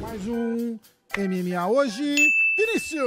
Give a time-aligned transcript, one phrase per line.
[0.00, 0.78] Mais um
[1.18, 2.14] MMA hoje,
[2.56, 3.02] Vinícius!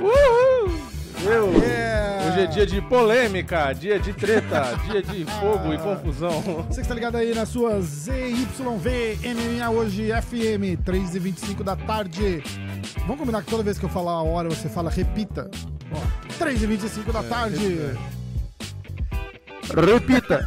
[0.00, 0.88] Uhul!
[1.22, 1.98] Meu, É.
[2.28, 6.40] Hoje é dia de polêmica, dia de treta, dia de fogo e confusão.
[6.68, 12.42] Você que está ligado aí na sua ZYV MMA hoje, FM, 3h25 da tarde.
[13.00, 15.50] Vamos combinar que toda vez que eu falar a hora você fala repita.
[15.92, 17.56] Ó, 3h25 da tarde.
[19.74, 20.38] Repita!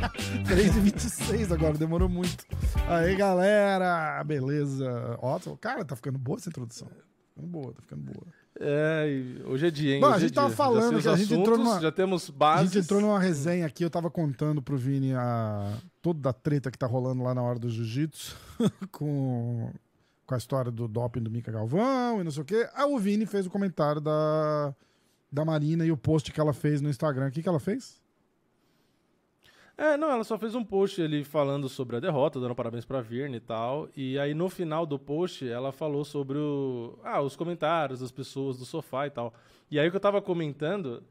[0.48, 2.45] 3h26 agora, demorou muito.
[2.88, 5.17] Aí, galera, beleza.
[5.22, 6.88] Ó, cara, tá ficando boa essa introdução.
[6.88, 6.95] Tá
[7.36, 8.25] ficando boa, tá ficando boa.
[8.59, 9.05] É,
[9.45, 10.02] hoje é dia, hein?
[10.02, 10.58] Bom, a Hoje é gente tava dia.
[10.58, 12.72] falando que a gente entrou assuntos, numa- Já temos A bases.
[12.72, 16.77] gente entrou numa resenha aqui, eu tava contando pro Vini a toda a treta que
[16.77, 18.36] tá rolando lá na hora do jiu-jitsu
[18.91, 19.72] com,
[20.31, 22.70] com a história do doping do Mika Galvão e não sei o quê.
[22.73, 24.73] Aí o Vini fez o comentário da,
[25.30, 27.28] da Marina e o post que ela fez no Instagram.
[27.28, 28.02] O que, que ela fez?
[29.78, 33.02] É, não, ela só fez um post ali falando sobre a derrota, dando parabéns pra
[33.02, 33.89] Virne e tal.
[33.94, 38.58] E aí no final do post ela falou sobre o, ah, os comentários das pessoas
[38.58, 39.33] do sofá e tal.
[39.70, 41.03] E aí o que eu tava comentando,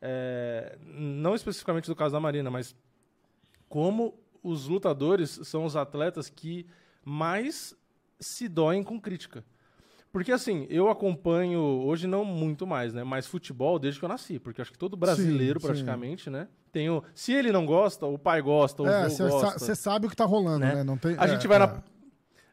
[0.00, 2.76] é, não especificamente do caso da Marina, mas
[3.68, 6.64] como os lutadores são os atletas que
[7.04, 7.76] mais
[8.20, 9.44] se doem com crítica.
[10.10, 13.04] Porque assim, eu acompanho, hoje não muito mais, né?
[13.04, 14.38] Mas futebol desde que eu nasci.
[14.38, 15.66] Porque acho que todo brasileiro, sim.
[15.66, 16.48] praticamente, né?
[16.72, 19.58] Tem o, se ele não gosta, o pai gosta, o É, avô gosta.
[19.58, 20.76] você sabe o que tá rolando, né?
[20.76, 20.84] Né?
[20.84, 21.82] Não tem, A é, gente vai é, na.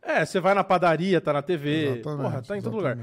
[0.01, 2.97] É, você vai na padaria, tá na TV, exatamente, porra, tá em todo lugar.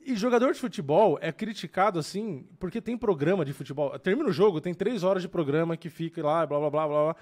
[0.00, 3.98] E jogador de futebol é criticado assim, porque tem programa de futebol.
[3.98, 7.04] Termina o jogo, tem três horas de programa que fica lá, blá blá blá blá
[7.04, 7.16] blá.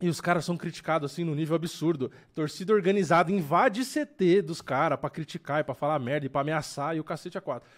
[0.00, 2.10] E os caras são criticados assim no nível absurdo.
[2.34, 6.94] Torcida organizada invade CT dos caras pra criticar e pra falar merda e pra ameaçar
[6.96, 7.68] e o cacete a quatro.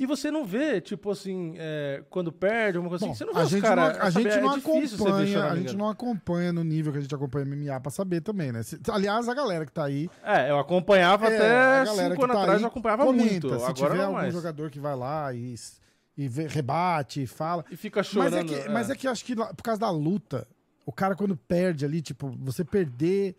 [0.00, 3.34] E você não vê, tipo assim, é, quando perde, alguma coisa Bom, assim, você não
[3.34, 3.96] vê a os gente caras.
[3.98, 6.92] não, a gente é não difícil você ver acompanha, a gente não acompanha no nível
[6.92, 8.62] que a gente acompanha MMA pra saber também, né?
[8.62, 11.36] Se- aliás, a galera que tá aí É, eu acompanhava É,
[11.82, 13.48] até cinco anos tá atrás, eu acompanhava comenta, muito.
[13.48, 14.32] Se Agora tiver não algum mais.
[14.34, 15.54] jogador que vai lá e,
[16.16, 17.64] e vê- rebate, e fala.
[17.68, 18.54] E fica Mas chorando.
[18.54, 20.46] é, que, mas é que eu acho que por causa da luta,
[20.88, 23.36] o cara quando perde ali, tipo, você perder.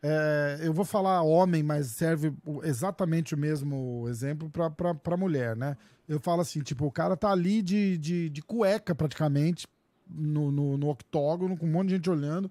[0.00, 2.32] é, eu vou falar homem, mas serve
[2.62, 5.76] exatamente o mesmo exemplo pra, pra, pra mulher, né?
[6.08, 9.66] Eu falo assim, tipo, o cara tá ali de, de, de cueca praticamente
[10.08, 12.48] no, no, no octógono, com um monte de gente olhando,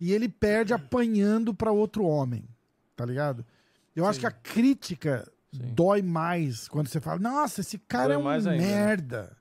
[0.00, 2.42] e ele perde apanhando pra outro homem,
[2.96, 3.46] tá ligado?
[3.94, 4.20] Eu acho Sim.
[4.22, 5.60] que a crítica Sim.
[5.74, 8.68] dói mais quando você fala, nossa, esse cara Dói é um mais ainda, né?
[8.68, 9.36] merda.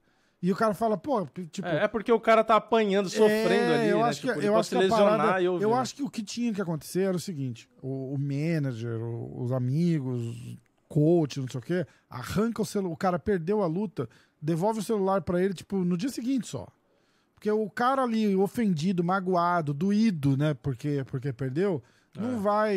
[0.47, 3.75] E o cara fala, pô, tipo, É, é porque o cara tá apanhando, sofrendo é,
[3.79, 4.03] ali, eu né?
[4.03, 5.63] acho que, Tipo, ele eu acho que lesionar parada, e ouvir.
[5.63, 5.77] eu né?
[5.77, 9.51] acho que o que tinha que acontecer era o seguinte: o, o manager, o- os
[9.51, 10.55] amigos,
[10.87, 14.07] coach, não sei o quê, arranca o celular, o cara perdeu a luta,
[14.39, 16.67] devolve o celular pra ele, tipo, no dia seguinte só.
[17.33, 21.81] Porque o cara ali ofendido, magoado, doído, né, porque, porque perdeu,
[22.15, 22.75] não vai.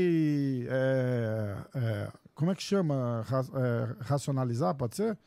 [0.69, 3.23] é, é, como é que chama?
[3.27, 5.19] Ra- é, racionalizar, pode ser?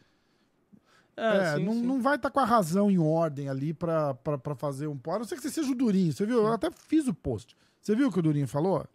[1.18, 1.82] É, sim, não, sim.
[1.84, 4.16] não vai estar com a razão em ordem ali pra
[4.58, 5.00] fazer um.
[5.08, 6.12] A não ser que você seja o Durinho.
[6.12, 6.38] Você viu?
[6.40, 7.56] Eu até fiz o post.
[7.82, 8.86] Você viu o que o Durinho falou?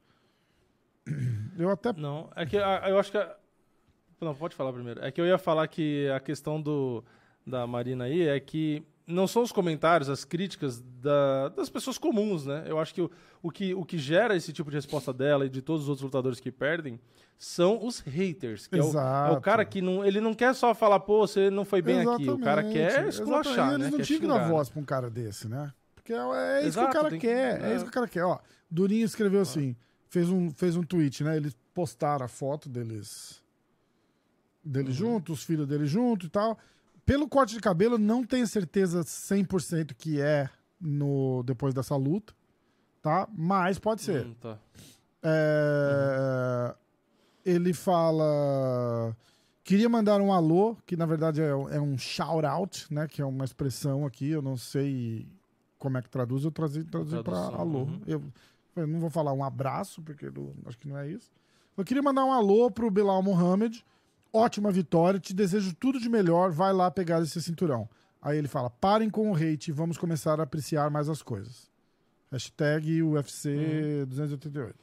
[1.58, 1.92] Eu até.
[1.92, 3.18] Não, é que eu acho que.
[3.18, 3.36] a-
[4.20, 5.02] Não, pode falar primeiro.
[5.04, 7.02] É que eu ia falar que a questão do,
[7.46, 12.44] da Marina aí é que não são os comentários, as críticas da- das pessoas comuns,
[12.46, 12.64] né?
[12.66, 13.10] Eu acho que o,
[13.42, 16.04] o que o que gera esse tipo de resposta dela e de todos os outros
[16.04, 16.98] lutadores que perdem
[17.38, 18.66] são os haters.
[18.66, 21.50] Que é o, é o cara que não, ele não quer só falar, pô, você
[21.50, 22.28] não foi bem aqui.
[22.30, 23.14] O cara quer Exatamente.
[23.14, 23.90] esculachar, Eles né?
[23.90, 25.72] não Quer tinham que dar voz pra um cara desse, né?
[25.94, 27.62] Porque é, é isso Exato, que o cara tem que- quer.
[27.62, 27.70] É.
[27.72, 27.74] é.
[27.76, 28.24] isso que o cara quer.
[28.24, 28.38] Ó,
[28.70, 29.76] Durinho escreveu assim:
[30.08, 31.36] fez um, fez um tweet, né?
[31.36, 33.40] Eles postaram a foto deles.
[34.64, 35.12] Deles Uhum.
[35.12, 36.58] juntos, os filhos dele junto e tal.
[37.06, 40.50] Pelo corte de cabelo, não tenho certeza 100% que é
[40.80, 42.34] no depois dessa luta,
[43.00, 43.28] tá?
[43.32, 44.26] Mas pode ser.
[44.26, 44.58] Hum, tá.
[45.22, 46.74] É,
[47.44, 49.16] Ele fala.
[49.62, 53.06] Queria mandar um alô, que na verdade é, é um shout-out, né?
[53.08, 55.28] Que é uma expressão aqui, eu não sei
[55.78, 57.80] como é que traduz, eu traduzi, traduzi para alô.
[57.80, 58.00] uhum.
[58.06, 58.22] Eu,
[58.76, 61.30] eu não vou falar um abraço, porque eu acho que não é isso.
[61.76, 63.84] Eu queria mandar um alô pro Bilal Mohamed.
[64.36, 67.88] Ótima vitória, te desejo tudo de melhor, vai lá pegar esse cinturão.
[68.20, 71.70] Aí ele fala: parem com o hate, vamos começar a apreciar mais as coisas.
[72.30, 74.74] Hashtag UFC 288.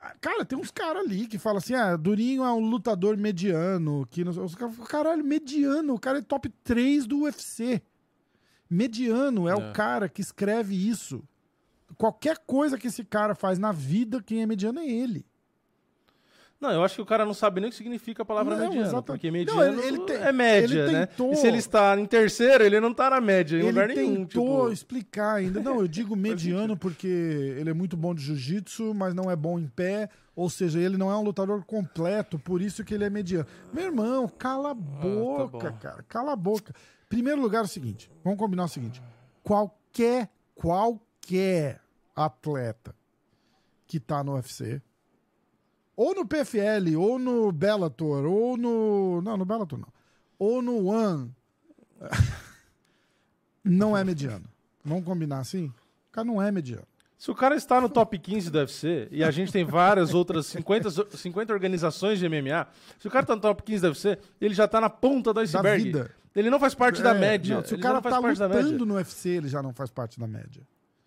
[0.00, 4.06] Ah, Cara, tem uns caras ali que falam assim: ah, Durinho é um lutador mediano.
[4.10, 4.30] Que não...
[4.44, 7.82] Os caras falam, caralho, mediano, o cara é top 3 do UFC.
[8.70, 9.72] Mediano é, o É.
[9.72, 11.22] cara que escreve isso.
[11.98, 15.26] Qualquer coisa que esse cara faz na vida, quem é mediano é ele.
[16.62, 18.62] Não, eu acho que o cara não sabe nem o que significa a palavra Não,
[18.66, 18.86] mediano.
[18.86, 19.04] exatamente.
[19.20, 21.06] Porque Não, mediano ele- ele tem- é média, ele né?
[21.06, 23.88] tentou- E se ele está em terceiro, ele não tá na média em Ele lugar
[23.88, 24.24] nenhum.
[24.24, 25.60] tentou Tipo, explicar ainda.
[25.60, 26.14] Não, eu digo
[26.70, 30.08] mediano porque ele é muito bom de jiu-jitsu, mas não é bom em pé.
[30.36, 33.46] Ou seja, ele não é um lutador completo, por isso que ele é mediano.
[33.72, 35.76] Meu irmão, cala a boca, bom.
[35.78, 36.02] cara.
[36.08, 36.72] Cala a boca.
[37.08, 39.02] Primeiro lugar é o seguinte: vamos combinar o seguinte.
[39.42, 41.80] Qualquer, qualquer
[42.14, 42.94] atleta
[43.86, 44.80] que tá no UFC,
[46.02, 49.20] ou no PFL, ou no Bellator, ou no.
[49.22, 49.88] Não, no Bellator não.
[50.38, 51.30] Ou no One,
[53.64, 54.44] não é mediano.
[54.84, 55.66] Vamos combinar assim?
[55.66, 56.86] O cara não é mediano.
[57.16, 60.46] Se o cara está no top 15 do UFC e a gente tem várias outras
[60.46, 62.66] 50, zo- 50 organizações de MMA,
[62.98, 65.38] se o cara está no top 15 do UFC, ele já está na ponta do
[65.38, 65.84] iceberg.
[65.84, 66.10] vida.
[66.34, 67.56] Ele não faz parte da É, média.
[67.56, 68.46] não, se o cara tá da média.
[68.48, 70.62] lutando no UFC, ele já não faz parte da média.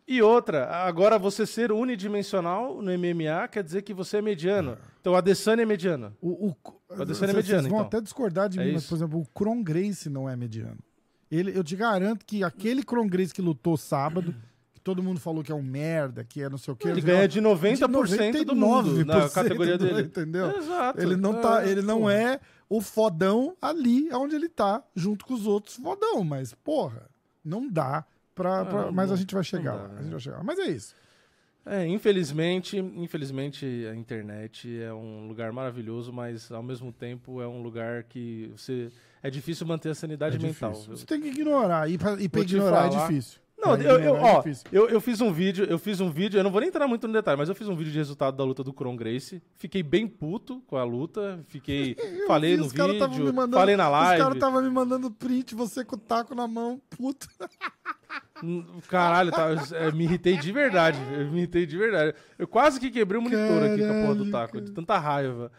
[0.08, 4.78] E outra, agora você ser unidimensional no MMA quer dizer que você é mediano.
[5.02, 6.16] Então o Adesanya é mediano.
[6.22, 6.56] O, o,
[7.02, 7.88] Adesanya é vocês mediano, vão então.
[7.88, 8.90] até discordar de É mim, mas, isso.
[8.90, 10.78] por exemplo, o Kron Grace não é mediano.
[11.32, 14.36] Ele, eu te garanto que aquele Kron Grace que lutou sábado,
[14.76, 16.88] que todo mundo falou que é um merda, que é não sei o que.
[16.88, 20.02] Ele ganha de 90% do mundo na 99% categoria dele.
[20.04, 20.56] Entendeu?
[20.56, 21.02] Exato.
[21.02, 22.14] Ele não, tá, É, ele não porra.
[22.14, 27.10] é o fodão ali onde ele tá, junto com os outros fodão, mas, porra,
[27.44, 28.06] não dá
[28.36, 28.62] pra.
[28.62, 29.20] Ah, pra- não mas a dá.
[29.20, 29.88] gente vai chegar dá, lá.
[29.88, 29.96] né?
[30.00, 30.44] A gente vai chegar.
[30.44, 30.96] Mas é isso.
[31.68, 37.64] É, infelizmente, infelizmente a internet é um lugar maravilhoso, mas ao mesmo tempo é um
[37.64, 38.92] lugar que você
[39.24, 40.72] é difícil manter a sanidade É mental.
[40.74, 40.96] difícil.
[40.96, 41.90] Você tem que ignorar.
[41.90, 41.98] E
[42.46, 43.08] te ignorar é falar.
[43.08, 43.40] difícil.
[43.66, 44.66] Não, eu, eu, é ó, difícil.
[44.72, 47.08] eu, eu fiz um vídeo, eu fiz um vídeo, eu não vou nem entrar muito
[47.08, 49.42] no detalhe, mas eu fiz um vídeo de resultado da luta do Kron Grace.
[49.56, 51.96] Fiquei bem puto com a luta, fiquei,
[52.28, 54.34] falei vi, no vídeo, mandando- falei na Os caras live.
[54.36, 57.28] estavam me mandando print, você com o taco na mão, puto.
[58.44, 60.98] Hum, Caralho, tá, é, me irritei de verdade.
[61.14, 62.14] Eu me irritei de verdade.
[62.38, 64.66] Eu quase que quebrei o monitor aqui com a porra do Caralho, taco, cara.
[64.66, 65.52] de tanta raiva.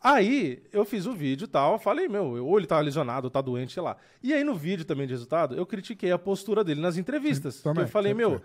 [0.00, 3.40] Aí, eu fiz o vídeo e tal, falei, meu, ou ele tá lesionado, ou tá
[3.40, 3.96] doente, sei lá.
[4.22, 7.60] E aí, no vídeo também de resultado, eu critiquei a postura dele nas entrevistas.
[7.60, 8.40] Também, eu falei, meu,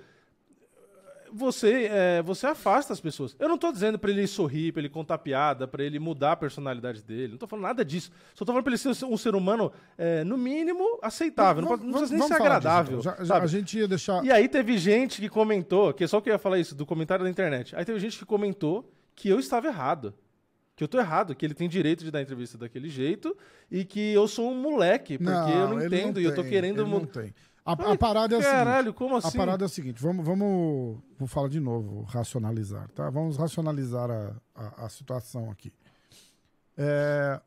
[1.35, 3.35] você, é, você afasta as pessoas.
[3.39, 6.35] Eu não tô dizendo pra ele sorrir, pra ele contar piada, pra ele mudar a
[6.35, 7.31] personalidade dele.
[7.31, 8.11] Não tô falando nada disso.
[8.35, 11.63] Só tô falando pra ele ser um ser humano, é, no mínimo, aceitável.
[11.63, 12.99] Não, não precisa nem ser falar disso, agradável.
[12.99, 13.11] então.
[13.17, 14.23] Já- já- a gente ia deixar.
[14.23, 16.85] E aí teve gente que comentou, que é só que eu ia falar isso, do
[16.85, 17.75] comentário da internet.
[17.75, 20.13] Aí teve gente que comentou que eu estava errado.
[20.75, 23.35] Que eu tô errado, que ele tem direito de dar entrevista daquele jeito
[23.69, 26.89] e que eu sou um moleque, porque eu não entendo e eu tô querendo ele
[26.89, 27.33] não tem.
[27.65, 28.55] A, a parada é a seguinte.
[28.57, 29.27] Caralho, como assim?
[29.27, 33.09] A parada é o seguinte, vamos, vamos vou falar de novo, racionalizar, tá?
[33.09, 35.71] Vamos racionalizar a, a, a situação aqui.
[36.77, 37.39] É,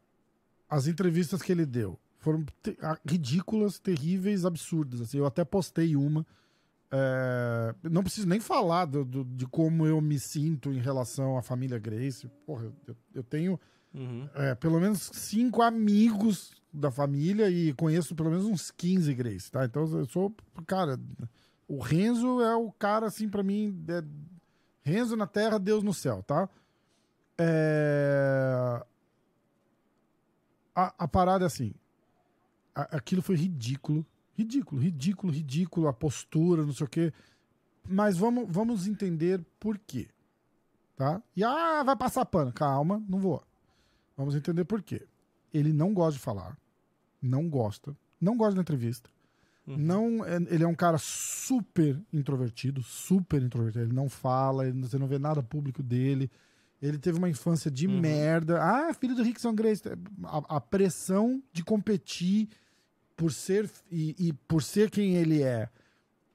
[0.71, 2.45] as entrevistas que ele deu foram
[2.81, 5.01] a- ridículas, terríveis, absurdas.
[5.01, 6.25] Assim, eu até postei uma.
[6.91, 11.43] É, não preciso nem falar do, do- de como eu me sinto em relação à
[11.43, 12.29] família Grace.
[12.47, 13.59] Porra, eu, eu tenho
[13.95, 14.29] Uhum.
[14.35, 19.65] é, pelo menos cinco amigos da família e conheço pelo menos uns 15 Grace, tá?
[19.65, 20.35] Então eu sou,
[20.67, 21.01] cara,
[21.67, 24.05] o Renzo é o cara, assim, pra mim, é
[24.83, 26.49] Renzo na terra, Deus no céu, tá?
[27.39, 28.83] É...
[30.75, 31.73] A, a parada é assim,
[32.75, 34.05] a- aquilo foi ridículo,
[34.37, 37.13] ridículo, ridículo, ridículo, a postura, não sei o quê,
[37.89, 40.09] mas vamos, vamos entender por quê,
[40.97, 41.23] tá?
[41.37, 43.43] E, ah, vai passar pano, calma, não vou.
[44.17, 45.07] Vamos entender por quê.
[45.53, 46.57] Ele não gosta de falar,
[47.23, 49.09] não gosta, não gosta da entrevista.
[49.67, 49.77] Uhum.
[49.77, 53.85] Não, é- ele é um cara super introvertido, super introvertido.
[53.85, 56.31] Ele não fala, ele- você não vê nada público dele.
[56.81, 58.01] Ele teve uma infância de Uhum.
[58.01, 58.63] merda.
[58.63, 59.83] Ah, filho do Rickson Grace.
[60.25, 62.49] A, a pressão de competir
[63.17, 65.69] por ser e, e por ser quem ele é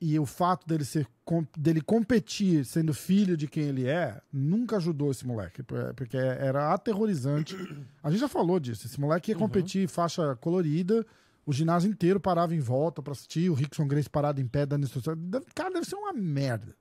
[0.03, 1.07] e o fato dele ser
[1.55, 6.73] dele competir sendo filho de quem ele é nunca ajudou esse moleque por- porque era
[6.73, 7.55] aterrorizante
[8.03, 11.05] a gente já falou disso esse moleque ia competir faixa colorida
[11.45, 14.83] o ginásio inteiro parava em volta pra assistir o Rickson Grace parado em pé dando
[14.83, 15.15] instrução
[15.53, 16.75] cara deve ser uma merda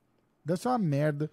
[0.44, 1.30] deve ser uma merda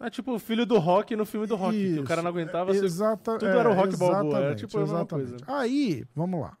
[0.00, 2.84] É tipo o filho do rock no filme do rock, o cara não aguentava ser.
[2.84, 5.44] Exata, tudo era o Rock Balboa, era exatamente, tipo exatamente.
[5.46, 6.56] Aí, vamos lá.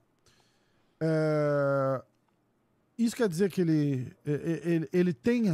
[1.00, 2.02] É,
[2.98, 5.44] Isso quer dizer que ele, e- e- ele, ele, tem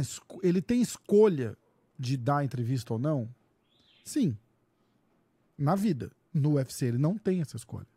[0.43, 1.57] ele tem escolha
[1.97, 3.29] de dar entrevista ou não?
[4.03, 4.37] Sim.
[5.57, 6.11] Na vida.
[6.33, 7.87] No UFC, ele não tem essa escolha.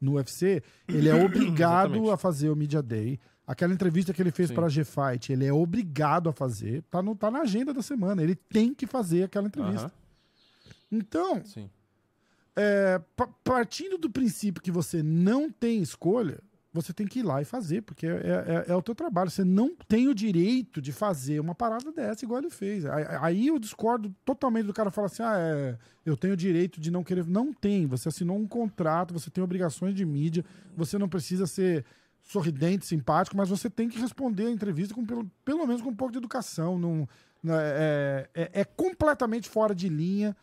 [0.00, 3.18] No UFC, ele é obrigado a fazer o Media Day.
[3.46, 4.54] Aquela entrevista que ele fez Sim.
[4.54, 6.82] para a G-Fight, ele é obrigado a fazer.
[6.90, 8.22] Tá, no, tá na agenda da semana.
[8.22, 9.86] Ele tem que fazer aquela entrevista.
[9.86, 9.92] Aham,
[10.92, 11.68] Então, sim.
[12.54, 16.38] é, pa- partindo do princípio que você não tem escolha,
[16.72, 19.28] você tem que ir lá e fazer, porque é, é, é o teu trabalho.
[19.28, 22.84] Você não tem o direito de fazer uma parada dessa igual ele fez.
[22.86, 26.90] Aí, eu discordo totalmente do cara falar assim: ah, é, eu tenho o direito de
[26.90, 27.26] não querer.
[27.26, 27.86] Não tem.
[27.86, 30.44] Você assinou um contrato, você tem obrigações de mídia,
[30.76, 31.84] você não precisa ser
[32.22, 35.96] sorridente, simpático, mas você tem que responder a entrevista com pelo, pelo menos com um
[35.96, 36.78] pouco de educação.
[36.78, 37.08] Não,
[37.48, 40.36] é, é, é completamente fora de linha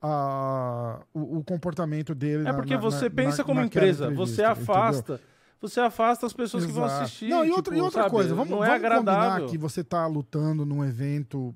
[0.00, 2.48] a, o, o, comportamento dele.
[2.48, 5.14] É porque na, você na, pensa na, como empresa, você afasta.
[5.14, 5.33] Entendeu?
[5.60, 6.74] Você afasta as pessoas Exato.
[6.74, 7.28] que vão assistir.
[7.28, 9.30] Não, e outra, tipo, e outra coisa, vamos, não é vamos agradável.
[9.30, 11.54] combinar que você está lutando num evento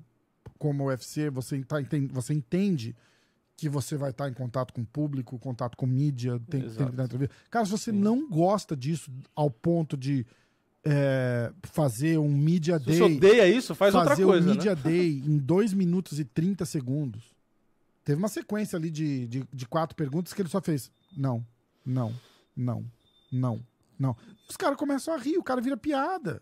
[0.57, 1.77] como o UFC, você, tá,
[2.11, 2.95] você entende
[3.55, 6.69] que você vai estar tá em contato com o público, contato com mídia, tem, tem
[6.69, 7.35] que dar entrevista.
[7.49, 7.97] Cara, se você Sim.
[7.97, 10.25] não gosta disso ao ponto de
[10.83, 12.95] é, fazer um Media Day.
[12.95, 14.31] Se você odeia isso, faz outra coisa.
[14.31, 14.81] Fazer um Media né?
[14.83, 17.35] Day em 2 minutos e 30 segundos.
[18.03, 21.45] Teve uma sequência ali de, de, de, quatro perguntas que ele só fez: não,
[21.85, 22.13] não,
[22.55, 22.83] não,
[23.31, 23.59] não,
[23.99, 24.15] não.
[24.49, 26.41] Os caras começam a rir, o cara vira piada.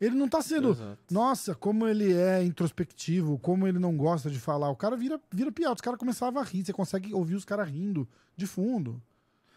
[0.00, 0.98] Ele não tá sendo, Exato.
[1.10, 4.68] nossa, como ele é introspectivo, como ele não gosta de falar.
[4.70, 5.74] O cara vira, vira piada.
[5.74, 6.64] Os caras começavam a rir.
[6.64, 9.02] Você consegue ouvir os caras rindo de fundo.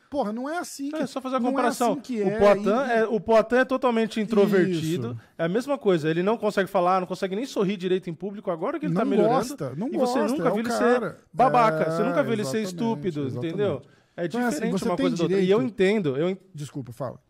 [0.10, 1.06] Porra, não é assim que é.
[1.06, 1.90] só fazer a comparação.
[1.90, 2.92] É assim o, é, Poitin e...
[2.92, 5.12] é, o Poitin é totalmente introvertido.
[5.12, 5.22] Isso.
[5.38, 6.10] É a mesma coisa.
[6.10, 8.50] Ele não consegue falar, não consegue nem sorrir direito em público.
[8.50, 9.36] Agora que ele tá não tá melhorando.
[9.36, 11.84] Gosta, não e gosta, você nunca é viu ele ser babaca.
[11.84, 13.54] É, você nunca viu ele ser estúpido, exatamente.
[13.54, 13.82] entendeu?
[14.24, 15.18] É diferente então, assim, uma coisa direito...
[15.18, 15.42] da outra.
[15.42, 16.18] E eu entendo.
[16.18, 16.38] Eu...
[16.54, 17.22] Desculpa, fala.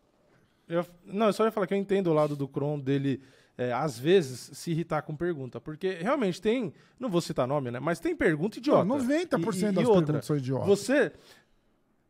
[0.68, 0.86] Eu...
[1.06, 3.22] Não, eu só ia falar que eu entendo o lado do Kron dele.
[3.58, 5.60] É, às vezes, se irritar com pergunta.
[5.60, 6.74] Porque realmente tem.
[7.00, 7.80] Não vou citar nome, né?
[7.80, 8.86] Mas tem pergunta idiota.
[8.86, 10.68] Não, 90% e, e, das e outra, perguntas são idiotas.
[10.68, 11.12] Você.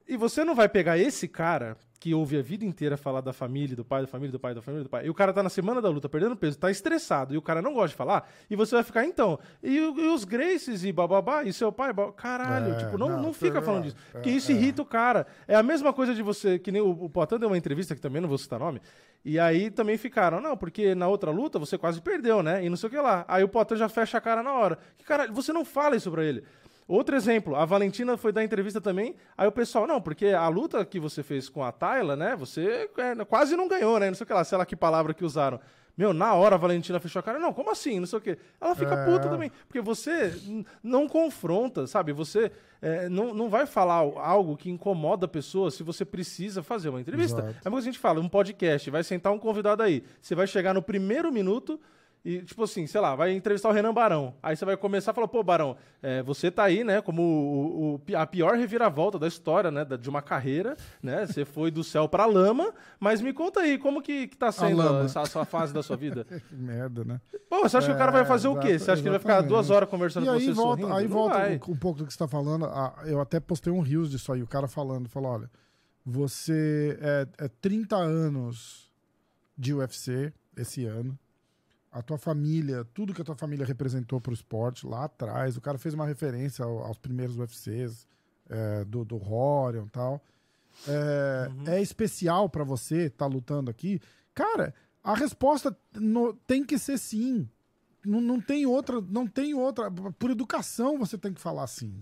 [0.10, 3.76] E você não vai pegar esse cara que ouve a vida inteira falar da família,
[3.76, 5.06] do pai, da família, do pai, da família, do pai.
[5.06, 7.62] E o cara tá na semana da luta perdendo peso, tá estressado, e o cara
[7.62, 11.44] não gosta de falar, e você vai ficar, então, e, e os Graces e bababá,
[11.44, 13.98] e seu pai, babá, caralho, é, tipo, não, não, não fica falando disso.
[14.10, 14.56] É, porque isso é.
[14.56, 15.28] irrita o cara.
[15.48, 18.02] É a mesma coisa de você, que nem o, o Poitin deu uma entrevista, que
[18.02, 18.82] também não vou citar nome,
[19.24, 22.66] e aí também ficaram, não, porque na outra luta você quase perdeu, né?
[22.66, 23.26] E não sei o que lá.
[23.28, 24.80] Aí o Poitin já fecha a cara na hora.
[24.98, 26.44] Que caralho, você não fala isso pra ele.
[26.90, 30.84] Outro exemplo, a Valentina foi dar entrevista também, aí o pessoal, não, porque a luta
[30.84, 34.24] que você fez com a Tayla, né, você é, quase não ganhou, né, não sei
[34.24, 35.60] o que lá, sei lá que palavra que usaram.
[35.96, 37.38] Meu, na hora a Valentina fechou a cara.
[37.38, 38.00] Não, como assim?
[38.00, 38.38] Não sei o quê.
[38.62, 39.06] Ela fica é...
[39.06, 39.52] puta também.
[39.68, 40.34] Porque você
[40.82, 42.14] não confronta, sabe?
[42.14, 46.88] Você é, não, não vai falar algo que incomoda a pessoa se você precisa fazer
[46.88, 47.42] uma entrevista.
[47.42, 47.58] Exato.
[47.60, 50.02] É como a gente fala, um podcast, vai sentar um convidado aí.
[50.22, 51.78] Você vai chegar no primeiro minuto,
[52.24, 54.34] e, tipo assim, sei lá, vai entrevistar o Renan Barão.
[54.44, 57.96] Aí você vai começar a falar, pô, Barão, é, você tá aí, né, como o,
[57.96, 61.26] o, a pior reviravolta da história, né, de uma carreira, né?
[61.26, 64.82] Você foi do céu pra lama, mas me conta aí, como que, que tá sendo
[64.82, 66.26] a, essa, essa fase da sua vida?
[66.50, 67.22] que merda, né?
[67.50, 68.78] Pô, você acha é, que o cara vai fazer o quê?
[68.78, 70.98] Você acha que ele vai ficar duas horas conversando e com você volta, sorrindo?
[70.98, 72.70] Aí Não volta um, um, pouco do que você tá falando.
[73.06, 75.50] eu até postei um rios disso aí, o cara falando, falou, olha,
[76.06, 78.92] você é, é 30 anos
[79.58, 81.18] de UFC esse ano,
[81.92, 85.58] a tua família, tudo que a tua família representou para o esporte lá atrás.
[85.58, 88.08] O cara fez uma referência aos primeiros UFCs,
[88.50, 90.22] é, do, do Horion e tal.
[90.88, 91.64] É, uhum.
[91.68, 94.00] é especial para você estar tá lutando aqui?
[94.36, 97.50] Cara, a resposta no, tem que ser sim.
[98.06, 99.92] Não, não tem outra, não tem outra.
[99.92, 101.94] Por educação você tem que falar sim.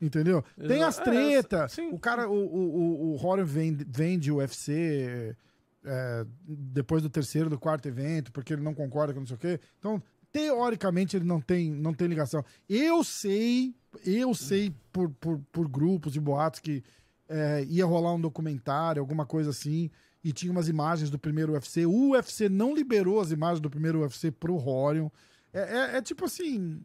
[0.00, 0.42] Entendeu?
[0.66, 1.78] Tem as tretas.
[1.78, 5.36] É, o cara, o, o, o Horion vende, vende o UFC
[5.84, 9.38] é, depois do terceiro, do quarto evento, porque ele não concorda com não sei o
[9.38, 9.60] quê.
[9.78, 12.44] Então, teoricamente, ele não tem, não tem ligação.
[12.68, 16.82] Eu sei, eu sei por, por, por grupos e boatos que
[17.28, 19.90] é, ia rolar um documentário, alguma coisa assim,
[20.22, 21.86] e tinha umas imagens do primeiro UFC.
[21.86, 25.08] O UFC não liberou as imagens do primeiro UFC pro Horion.
[25.52, 26.82] É, é, é tipo assim.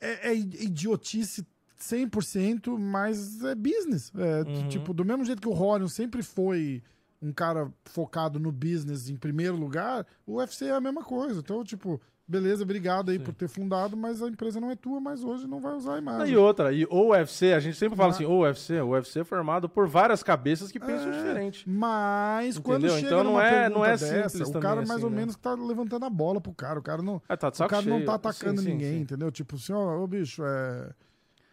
[0.00, 1.46] É, é idiotice
[1.78, 4.10] 100%, mas é business.
[4.16, 4.68] É, uhum.
[4.68, 6.82] Tipo, do mesmo jeito que o Horion sempre foi
[7.24, 11.40] um cara focado no business em primeiro lugar, o UFC é a mesma coisa.
[11.40, 13.24] Então, tipo, beleza, obrigado aí Sim.
[13.24, 15.98] por ter fundado, mas a empresa não é tua, mas hoje não vai usar a
[15.98, 16.34] imagem.
[16.34, 18.16] E outra, e o UFC, a gente sempre fala mas...
[18.16, 21.68] assim, o UFC, o UFC é formado por várias cabeças que pensam é, diferente.
[21.68, 22.62] Mas Entendeu?
[22.62, 25.16] quando chega então não é, não é dessa, o cara mais assim, ou né?
[25.16, 27.98] menos tá levantando a bola pro cara, o cara não, é, tá o cara cheio.
[27.98, 29.32] não tá atacando sim, ninguém, sim, entendeu?
[29.32, 30.90] Tipo assim, ó, ô bicho, é,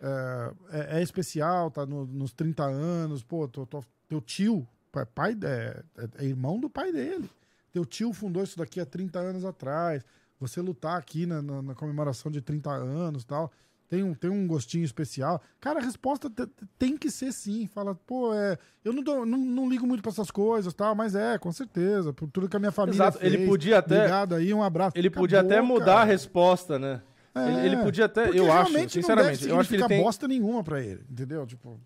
[0.02, 5.06] é, é, é especial, tá no, nos 30 anos, pô, tô, tô, teu tio é
[5.06, 7.30] pai, é, é, é, irmão do pai dele.
[7.72, 10.04] Teu tio fundou isso daqui há 30 anos atrás.
[10.40, 13.52] Você lutar aqui na, na, na comemoração de 30 anos tal.
[13.92, 15.42] Tem um, tem um gostinho especial.
[15.60, 16.32] Cara, a resposta
[16.80, 17.68] tem que ser sim.
[17.68, 21.14] Fala, pô, é, eu não, dou, não, não ligo muito para essas coisas, tal, mas
[21.14, 22.14] é, com certeza.
[22.14, 23.20] Por tudo que a minha família Exato.
[23.20, 23.98] Fez, ele podia até.
[23.98, 24.98] Obrigado aí, um abraço.
[24.98, 26.02] Ele Acabou, podia até mudar cara.
[26.02, 27.02] a resposta, né?
[27.36, 28.30] É, ele, ele, podia até.
[28.30, 29.48] Eu acho, sinceramente.
[29.48, 31.46] eu acho que ele tem bosta nenhuma para ele, entendeu?
[31.46, 31.78] Tipo.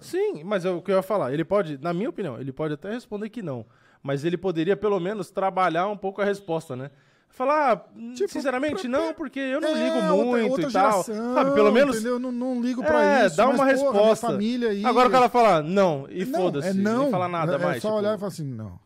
[0.00, 1.32] Sim, mas é o que eu ia falar.
[1.32, 3.64] Ele pode, na minha opinião, ele pode até responder que não.
[4.02, 6.90] Mas ele poderia, pelo menos, trabalhar um pouco a resposta, né?
[7.30, 10.72] Falar, ah, Tipo, sinceramente, pra- não, porque eu não É, ligo outra- muito outra e
[10.72, 11.02] tal.
[11.04, 11.96] geração, Sabe, pelo menos.
[11.96, 12.18] Entendeu?
[12.18, 13.36] Não, não ligo pra É, isso.
[13.36, 14.26] dá mas, uma porra, minha resposta.
[14.28, 14.84] família aí.
[14.84, 16.68] Agora o cara fala não, e Não, foda-se.
[16.68, 17.02] É não.
[17.04, 17.76] Nem fala nada é, mais.
[17.78, 18.78] É só tipo, olhar e falar assim, não.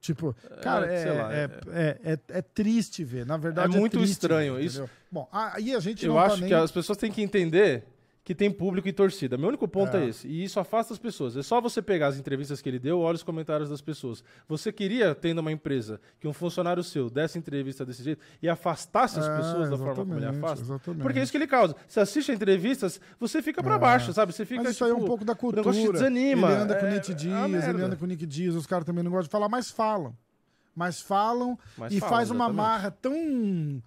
[0.00, 3.26] Tipo, cara, é, sei lá, é, é, é- é triste ver.
[3.26, 4.88] Na verdade, É muito triste estranho isso.
[5.10, 6.48] Bom, aí a gente Eu não acho tá nem...
[6.48, 7.84] que as pessoas têm que entender
[8.28, 9.38] que tem público e torcida.
[9.38, 10.04] Meu único ponto é.
[10.04, 10.08] É.
[10.10, 10.28] esse.
[10.28, 11.34] E isso afasta as pessoas.
[11.34, 14.22] É só você pegar as entrevistas que ele deu, olha os comentários das pessoas.
[14.46, 19.18] Você queria, tendo uma empresa, que um funcionário seu desse entrevista desse jeito e afastasse
[19.18, 20.62] as É, pessoas da forma como ele afasta?
[20.62, 21.00] exatamente.
[21.02, 21.74] Porque é isso que ele causa.
[21.88, 23.78] Você assiste a entrevistas, você fica pra É.
[23.78, 24.30] baixo, sabe?
[24.34, 25.62] Você fica Mas isso tipo, aí é um pouco da cultura.
[25.62, 26.52] negócio te desanima.
[26.52, 28.54] Ele anda com o É- Nick é Dias, uma ele anda com o Nick Dias,
[28.54, 30.14] os caras também não gostam de falar, mas falam.
[30.76, 32.56] Mas falam Mas e falam, faz uma exatamente.
[32.56, 33.82] marra tão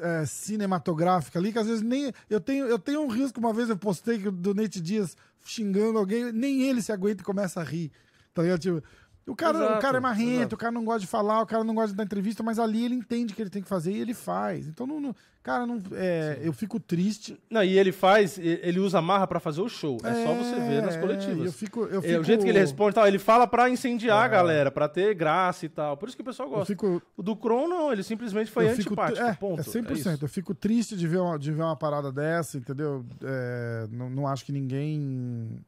[0.00, 2.12] é, cinematográfica ali que às vezes nem.
[2.28, 6.32] Eu tenho, eu tenho um risco, uma vez eu postei do Nate Dias xingando alguém,
[6.32, 7.92] nem ele se aguenta e começa a rir.
[8.34, 8.60] Tá ligado?
[8.60, 8.82] Tipo,
[9.26, 10.54] o cara, o Exato, cara é marrento, exato.
[10.54, 12.84] o cara não gosta de falar, o cara não gosta de dar entrevista, mas ali
[12.84, 14.66] ele entende o que ele tem que fazer e ele faz.
[14.68, 17.36] Então, não, não- cara, não, é, eu fico triste.
[17.50, 19.96] Não, e ele faz, ele usa marra pra fazer o show.
[20.04, 21.44] É, só você ver nas É, coletivas.
[21.46, 24.24] Eu fico, eu É, fico, o jeito que ele responde, tal, ele fala pra incendiar
[24.24, 25.96] a galera, pra ter graça e tal.
[25.96, 26.66] Por isso que o pessoal gosta.
[26.66, 29.24] fico, O do Kron, não, ele simplesmente foi eu fico, antipático.
[29.26, 29.60] é, ponto.
[29.60, 29.90] é 100%.
[30.14, 30.24] isso.
[30.24, 33.04] eu fico triste de ver uma, de ver uma parada dessa, entendeu?
[33.22, 35.60] É, não, não acho que ninguém.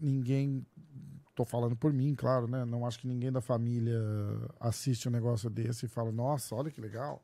[0.00, 0.64] Ninguém.
[1.36, 2.64] Tô falando por mim, claro, né?
[2.64, 4.00] Não acho que ninguém da família
[4.58, 7.22] assiste um negócio desse e fala, nossa, olha que legal.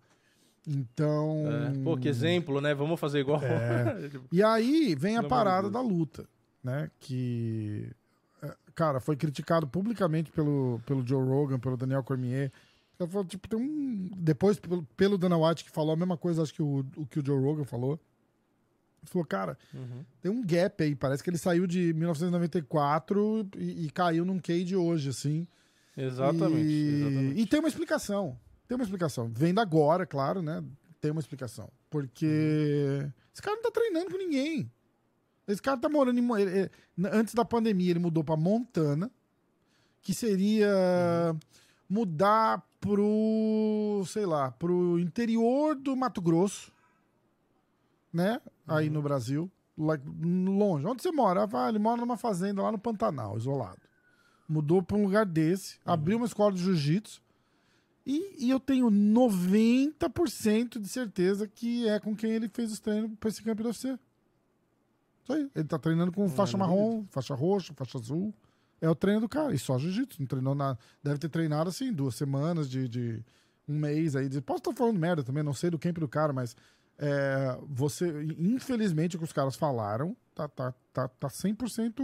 [0.69, 1.45] Então.
[1.51, 2.75] É, Pô, que exemplo, né?
[2.75, 3.41] Vamos fazer igual.
[3.43, 4.11] É.
[4.31, 6.29] E aí vem a parada da luta,
[6.63, 6.91] né?
[7.01, 7.91] Que,
[8.43, 12.53] é, cara, foi criticado publicamente pelo, pelo Joe Rogan, pelo Daniel Cormier.
[13.01, 14.11] Ela falou, tipo, tem um.
[14.15, 17.19] Depois, pelo, pelo Dana White, que falou a mesma coisa, acho que o, o que
[17.19, 17.99] o Joe Rogan falou.
[19.03, 20.05] Ele falou, cara, Uhum.
[20.21, 20.95] tem um gap aí.
[20.95, 25.47] Parece que ele saiu de 1994 e, e caiu num cage hoje, assim.
[25.97, 27.41] Exatamente, E, exatamente.
[27.41, 28.39] e tem uma explicação.
[28.69, 29.29] Tem uma explicação.
[29.35, 30.63] Vem da agora, claro, né?
[31.01, 31.69] Tem uma explicação.
[31.91, 32.25] Porque
[33.35, 34.71] esse cara não tá treinando com ninguém.
[35.47, 36.41] Esse cara tá morando em.
[36.41, 36.71] Ele- ele-
[37.13, 39.11] antes da pandemia, ele mudou pra Montana,
[40.01, 41.37] que seria
[41.89, 44.05] mudar pro.
[44.07, 46.73] sei lá, pro interior do Mato Grosso,
[48.13, 48.41] né?
[48.67, 49.51] Aí no Brasil.
[49.77, 50.87] Longe.
[50.87, 51.49] Onde você mora?
[51.53, 53.81] Ah, ele mora numa fazenda lá no Pantanal, isolado
[54.53, 57.23] mudou pra um lugar desse, abriu uma escola de jiu-jitsu
[58.05, 63.11] e, e eu tenho 90% de certeza que é com quem ele fez os treinos
[63.19, 63.99] pra esse campo do UFC.
[65.23, 65.51] Isso aí.
[65.55, 68.35] Ele tá treinando com faixa marrom, faixa roxa, faixa azul.
[68.81, 69.55] É o treino do cara.
[69.55, 70.21] E só jiu-jitsu.
[70.21, 70.77] Não treinou nada.
[71.01, 73.25] Deve ter treinado assim, duas semanas de, de
[73.69, 74.29] um mês aí.
[74.41, 76.57] Posso estar falando merda também, não sei do camp do cara, mas
[77.05, 78.07] é, você,
[78.39, 82.01] infelizmente, o que os caras falaram tá, tá, tá, tá 100%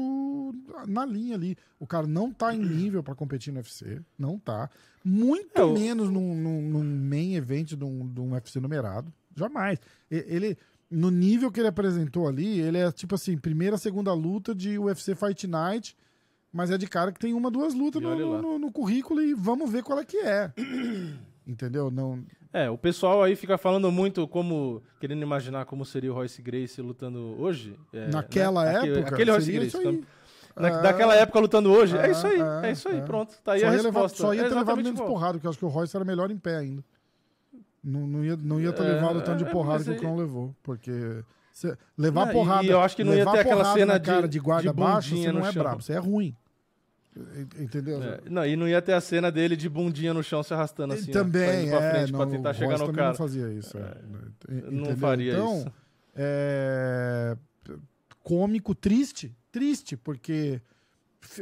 [0.89, 1.57] na linha ali.
[1.79, 4.01] O cara não tá em nível pra competir no UFC.
[4.19, 4.69] Não tá.
[5.05, 9.13] Muito É, o- menos num, num, num main event de um, de um UFC numerado.
[9.37, 9.79] Jamais.
[10.11, 10.59] Ele,
[10.91, 15.15] no nível que ele apresentou ali, ele é tipo assim, primeira, segunda luta de UFC
[15.15, 15.97] Fight Night,
[16.53, 19.71] mas é de cara que tem uma, duas lutas no, no, no currículo e vamos
[19.71, 20.53] ver qual é que é.
[21.47, 21.91] Entendeu?
[21.91, 24.83] Não, É, o pessoal aí fica falando muito como.
[24.99, 27.79] querendo imaginar como seria o Royce Grace lutando hoje.
[27.93, 28.77] é, naquela né?
[28.79, 29.77] Aquele- época, Aquele Royce seria Grace.
[29.87, 30.05] aí.
[30.57, 30.83] Na- É.
[30.83, 31.97] Daquela época lutando hoje.
[31.97, 33.35] É, É, isso aí, é, isso aí, pronto.
[33.45, 34.17] Tá aí só a ia, levar, resposta.
[34.19, 35.09] só ia é ter levado menos igual.
[35.09, 36.83] porrada, porque eu acho que o Royce era melhor em pé ainda.
[37.85, 40.17] Não, não ia, não ia ter É, levado tanto de é, porrada que o Kron
[40.17, 40.55] levou.
[40.63, 41.23] Porque
[41.97, 42.65] levar Não, porrada.
[42.65, 44.69] e eu acho que não ia levar ter aquela cena na de- cara de guarda
[44.71, 45.63] de baixo, você não é chão.
[45.63, 46.35] brabo, você é ruim.
[47.59, 48.03] Entendeu?
[48.03, 50.95] É, não, e não ia ter a cena dele de bundinha no chão se arrastando
[50.95, 51.11] assim.
[51.11, 53.09] pra também, pra é, frente não, pra tentar chegar Royce no cara.
[53.09, 53.77] não fazia isso.
[53.77, 53.97] é.
[54.49, 54.97] Não Entendeu?
[54.97, 55.73] faria então, isso.
[56.15, 57.37] É,
[58.23, 60.61] cômico, triste, triste, porque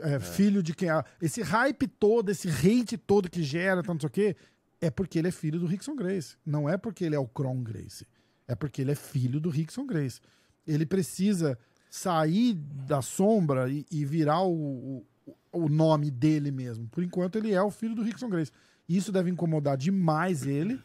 [0.02, 0.88] é, filho de quem.
[1.20, 4.36] Esse hype todo, esse hate todo que gera, tanto não sei o quê,
[4.80, 6.36] é porque ele é filho do Rickson Grace.
[6.44, 8.06] Não é porque ele é o Kron Grace.
[8.48, 10.20] É porque ele é filho do Rickson Grace.
[10.66, 11.58] Ele precisa
[11.90, 15.06] sair da sombra e, e virar o, o,
[15.52, 16.88] o nome dele mesmo.
[16.88, 18.52] Por enquanto, ele é o filho do Rickson Grace.
[18.88, 20.80] Isso deve incomodar demais ele.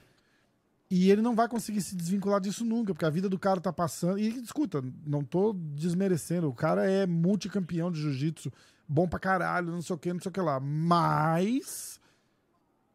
[0.90, 3.72] E ele não vai conseguir se desvincular disso nunca, porque a vida do cara tá
[3.72, 4.20] passando.
[4.20, 6.50] E escuta, não tô desmerecendo.
[6.50, 8.52] O cara é multicampeão de jiu-jitsu,
[8.86, 10.60] bom pra caralho, não sei o que, não sei o que lá.
[10.60, 11.98] Mas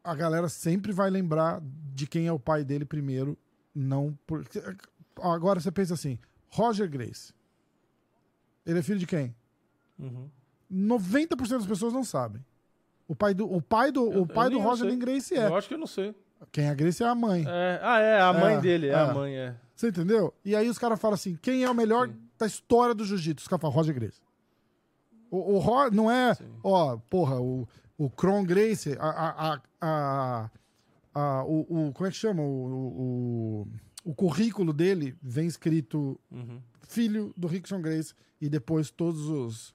[0.04, 1.62] a galera sempre vai lembrar
[1.94, 3.37] de quem é o pai dele primeiro.
[3.74, 4.44] Não por...
[5.22, 6.18] Agora você pensa assim:
[6.50, 7.32] Roger Grace.
[8.66, 9.35] Ele é filho de quem?
[9.98, 10.28] Uhum.
[10.72, 12.44] 90% das pessoas não sabem.
[13.09, 15.46] O pai do, o pai do, Eu- o pai do Roger nem Grace é.
[15.46, 16.14] Eu acho que eu não sei.
[16.52, 17.44] Quem é Grace é a mãe.
[17.46, 18.94] É, ah, é, a mãe É, dele, é, é.
[18.94, 19.55] a mãe, é.
[19.74, 20.35] Você entendeu?
[20.44, 23.42] E aí os caras falam assim: quem é o melhor da história do jiu-jitsu?
[23.44, 24.20] Os caras falam Roger Grace.
[25.31, 27.66] O, o Ro- não é, ó, porra, o,
[27.98, 30.50] o Kron Grace, a, a, a, a-
[31.14, 32.42] a- o, o- como é que chama?
[32.42, 33.66] O,
[34.05, 36.61] o, o currículo dele vem escrito Uhum.
[36.88, 39.74] filho do Rickson Grace e depois todos os,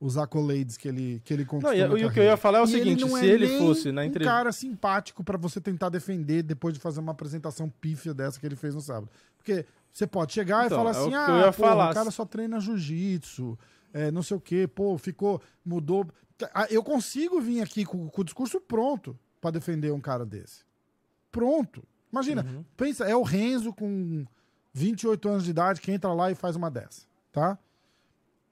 [0.00, 1.76] os accolades que ele, que ele conquistou.
[1.88, 3.58] Não, e, o que eu ia falar é o E seguinte, não se é ele
[3.58, 4.32] fosse na um entrevista...
[4.32, 8.54] cara simpático pra você tentar defender depois de fazer uma apresentação pífia dessa que ele
[8.56, 9.10] fez no sábado.
[9.36, 11.90] Porque você pode chegar Então, e falar é assim, ah, porra, falar.
[11.90, 13.58] o cara só treina jiu-jitsu,
[13.92, 16.06] é, não sei o quê, pô, ficou, mudou.
[16.54, 20.62] Ah, Eu consigo vir aqui com, com o discurso pronto pra defender um cara desse.
[21.32, 21.82] Pronto.
[22.12, 22.64] Imagina, Uhum.
[22.76, 24.24] pensa, é o Renzo com
[24.72, 27.58] 28 anos de idade que entra lá e faz uma dessa, tá?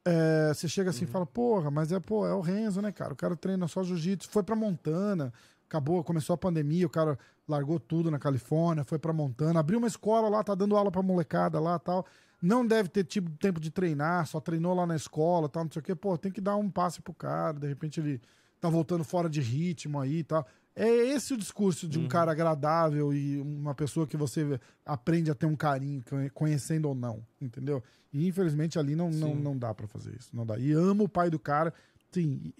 [0.06, 3.12] É, você chega assim e fala, porra, mas é, pô, é o Renzo, né, cara?
[3.12, 5.32] O cara treina só jiu-jitsu, foi pra Montana,
[5.68, 9.88] acabou, começou a pandemia, o cara largou tudo na Califórnia, foi pra Montana, abriu uma
[9.88, 12.06] escola lá, tá dando aula pra molecada lá tal.
[12.40, 15.80] Não deve ter tido tempo de treinar, só treinou lá na escola, tal, não sei
[15.80, 15.94] o quê.
[15.94, 18.20] Pô, tem que dar um passe pro cara, de repente ele
[18.60, 20.46] tá voltando fora de ritmo aí e tal.
[20.78, 25.34] É esse o discurso de um cara agradável e uma pessoa que você aprende a
[25.34, 27.82] ter um carinho, conhe- conhecendo ou não, entendeu?
[28.12, 29.40] E infelizmente ali não, não, Sim.
[29.42, 30.28] não dá pra fazer isso.
[30.36, 30.58] Não dá.
[30.58, 31.72] E amo o pai do cara,
[32.12, 32.52] sim,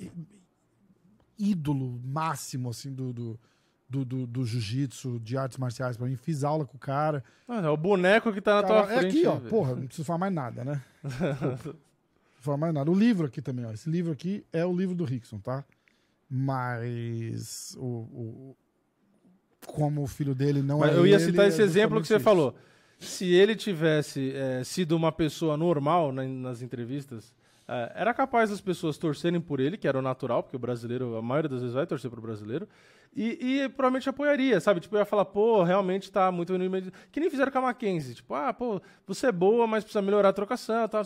[1.39, 3.41] ídolo máximo, assim, do, do,
[3.89, 6.17] do, do- do jiu-jitsu, de artes marciais pra mim.
[6.17, 7.23] Fiz aula com o cara.
[7.47, 9.19] Ah, é o boneco que tá na Cara, tua é frente.
[9.19, 9.39] aqui, ó.
[9.41, 10.83] Porra, não preciso falar mais nada, né?
[11.05, 11.77] Não preciso
[12.41, 12.91] falar mais nada.
[12.91, 13.73] O livro aqui também, ó.
[13.73, 15.65] Esse livro aqui é o livro do Rickson, tá?
[16.29, 18.57] Mas o, o-
[19.67, 22.07] como o filho dele não Mas é eu ia ele, citar é esse exemplo que
[22.07, 22.25] você isso.
[22.25, 22.55] falou.
[22.99, 27.35] Se ele tivesse é, sido uma pessoa normal na- nas entrevistas,
[27.69, 31.17] é, era capaz das pessoas torcerem por ele, que era o natural, porque o brasileiro,
[31.17, 32.69] a maioria das vezes vai torcer pro brasileiro,
[33.15, 34.79] e, e provavelmente apoiaria, sabe?
[34.81, 36.53] Tipo, ia falar, pô, realmente tá muito...
[37.11, 38.15] Que nem fizeram com a Mackenzie.
[38.15, 41.03] Tipo, ah, pô, você é boa, mas precisa melhorar a trocação e tal.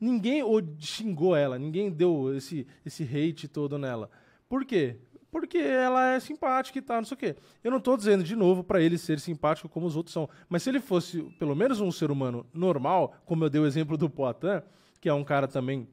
[0.00, 0.42] Ninguém
[0.78, 4.10] xingou ela, ninguém deu esse, esse hate todo nela.
[4.50, 4.96] Por quê?
[5.30, 7.36] Porque ela é simpática e tal, não sei o quê.
[7.62, 10.28] Eu não tô dizendo de novo pra ele ser simpático como os outros são.
[10.48, 13.96] Mas se ele fosse pelo menos um ser humano normal, como eu dei o exemplo
[13.96, 14.60] do Poitin,
[15.00, 15.88] que é um cara também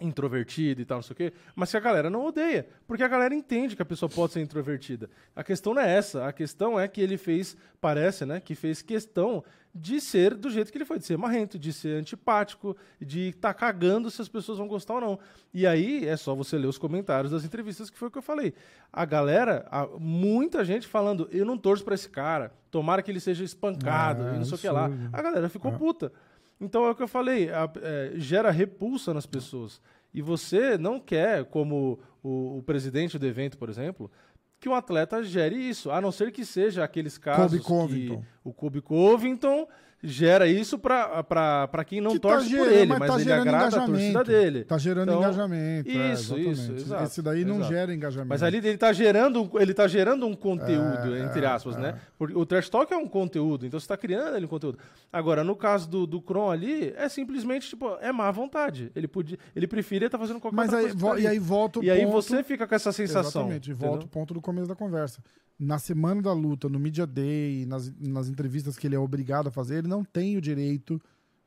[0.00, 3.08] introvertido e tal, não sei o quê, mas que a galera não odeia, porque a
[3.08, 5.08] galera entende que a pessoa pode ser introvertida.
[5.36, 8.82] A questão não é essa, a questão é que ele fez, parece, né, que fez
[8.82, 13.28] questão de ser do jeito que ele foi, de ser marrento, de ser antipático, de
[13.28, 15.18] estar cagando se as pessoas vão gostar ou não.
[15.54, 18.22] E aí é só você ler os comentários das entrevistas, que foi o que eu
[18.22, 18.52] falei.
[18.92, 23.20] A galera, a- muita gente falando, eu não torço pra esse cara, tomara que ele
[23.20, 24.90] seja espancado, É, e não sei o que lá.
[25.12, 26.12] A galera ficou puta.
[26.60, 29.80] Então é o que eu falei, a- é, gera repulsa nas pessoas.
[30.12, 34.10] E você não quer, como o, o presidente do evento, por exemplo,
[34.58, 38.20] que um atleta gere isso, a não ser que seja aqueles casos Kobe Covington.
[38.20, 39.66] que o Kobe Covington
[40.02, 43.32] gera isso pra quem não Que tá torce por gerando- ele, mas mas, tá ele
[43.32, 44.64] agrada a torcida dele.
[44.64, 45.90] Tá gerando Então, engajamento.
[45.90, 46.50] é, isso, exatamente.
[46.52, 47.72] isso, exato, Esse daí não exato.
[47.72, 48.28] gera engajamento.
[48.30, 51.76] Mas ali ele tá gerando, um- ele tá gerando um conteúdo, É, entre é, aspas,
[51.76, 51.80] é.
[51.80, 51.98] né?
[52.18, 54.78] Porque o Trash Talk é um conteúdo, então você tá criando ali um conteúdo.
[55.12, 58.90] Agora, no caso do, do Kron ali, é simplesmente, tipo, é má vontade.
[58.94, 60.98] Ele podia, ele preferia estar fazendo qualquer Mas aí, coisa.
[60.98, 62.12] tá e aí volta o E aí ponto...
[62.12, 63.42] você fica com essa sensação.
[63.42, 65.20] Exatamente, volta o ponto do começo da conversa.
[65.62, 69.50] Na semana da luta, no Media Day, nas, nas entrevistas que ele é obrigado a
[69.50, 71.00] fazer, ele não tem o direito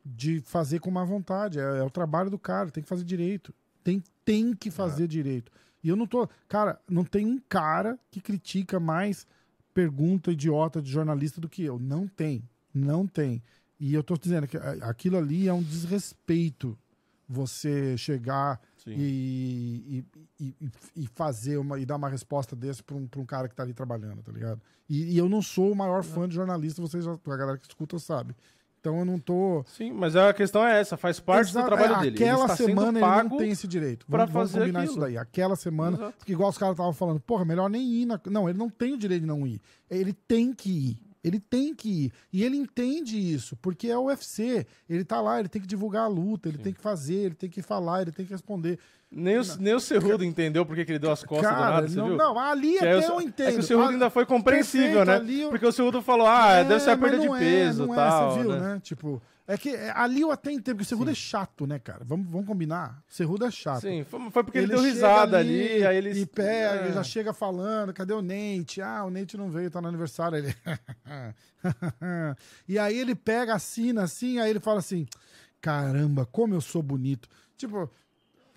[0.06, 1.60] de fazer com má vontade.
[1.60, 3.54] É, é o trabalho do cara, tem que fazer direito.
[3.84, 5.52] Tem, tem que fazer direito.
[5.84, 6.28] E eu não tô.
[6.48, 9.26] Cara, não tem um cara que critica mais
[9.74, 11.80] pergunta idiota de jornalista do que eu.
[11.80, 12.44] Não tem.
[12.74, 13.42] Não tem.
[13.80, 16.78] E eu tô dizendo que a- aquilo ali é um desrespeito.
[17.28, 18.60] Você chegar.
[18.88, 20.06] E,
[20.40, 23.48] e, e, e fazer uma e dar uma resposta desse pra um, pra um cara
[23.48, 24.62] que tá ali trabalhando, tá ligado?
[24.90, 27.68] E, e eu não sou o maior fã de jornalista, vocês já, a galera que
[27.68, 28.36] escuta sabe.
[28.84, 29.64] Então eu não tô.
[29.66, 32.18] Sim, mas a questão é essa, faz parte Exato, do trabalho é, dele.
[32.18, 34.06] Ele Aquela está sendo semana ele não tem esse direito.
[34.06, 34.92] pra Vamos, vamos fazer combinar aquilo.
[34.92, 35.18] isso daí.
[35.18, 35.96] Aquela semana.
[35.96, 36.18] Exato.
[36.18, 38.20] Porque igual os caras estavam falando, porra, melhor nem ir na.
[38.26, 39.62] Não, ele não tem o direito de não ir.
[39.90, 41.00] Ele tem que ir.
[41.24, 42.12] Ele tem que ir.
[42.34, 44.66] E ele entende isso, porque é o UFC.
[44.90, 47.50] Ele tá lá, ele tem que divulgar a luta, ele tem que fazer, ele tem
[47.50, 48.78] que falar, ele tem que responder.
[49.10, 51.88] Nem o, nem o Cerrudo entendeu porque que ele deu as costas do Cara, nada,
[51.96, 53.48] não, não, ali Que até o- eu entendo.
[53.50, 55.44] É que o Cerrudo ainda foi compreensível, perfeito, né?
[55.44, 57.92] eu- Porque o Cerrudo falou, ah, É, deve ser a perda de é, peso e
[57.92, 58.60] é, tal, Você viu, né?
[58.60, 58.80] né?
[58.84, 62.04] Tipo, é que é, ali eu até entendo, porque o Cerrudo é chato, né, cara?
[62.06, 63.04] Vamos, vamos combinar.
[63.10, 63.82] O Cerrudo é chato.
[63.82, 66.22] Sim, foi porque ele, deu chega risada ali, aí ele...
[66.22, 66.94] E pega, É.
[66.94, 68.82] já chega falando, cadê o Nate?
[68.82, 70.38] Ah, o Nate não veio, tá no aniversário.
[70.38, 70.56] Ele...
[72.68, 75.06] e aí ele pega, assina assim, aí ele fala assim,
[75.60, 77.28] caramba, como eu sou bonito.
[77.58, 77.90] Tipo,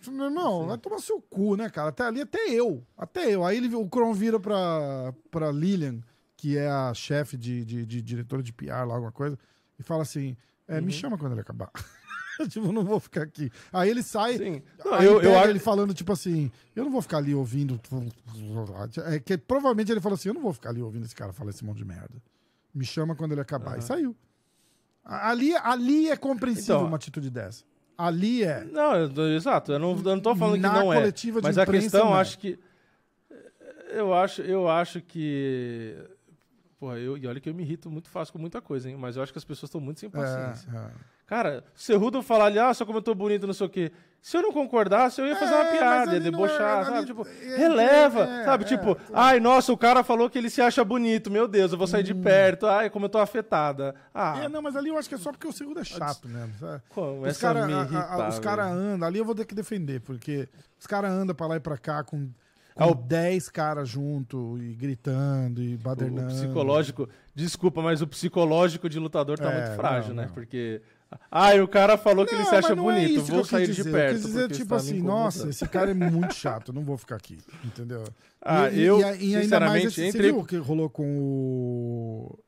[0.09, 1.89] meu irmão, vai tomar seu cu, né, cara?
[1.89, 3.45] Até ali, até eu, até eu.
[3.45, 6.01] Aí ele, o Kron vira pra, pra Lilian,
[6.37, 9.39] que é a chefe de, de, de diretora de PR lá, alguma coisa,
[9.79, 10.37] e fala assim,
[10.69, 10.83] é, Uhum.
[10.87, 11.71] me chama quando ele acabar.
[12.51, 13.51] tipo, não vou ficar aqui.
[13.73, 14.37] Aí ele sai.
[14.39, 14.63] Sim.
[14.85, 17.81] Não, aí eu- eu, ele falando, tipo assim, eu não vou ficar ali ouvindo.
[19.07, 21.51] É que provavelmente ele falou assim: eu não vou ficar ali ouvindo esse cara falar
[21.51, 22.15] esse monte de merda.
[22.75, 23.79] Me chama quando ele acabar.
[23.79, 24.15] E saiu.
[25.05, 27.65] A- Ali, ali é compreensível Então- uma atitude dessa.
[27.97, 28.63] Ali é.
[28.65, 29.73] Não, eu- exato.
[29.73, 30.97] Eu não, eu não tô falando Na que não é.
[30.97, 32.15] coletiva de Mas a imprensa, questão, não.
[32.15, 32.59] acho que.
[33.91, 35.97] Eu acho, eu acho que.
[36.79, 38.97] Porra, eu, e olha que eu me irrito muito fácil com muita coisa, hein?
[38.99, 40.69] Mas eu acho que as pessoas estão muito sem paciência.
[40.75, 40.91] É, é.
[41.27, 43.91] Cara, se o Rudo falar ali, ah, só comentou bonito, não sei o quê.
[44.21, 46.97] Se eu não concordasse, eu ia fazer É, uma piada, ia debochar, é- sabe?
[46.99, 48.65] ali- Tipo, é- releva, é, sabe?
[48.65, 48.97] é, tipo, é.
[49.15, 52.03] ai, nossa, o cara falou que ele se acha bonito, meu Deus, eu vou sair
[52.03, 52.67] de perto.
[52.67, 53.95] Ai, como eu tô afetada.
[54.13, 54.43] Ah, Hum.
[54.43, 56.53] É, não, mas ali eu acho que é só porque o segundo é chato mesmo.
[56.59, 56.83] sabe?
[56.91, 57.31] começa
[58.29, 60.47] Os caras andam, ali eu vou ter que defender, porque
[60.79, 62.29] os caras andam pra lá e pra cá com,
[62.77, 66.29] com Ah, o- 10 caras junto e gritando e O badernando.
[66.29, 70.27] psicológico, desculpa, mas o psicológico de lutador tá É, muito frágil, não, né?
[70.29, 70.35] não.
[70.35, 70.83] Porque.
[71.31, 73.75] Ai, o cara falou que ele se acha é bonito, que vou eu sair de
[73.77, 73.89] dizer.
[73.89, 74.13] Eu perto.
[74.17, 77.39] quis dizer, tipo me assim, nossa, esse cara é muito chato, não vou ficar aqui,
[77.65, 78.05] entendeu?
[78.49, 82.39] Ah, e, eu, e, e sinceramente, esse, você entrei- viu o que rolou com o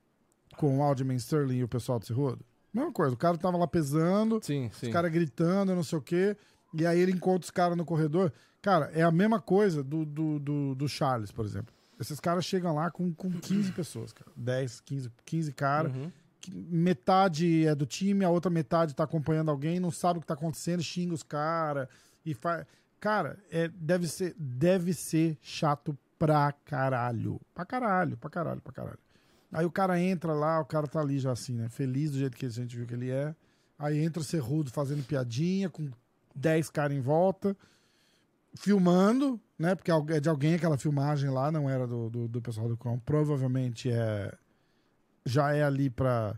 [0.56, 2.44] com o Alderman Sterling e o pessoal do Cerrudo?
[2.72, 4.86] Mesma coisa, o cara tava lá pesando, Sim, sim.
[4.86, 6.36] os caras gritando, não sei o quê,
[6.74, 8.32] e aí ele encontra os caras no corredor.
[8.60, 11.74] Cara, é a mesma coisa do, do, do, do Charles, por exemplo.
[12.00, 14.30] Esses caras chegam lá com, com 15 pessoas, cara.
[14.36, 15.92] 10, 15, 15 caras.
[15.94, 16.10] Uhum.
[16.52, 20.34] metade é do time, a outra metade tá acompanhando alguém, não sabe o que tá
[20.34, 21.88] acontecendo, xinga os caras
[22.24, 22.64] e faz.
[23.00, 27.40] Cara, é, deve, ser, deve ser chato pra caralho.
[27.54, 28.98] Pra caralho, pra caralho, pra caralho.
[29.52, 31.68] Aí o cara entra lá, o cara tá ali já assim, né?
[31.68, 33.34] Feliz do jeito que a gente viu que ele é.
[33.78, 35.88] Aí entra o Cerrudo fazendo piadinha, com
[36.34, 37.56] 10 caras em volta,
[38.56, 39.74] filmando, né?
[39.74, 43.00] Porque é de alguém aquela filmagem lá, não era do, do, do pessoal do Chrome.
[43.04, 44.32] Provavelmente é
[45.26, 46.34] já é ali pra,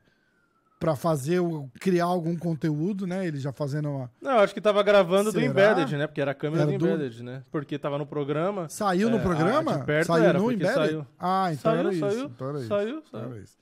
[0.80, 1.40] pra fazer,
[1.80, 3.24] criar algum conteúdo, né?
[3.24, 4.10] Ele já fazendo uma...
[4.20, 5.44] Não, acho que tava gravando Será?
[5.44, 6.06] do Embedded, né?
[6.08, 7.44] Porque era a câmera Era do do- Embedded, né?
[7.52, 8.68] Porque tava no programa.
[8.68, 9.78] Saiu É, no programa?
[9.78, 10.74] de perto saiu era, no Embedded?
[10.74, 11.06] saiu.
[11.18, 12.00] Ah, então Saiu, era isso.
[12.10, 12.68] saiu, então era isso.
[12.68, 13.42] saiu, então saiu.
[13.42, 13.58] isso.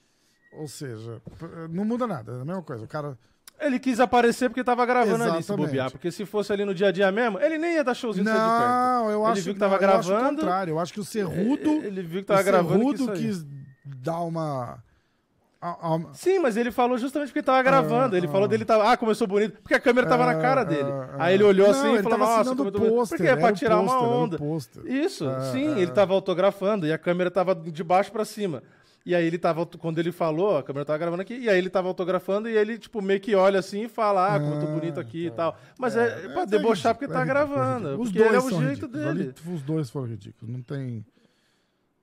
[0.55, 1.23] Ou seja,
[1.71, 2.85] não muda nada, é a mesma coisa.
[2.85, 3.19] O cara...
[3.61, 5.67] Ele quis aparecer porque tava gravando ali, se Exatamente.
[5.67, 5.91] bobear.
[5.91, 8.25] Porque se fosse ali no dia a dia mesmo, ele nem ia dar showzinho.
[8.25, 10.41] Não, eu Ele acho viu que tava não, eu acho o gravando.
[10.41, 10.71] contrário.
[10.73, 13.27] Eu acho que o Cerrudo, Ele viu que tava o gravando e quis Cerrudo sair.
[13.27, 13.47] quis
[13.85, 14.79] dar uma...
[15.61, 18.17] a- a- Sim, mas ele falou justamente porque tava gravando.
[18.17, 18.31] ele ah.
[18.31, 18.93] falou dele tava.
[18.93, 19.59] Ah, começou bonito.
[19.61, 20.89] Porque a câmera tava na cara Ah, dele.
[20.89, 23.27] ah, Aí ele olhou não, assim ele e falou: Nossa, como eu tô o Porque
[23.27, 24.39] é pra o tirar uma era o onda.
[24.85, 25.79] Isso, Ah, sim, ah.
[25.81, 28.63] ele tava autografando e a câmera tava de baixo pra cima.
[29.09, 31.71] E aí ele tava, quando ele falou, a câmera tava gravando aqui, e aí ele
[31.71, 34.67] tava autografando e ele, tipo, meio que olha assim e fala, ah, como eu tô
[34.67, 35.37] Ah, bonito aqui e tá.
[35.37, 35.59] tal.
[35.79, 37.99] Mas é, É, pra é debochar porque é tá é gravando.
[37.99, 39.15] Os Porque ele é dois o são jeito ridículos.
[39.15, 39.35] dele.
[39.55, 40.53] Os dois foram ridículos.
[40.55, 41.07] Não tem.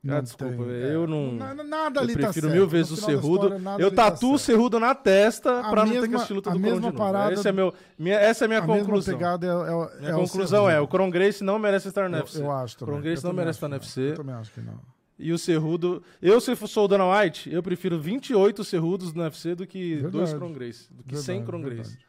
[0.07, 2.55] Ah, desculpa, eu não- na- Nada Eu ali tá prefiro certo.
[2.59, 3.43] mil vezes o Cerrudo.
[3.45, 4.45] história, nada Eu tá tatuo o certo.
[4.57, 6.91] Cerrudo na testa A pra não ter que mesma- assistir luta a do Kron mesma
[6.91, 9.15] parada- Esse é meu, minha, essa é a minha A mesma conclusão.
[9.15, 12.15] pegada é, é, Minha é o conclusão é, o Kron Grace não merece estar no
[12.17, 12.39] Eu, UFC.
[12.41, 12.93] eu acho também.
[12.95, 13.75] Kron Grace Eu não merece estar no.
[13.75, 14.01] UFC.
[14.11, 14.94] Eu também acho que não.
[15.17, 16.03] E o Cerrudo...
[16.21, 20.11] Eu, se fosse o Dana White, eu prefiro 28 Cerrudos no UFC do que Verdade.
[20.11, 20.87] dois Kron Grace.
[20.91, 21.75] Do que Verdade, 100 Kron verdade.
[21.81, 22.05] Grace.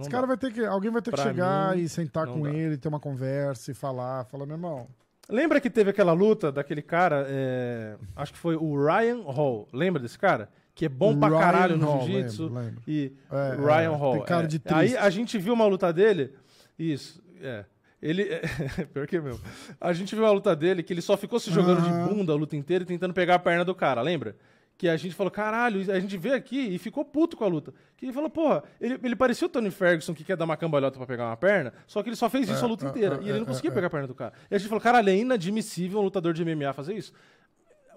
[0.00, 0.64] Esse cara vai ter que.
[0.64, 2.52] Alguém vai ter que Pra chegar mim, e sentar com dá.
[2.52, 4.24] ele, ter uma conversa e falar.
[4.26, 4.86] Falar, meu irmão.
[5.28, 9.68] Lembra que teve aquela luta daquele cara, é, acho que foi o Ryan Hall.
[9.72, 10.48] Lembra desse cara?
[10.74, 12.52] Que é bom pra Ryan caralho no jiu-jitsu.
[12.86, 14.12] E É, Ryan é, Hall.
[14.14, 14.46] tem cara é.
[14.48, 16.32] de Aí a gente viu uma luta dele.
[16.78, 17.64] Isso, é.
[18.02, 18.24] Ele.
[18.92, 19.38] Pior que meu.
[19.80, 22.08] A gente viu uma luta dele que ele só ficou se jogando Aham.
[22.08, 24.36] de bunda a luta inteira e tentando pegar a perna do cara, lembra?
[24.78, 27.74] Que a gente falou, caralho, a gente veio aqui e ficou puto com a luta.
[27.98, 30.96] Que ele falou, porra, ele, ele parecia o Tony Ferguson que quer dar uma cambalhota
[30.96, 33.16] pra pegar uma perna, só que ele só fez isso É, a luta é, inteira.
[33.16, 34.32] é, e ele não é, conseguia é, pegar a perna do cara.
[34.50, 37.12] E a gente falou, caralho, é inadmissível um lutador de MMA fazer isso.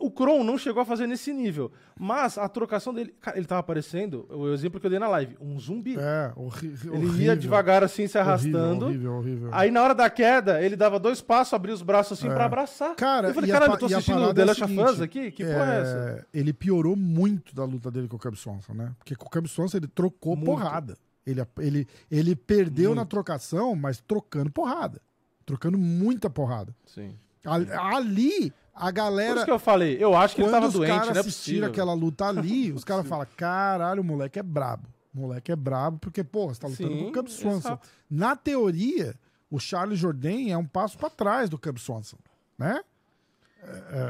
[0.05, 1.71] O Kron não chegou a fazer nesse nível.
[1.97, 3.13] Mas a trocação dele.
[3.21, 5.95] Cara, ele tava aparecendo, o exemplo que eu dei na live, um zumbi.
[5.97, 7.21] É, horri ele horrível.
[7.21, 8.85] ia devagar assim, se arrastando.
[8.87, 9.47] Horrível, horrível.
[9.47, 9.49] horrível.
[9.53, 12.33] Aí na hora da queda, ele dava dois passos, abria os braços assim É.
[12.33, 12.95] pra abraçar.
[12.95, 15.31] Cara, eu falei, caralho, eu tô assistindo o The é Last of Us aqui?
[15.31, 16.27] Que porra é essa?
[16.33, 18.91] Ele piorou muito da luta dele com o Cub Swanson, né?
[18.99, 20.47] Porque com o Cub Swanson ele trocou Muito.
[20.49, 20.97] porrada.
[21.25, 22.99] Ele, ele, ele perdeu Muito.
[22.99, 25.01] na trocação, mas trocando porrada.
[25.45, 26.75] Trocando muita porrada.
[26.85, 27.15] Sim.
[27.45, 29.35] Ali, a Por galera.
[29.35, 31.19] isso que eu falei, eu acho que ele quando tava os doente, caras não é
[31.19, 34.87] assistiram aquela luta ali, os caras falam: caralho, o moleque é brabo.
[35.15, 37.67] O moleque é brabo, porque, porra, você tá lutando Sim, com o Cub Swanson.
[37.69, 37.87] exato.
[38.09, 39.13] Na teoria,
[39.51, 42.17] o Charles Jourdain é um passo pra trás do Cub Swanson,
[42.57, 42.81] né?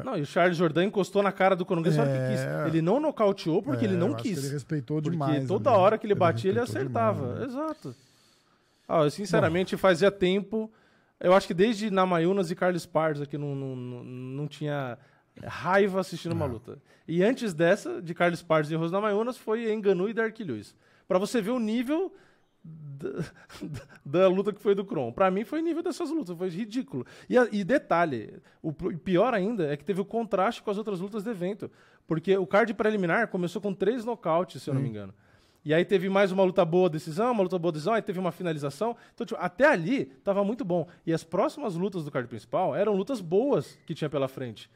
[0.04, 2.32] Não, e o Charles Jordan encostou na cara do só que É.
[2.64, 2.68] quis.
[2.74, 4.38] Ele não nocauteou porque É, ele não quis.
[4.44, 5.48] ele respeitou Porque demais.
[5.48, 5.80] toda ali.
[5.80, 7.22] hora que ele batia, ele respeitou acertava.
[7.34, 7.46] demais, né?
[7.46, 7.96] Exato.
[8.88, 10.72] Ah, eu, sinceramente, fazia tempo.
[11.24, 14.98] Eu acho que desde Namayunas e Carlos Pardos aqui não, não, não, não tinha
[15.46, 16.78] raiva assistindo uma luta.
[17.08, 20.76] E antes dessa, de Carlos Pardos e Rose Namayunas, foi Enganu e Dark Lewis.
[21.08, 22.14] Pra você ver o nível
[22.64, 23.10] da,
[24.06, 25.12] da luta que foi do Kron.
[25.12, 27.06] Pra mim foi nível dessas lutas, foi ridículo.
[27.30, 31.00] E, a- e detalhe, o pior ainda é que teve o contraste com as outras
[31.00, 31.72] lutas do evento.
[32.06, 35.14] Porque o card preliminar começou com três nocautes, se eu não me engano.
[35.66, 38.32] E aí teve mais uma luta boa decisão, uma luta boa decisão, aí teve uma
[38.34, 38.98] finalização.
[39.14, 40.88] Então, tipo, até ali tava muito bom.
[41.06, 44.70] E as próximas lutas do card principal eram lutas boas que tinha pela frente.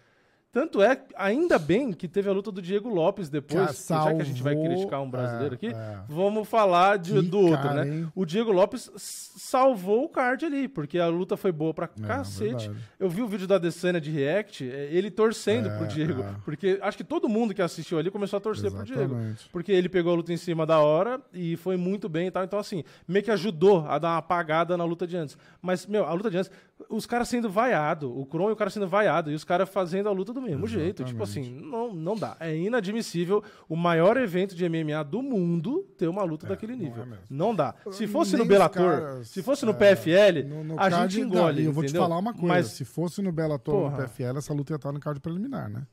[0.51, 3.81] Tanto é, ainda bem que teve a luta do Diego Lopes depois.
[3.83, 5.99] Que já que a gente vai criticar um brasileiro é, aqui, é.
[6.07, 7.95] vamos falar de- do outro, cara, né?
[7.97, 8.11] hein?
[8.15, 8.89] O Diego Lopes
[9.35, 12.43] salvou o card ali, porque a luta foi boa pra cacete.
[12.65, 12.85] É, verdade.
[12.99, 16.21] Eu vi o vídeo da Adesanya de React, é, ele torcendo É, pro Diego.
[16.23, 16.35] é.
[16.43, 19.01] Porque acho que todo mundo que assistiu ali começou a torcer pro Diego.
[19.13, 19.49] Exatamente.
[19.51, 22.43] Porque ele pegou a luta em cima da hora e foi muito bem e tal.
[22.43, 25.37] Então, assim, meio que ajudou a dar uma apagada na luta de antes.
[25.61, 26.51] Mas, meu, a luta de antes,
[26.89, 30.07] os caras sendo vaiado, o Kron e o cara sendo vaiado, e os caras fazendo
[30.07, 31.03] a luta do mesmo jeito.
[31.03, 32.37] Tipo assim, não, não dá.
[32.39, 36.85] É inadmissível o maior evento de MMA do mundo ter uma luta daquele não é
[36.85, 37.07] nível.
[37.29, 37.73] Não dá.
[37.91, 41.19] Se fosse Nem no Bellator, caras, se fosse no é, PFL, No- no a gente
[41.19, 41.65] engole.
[41.65, 42.03] Eu vou te entendeu?
[42.03, 43.97] falar uma coisa: Mas, se fosse no Bellator ou no.
[43.97, 45.85] PFL, essa luta ia estar no card preliminar, né?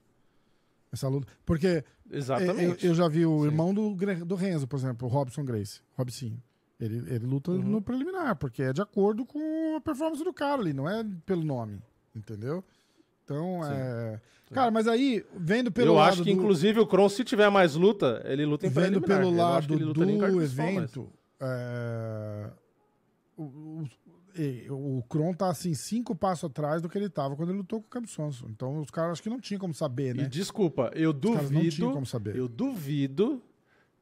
[0.92, 1.26] Essa luta.
[1.44, 2.86] Porque eu, exatamente.
[2.86, 3.46] eu já vi o Sim.
[3.46, 3.94] irmão do,
[4.24, 5.80] do Renzo, por exemplo, o Robson Grace.
[5.96, 6.36] Robson.
[6.80, 7.62] Ele, ele luta Uhum.
[7.62, 11.44] no preliminar, porque é de acordo com a performance do cara ali, não é pelo
[11.44, 11.80] nome.
[12.14, 12.64] Entendeu?
[13.24, 13.70] Então, Sim.
[13.72, 14.20] é.
[14.52, 16.12] Cara, mas aí, vendo pelo eu lado.
[16.12, 19.28] acho que, do- inclusive, o Kron, se tiver mais luta, ele luta em vendo pelo
[19.30, 21.08] Eu lado do principal, mas- evento,
[21.40, 22.50] é,
[23.36, 23.84] o, o,
[24.36, 27.80] e- o Kron tá assim, cinco passos atrás do que ele tava quando ele lutou
[27.80, 28.46] com o Cam Sonson.
[28.50, 30.28] Então os caras acho que não tinham como saber, E né?
[30.28, 31.92] desculpa, eu caras não tinham duvido.
[31.92, 32.36] como saber.
[32.36, 33.40] Eu duvido.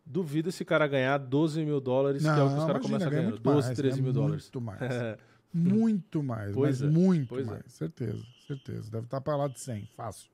[0.05, 3.23] Duvido esse cara ganhar 12 mil dólares, que é o que os caras começam ganha
[3.23, 3.31] ganhando.
[3.31, 4.45] muito 12, mais, 13 ganha mil dólares.
[4.45, 4.81] Muito mais.
[5.55, 7.51] muito mais, Pois mas é, muito pois é.
[7.51, 7.73] mais.
[7.73, 8.91] Certeza, certeza.
[8.91, 10.31] Deve estar para lá de 100, fácil.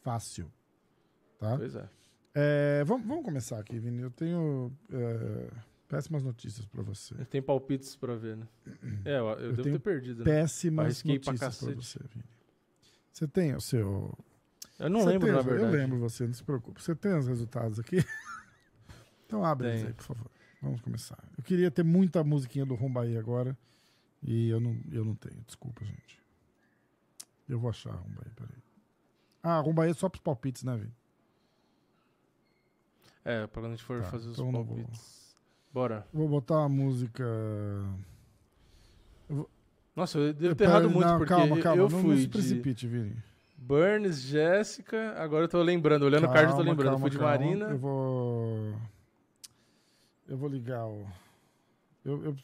[0.00, 0.50] Fácil.
[1.38, 1.56] Tá?
[1.56, 1.88] pois é.
[2.34, 4.02] É, vamos, vamos começar aqui, Vini.
[4.02, 5.48] Eu tenho é,
[5.88, 7.14] péssimas notícias para você.
[7.26, 8.46] Tem palpites pra ver, né?
[9.04, 10.18] É, eu, eu devo tenho ter perdido.
[10.18, 10.24] Né?
[10.24, 12.24] péssimas pra notícias para você, Vini.
[13.12, 14.16] Você tem o seu.
[14.78, 15.74] Eu não você lembro, tem na verdade.
[15.74, 16.82] Eu lembro você, não se preocupe.
[16.82, 17.96] Você tem os resultados aqui?
[19.30, 20.30] então abre eles aí, por favor.
[20.60, 21.18] Vamos começar.
[21.38, 23.56] Eu queria ter muita musiquinha do Rumbaí agora.
[24.22, 25.40] E eu não, eu não tenho.
[25.46, 26.20] Desculpa, gente.
[27.48, 28.58] Eu vou achar a Rumbaí, peraí.
[29.42, 30.92] Ah, a Rumbaí é só pros palpites, né, Vini?
[33.24, 34.76] É, pra quando a gente for Tá, fazer os então não vou.
[34.76, 35.34] palpites.
[35.72, 36.06] Bora.
[36.12, 37.24] Vou botar uma música.
[39.94, 41.82] Nossa, eu devo ter Pera- errado muito, não, porque calma, calma.
[41.82, 43.16] eu não, fui não se de precipite, Vini.
[43.56, 46.90] Burns, Jéssica, agora eu tô lembrando, olhando o card eu tô lembrando.
[46.92, 47.30] calma, fui de calma.
[47.36, 47.66] Marina.
[47.66, 48.74] Eu vou.
[50.30, 51.06] Eu vou ligar o.
[52.04, 52.36] Eu, eu,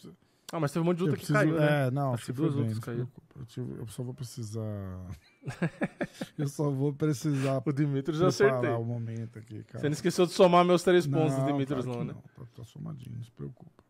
[0.52, 1.38] Ah, mas teve um monte de luta que preciso.
[1.38, 1.86] caiu, né?
[1.86, 3.08] É, não, Acho que duas bem, lutas caiu.
[3.38, 5.06] Eu, tive- eu só vou precisar.
[6.36, 8.76] eu só vou precisar O Dimitrios eu preparar acertei.
[8.76, 9.78] o momento aqui, cara.
[9.80, 12.12] Você não esqueceu de somar meus três pontos Não, Dimitrios, não, que né?
[12.14, 13.84] Não, tá, tá somadinho, não se preocupa.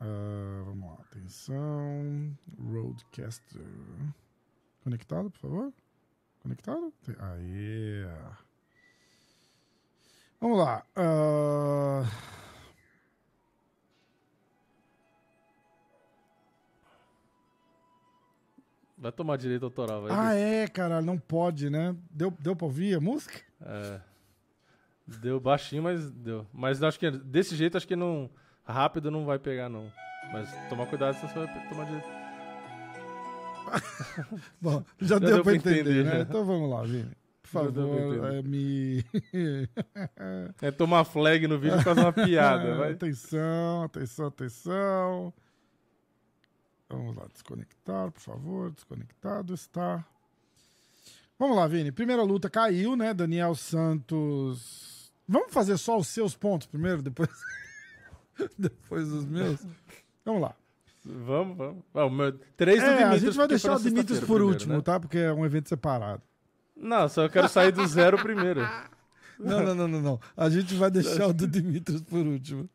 [0.00, 2.36] Ah, vamos lá, atenção.
[2.58, 3.62] Roadcaster.
[4.82, 5.72] Conectado, por favor?
[6.42, 6.92] Conectado?
[7.04, 8.04] Tem- Aê!
[10.40, 10.84] Vamos lá.
[10.96, 12.02] ah,
[19.00, 20.10] Vai tomar direito autoral, vai.
[20.12, 21.96] ah, é, caralho, não pode, né?
[22.10, 23.40] Deu, deu pra ouvir a música?
[23.62, 23.98] É.
[25.06, 26.46] Deu baixinho, mas deu.
[26.52, 28.28] Mas acho que desse jeito, acho que não.
[28.62, 29.90] Rápido não vai pegar, não.
[30.32, 32.08] Mas tomar cuidado, senão você vai tomar direito.
[34.60, 36.14] Bom, já, deu, deu pra entender, entender, né?
[36.14, 36.20] né?
[36.20, 37.10] Então vamos lá, Vini.
[37.42, 39.04] Por Já favor, é, me.
[40.62, 42.76] É tomar flag no vídeo causa de uma piada.
[42.76, 42.92] Vai.
[42.92, 45.34] Atenção, atenção, atenção.
[46.90, 48.70] Vamos lá, desconectar, por favor.
[48.72, 50.04] Desconectado está.
[51.38, 51.92] Vamos lá, Vini.
[51.92, 53.14] Primeira luta caiu, né?
[53.14, 55.12] Daniel Santos.
[55.26, 57.30] Vamos fazer só os seus pontos primeiro, depois.
[58.58, 59.60] depois os meus?
[60.24, 60.54] Vamos lá.
[61.04, 61.84] Vamos, vamos.
[61.94, 64.74] Ah, o meu- Três É, a gente vai deixar o Dimitrios sexta-feira por primeiro, último,
[64.74, 64.82] né?
[64.82, 65.00] tá?
[65.00, 66.22] Porque é um evento separado.
[66.76, 68.60] Não, só eu quero sair do zero primeiro.
[69.42, 70.20] Não, não, não, não, não.
[70.36, 72.68] A gente vai deixar o do Dimitrios por último.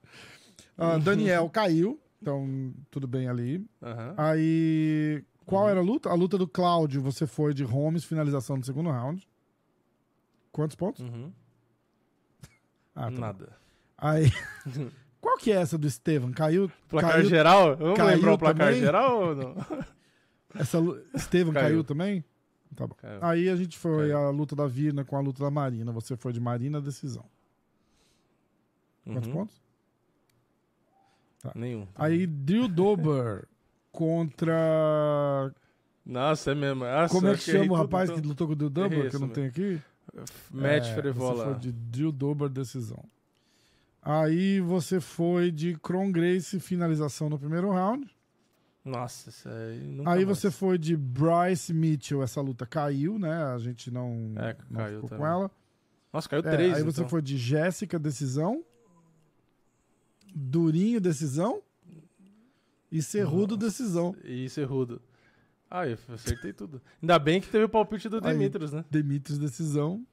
[0.75, 3.65] Ah, Daniel caiu, então tudo bem ali.
[3.81, 4.13] Aham.
[4.17, 6.09] Aí, qual era a luta?
[6.09, 9.27] A luta do Cláudio, você foi de Holmes, finalização do segundo round.
[10.51, 11.01] Quantos pontos?
[11.01, 11.31] Uhum.
[12.95, 13.19] Ah, tá bom.
[13.19, 13.57] Nada.
[13.97, 14.31] Aí,
[15.21, 16.31] qual que é essa do Estevam?
[16.31, 17.75] Caiu, Placar caiu geral?
[17.75, 18.79] Vamos caiu lembrar o placar também?
[18.79, 19.55] geral ou não?
[20.55, 20.77] essa
[21.13, 21.67] Estevam caiu.
[21.67, 21.83] Caiu.
[21.83, 22.23] também?
[22.75, 22.95] Tá bom.
[22.95, 23.19] Caiu.
[23.21, 25.91] Aí a gente foi a luta da Virna com a luta da Marina.
[25.91, 27.25] Você foi de Marina, decisão.
[29.05, 29.47] Quantos Uhum.
[31.45, 31.61] Pontos?
[31.61, 31.87] Nenhum.
[31.95, 33.45] Aí, Drew Dober
[33.91, 35.51] contra.
[36.05, 36.83] Nossa, é mesmo.
[36.85, 38.21] Nossa, Como é que chama o tudo, rapaz então.
[38.21, 39.81] que lutou com o Drew Dober, Errei que eu não tenho aqui?
[40.51, 41.45] Match É, Você Frevola.
[41.45, 43.03] foi de Drew Dober decisão.
[44.01, 48.07] Aí você foi de Kron Grace, finalização no primeiro round.
[48.83, 50.37] Nossa, isso aí nunca Aí mais.
[50.37, 53.33] você foi de Bryce Mitchell, essa luta caiu, né?
[53.45, 55.25] A gente não, É, não caiu ficou com também.
[55.25, 55.51] ela.
[56.13, 57.09] Nossa, caiu É, três, aí você então.
[57.09, 58.63] foi de Jéssica, decisão.
[60.35, 61.61] Durinho, decisão.
[62.91, 63.67] E Cerrudo, Nossa.
[63.67, 64.15] decisão.
[64.23, 65.01] E Cerrudo.
[65.71, 66.81] Ah, eu acertei tudo.
[67.01, 68.19] Ainda bem que teve o palpite do.
[68.19, 68.83] Demetrius, né?
[68.91, 70.05] Demetrius, decisão.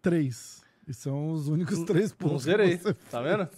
[0.00, 0.62] Três.
[0.88, 2.32] E são os únicos três pontos.
[2.32, 2.78] Não zerei,
[3.10, 3.48] tá vendo?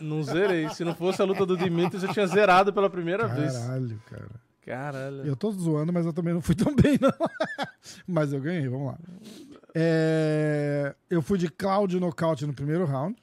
[0.00, 0.68] Não zerei.
[0.70, 3.52] Se não fosse a luta do Demetrius, eu tinha zerado pela primeira vez.
[3.52, 4.30] Caralho, cara.
[4.62, 5.24] Caralho.
[5.24, 7.10] Eu tô zoando, mas eu também não fui tão bem, não.
[8.06, 8.98] mas eu ganhei, vamos lá.
[9.74, 13.16] É, Eu fui de Cláudio nocaute no primeiro round.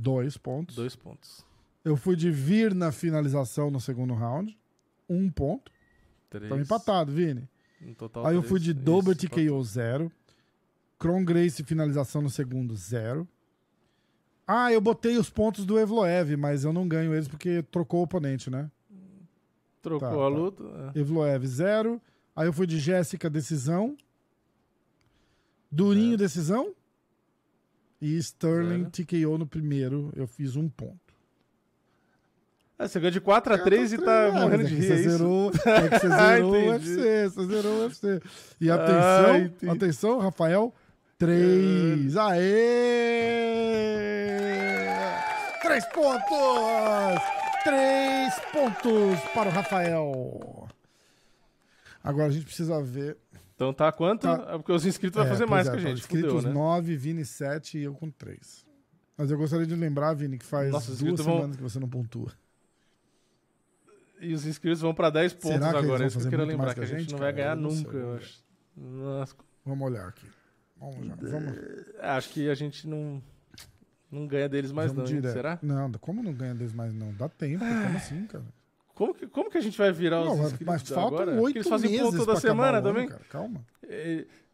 [0.00, 0.76] Dois pontos.
[0.76, 1.44] Dois pontos.
[1.84, 4.56] Eu fui de Vir na finalização no segundo round.
[5.08, 5.72] Um ponto.
[6.30, 6.44] Três.
[6.44, 7.48] Estamos empatados, Vini.
[7.80, 8.48] No total, Aí eu três.
[8.50, 9.44] fui de Isso, Dober empatou.
[9.44, 10.12] TKO zero.
[10.98, 13.26] Kron Grace finalização no segundo, zero.
[14.46, 18.02] Ah, eu botei os pontos do Evloev, mas eu não ganho eles porque trocou o
[18.04, 18.70] oponente, né?
[19.82, 20.28] Trocou Tá, a tá.
[20.28, 20.64] luta.
[20.94, 20.98] é.
[20.98, 22.00] Evloev, zero.
[22.34, 23.96] Aí eu fui de Jéssica, decisão.
[25.70, 26.18] Durinho, Zero.
[26.18, 26.74] decisão.
[28.00, 29.06] E Sterling, Zero.
[29.06, 30.12] TKO no primeiro.
[30.16, 30.98] Eu fiz um ponto.
[32.78, 34.86] É, você ganhou de 4 a 3 e tá É, morrendo é de que rir.
[34.86, 36.68] Você é zerou, é que você Ah, zerou o.
[36.68, 37.28] UFC.
[37.28, 38.20] Você zerou o UFC.
[38.60, 39.72] E Ah, atenção, entendi.
[39.72, 40.72] atenção, Rafael.
[41.18, 42.16] Três.
[43.88, 44.88] Aê!
[45.62, 47.22] Três pontos!
[47.64, 50.68] Três pontos para o Rafael.
[52.02, 53.16] Agora a gente precisa ver.
[53.58, 54.22] Então tá quanto?
[54.22, 54.50] Tá.
[54.50, 55.98] É porque os inscritos vão É, fazer pois mais é, que a tá gente.
[55.98, 56.54] Inscritos Fudeu, né?
[56.54, 58.64] 9, Vini 7 e eu com 3.
[59.16, 61.62] Mas eu gostaria de lembrar, Vini, que faz Nossa, os duas inscritos vão- semanas que
[61.64, 62.30] você não pontua.
[64.20, 65.98] E os inscritos vão pra 10 pontos Será que agora.
[65.98, 67.36] vão É isso que eu fazer muito lembrar, que a gente não vai cara?
[67.42, 68.44] ganhar Eu não nunca, sei, eu acho.
[68.76, 69.34] Nossa,
[69.66, 70.26] Vamos olhar aqui.
[70.76, 71.14] Vamos já.
[71.16, 71.56] Vamos,
[71.98, 73.20] é, acho que a gente não,
[74.08, 75.32] não ganha deles mais vamos não, direto.
[75.34, 75.58] será?
[75.60, 77.12] Não, como não ganha deles mais não?
[77.14, 78.44] Dá tempo, como assim, cara?
[78.98, 81.30] Como que, como que a gente vai virar Não, os mas, inscritos mas faltam agora?
[81.30, 83.06] Porque oito Eles fazem meses toda semana ano, também?
[83.06, 83.22] cara.
[83.30, 83.64] Calma.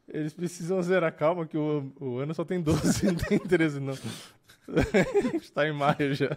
[0.06, 3.94] Eles precisam zerar, calma, que o, o ano só tem 12, não tem 13 não.
[4.68, 6.36] a gente tá em maio já.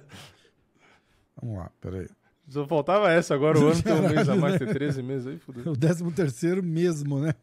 [1.36, 2.08] Vamos lá, peraí.
[2.48, 5.38] Só faltava essa, agora o ano tem um mês a mais, tem 13 meses aí,
[5.38, 5.74] fudeu.
[5.74, 7.34] O 13 terceiro mesmo, né?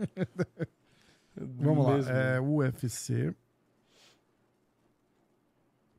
[1.37, 1.97] Vamos lá.
[1.97, 2.11] Mesmo.
[2.11, 3.35] É UFC.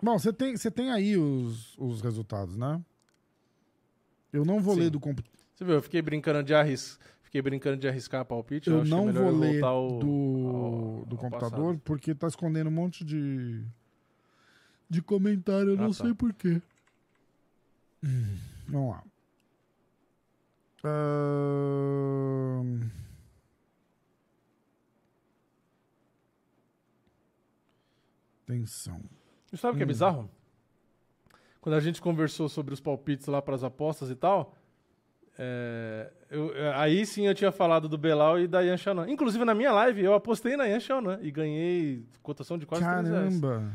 [0.01, 2.81] Bom, você tem, você tem aí os, os resultados, né?
[4.35, 4.81] Eu não vou Sim.
[4.81, 5.39] ler do computador.
[5.53, 8.85] Você viu, eu fiquei brincando de arriscar, fiquei brincando de arriscar palpite, eu, Eu é
[8.85, 11.81] não melhor vou ler voltar ao, do, ao- do ao computador passado.
[11.85, 13.63] porque tá escondendo um monte de
[14.89, 16.03] de comentário, eu Ah, não tá.
[16.03, 16.61] sei porquê.
[18.67, 19.03] Vamos lá.
[28.43, 29.01] Atenção.
[29.51, 29.87] E sabe o que é Hum.
[29.87, 30.29] bizarro?
[31.65, 34.53] Quando a gente conversou sobre os palpites lá para as apostas e tal,
[35.35, 39.09] é, eu- é, aí sim eu tinha falado do Belal e da Yan Xiaonan.
[39.09, 43.07] Inclusive na minha live eu apostei na Yan Xiaonan e ganhei cotação de quase 3
[43.09, 43.41] reais.
[43.41, 43.71] Caramba.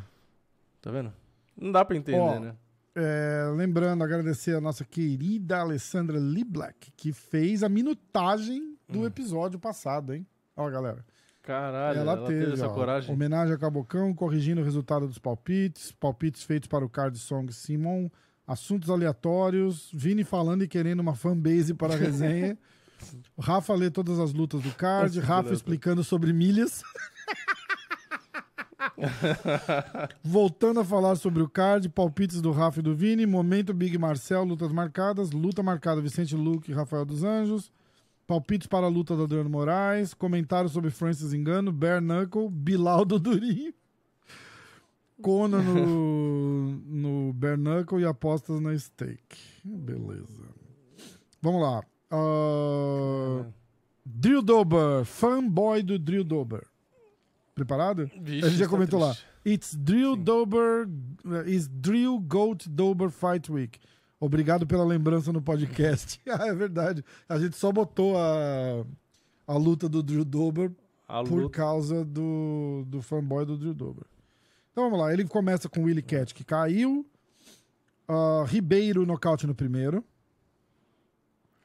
[0.81, 1.13] Tá vendo?
[1.61, 2.55] Não dá pra entender, Ó, né?
[2.95, 9.07] É, lembrando, agradecer a nossa querida Alessandra Liblak, que fez a minutagem do Hum.
[9.07, 10.25] episódio passado, hein?
[10.57, 11.05] Ó, galera.
[11.43, 13.15] Caralho, ela, ela, teve, teve essa ó, coragem.
[13.15, 18.11] Homenagem a Cabocão, corrigindo o resultado dos palpites, palpites feitos para o Card Song Simon,
[18.47, 22.59] assuntos aleatórios, Vini falando e querendo uma fanbase para a resenha.
[23.39, 25.59] Rafa lê todas as lutas do card, Rafa aleatórios.
[25.59, 26.83] explicando sobre milhas.
[30.23, 34.45] Voltando a falar sobre o card, palpites do Rafa e do Vini, momento Big Marcel,
[34.45, 37.73] lutas marcadas, luta marcada Vicente Luque e Rafael dos Anjos,
[38.31, 43.19] palpites para a luta do Adriano Moraes, comentários sobre Francis Engano, Bare Knuckle, Bilal do
[43.19, 43.75] Durinho,
[45.21, 49.37] Conan no, no Bare Knuckle e apostas na Stake.
[49.65, 50.47] Beleza.
[51.43, 51.83] Vamos lá.
[52.09, 53.47] Ah,
[54.07, 56.65] Drill Dober, fanboy do Drill Dober.
[57.53, 58.09] Preparado?
[58.21, 59.09] Vixe, A gente já tá comentou lá.
[59.13, 59.27] triste.
[59.45, 60.23] It's Drill Sim.
[60.23, 60.89] Dober.
[61.25, 63.81] uh, Is Drill Goat Dober Fight Week.
[64.21, 66.21] Obrigado pela lembrança no podcast.
[66.29, 67.03] ah, é verdade.
[67.27, 68.85] A gente só botou a,
[69.47, 70.71] a luta do Drill Dober
[71.09, 71.57] A por luta.
[71.57, 74.05] causa do, do fanboy do Drill Dober.
[74.71, 75.11] Então vamos lá.
[75.13, 77.07] Ele começa com o Willie Cat, que caiu.
[78.07, 80.05] Ah, Ribeiro, nocaute no primeiro.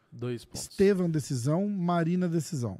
[0.10, 0.62] Dois pontos.
[0.62, 1.68] Estevam, decisão.
[1.68, 2.80] Marina, decisão.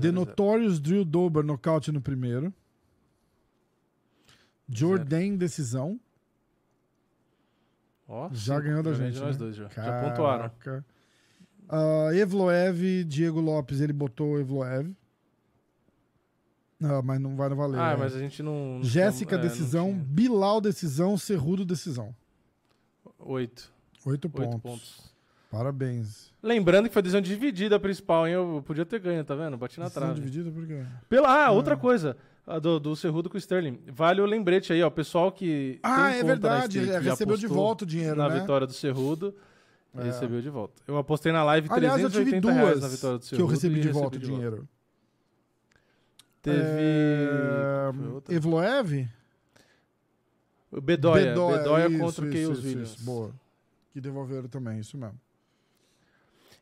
[0.00, 0.10] The.
[0.10, 2.50] Notorious Drill Dober, nocaute no primeiro.
[4.66, 6.00] Jordan, decisão.
[8.08, 9.38] Ó, Já ganhou da gente, nós né?
[9.38, 9.68] dois já.
[9.68, 10.50] Já pontuaram.
[11.68, 14.94] Ah, Evloev, Diego Lopes, ele botou Evloev.
[16.78, 17.80] Não, mas não vai valer.
[17.80, 17.96] Ah, é.
[17.96, 18.76] mas a gente não.
[18.76, 19.86] não Jéssica, é, não decisão.
[19.92, 20.04] tinha.
[20.04, 21.16] Bilal, decisão.
[21.16, 22.14] Cerrudo, decisão.
[23.18, 23.72] Oito.
[24.04, 24.60] Oito Oito pontos.
[24.60, 25.14] pontos.
[25.50, 26.32] Parabéns.
[26.42, 28.34] Lembrando que foi decisão dividida a principal, hein?
[28.34, 29.56] Eu podia ter ganho, tá vendo?
[29.56, 30.20] Bati na Decisão trave.
[30.20, 30.84] dividida por quê?
[31.08, 32.16] Pela, ah, outra coisa.
[32.46, 33.80] A do, do Cerrudo com o Sterling.
[33.86, 34.88] Vale o lembrete aí, ó.
[34.88, 35.78] O pessoal que.
[35.82, 36.80] Ah, é verdade.
[36.80, 38.40] stake e recebeu de volta o dinheiro, Na né?
[38.40, 39.34] vitória do Cerrudo.
[39.96, 40.04] É.
[40.04, 40.82] Recebeu de volta.
[40.88, 43.44] Eu apostei na live Aliás, eu tive 380 reais duas na vitória do que Cerrudo.
[43.44, 44.68] eu recebi de volta o dinheiro.
[46.42, 46.58] Teve.
[46.58, 48.34] É?
[48.34, 49.08] Evloev?
[50.82, 51.26] Bedoya.
[51.26, 52.90] Bedoya, Bedoya isso, contra o Chaos Williams.
[52.94, 53.32] isso, Boa.
[53.92, 55.18] Que devolveram também, isso mesmo.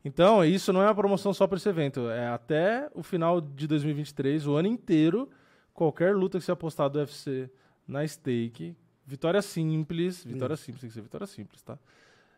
[0.05, 2.11] Então, isso não é uma promoção só para esse evento.
[2.11, 5.30] É até o final de 2023, o ano inteiro,
[5.75, 7.51] qualquer luta que você apostar do UFC
[7.87, 11.79] na stake, vitória simples, vitória simples, tem que ser vitória simples, tá?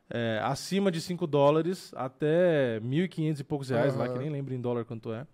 [0.08, 4.12] É, acima de 5 dólares até 1.500 e poucos reais, lá Aham.
[4.12, 5.26] que nem lembro em dólar quanto é.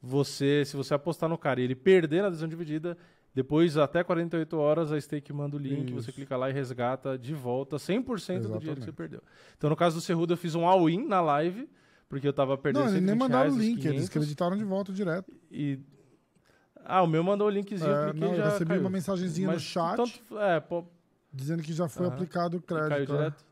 [0.00, 2.96] Você, se você apostar no cara e ele perder na decisão dividida,
[3.34, 6.02] depois até 48 horas a stake manda o link, Isso.
[6.02, 8.84] você clica lá e resgata de volta 100% do dinheiro que Exatamente.
[8.84, 9.22] você perdeu.
[9.56, 11.68] Então, no caso do Cerrudo, eu fiz um all-in na live,
[12.08, 14.56] porque eu tava perdendo Não, eles nem 120 mandaram o link, os eles 500, acreditaram
[14.56, 15.32] de volta direto.
[15.50, 15.80] E...
[16.84, 18.80] Ah, o meu mandou o linkzinho, É, não, e eu já recebi caiu.
[18.82, 20.84] uma mensagenzinha no Mas chat tanto- é, pô,
[21.32, 22.88] dizendo que já foi aplicado o crédito.
[22.90, 23.16] caiu ó.
[23.16, 23.44] direto.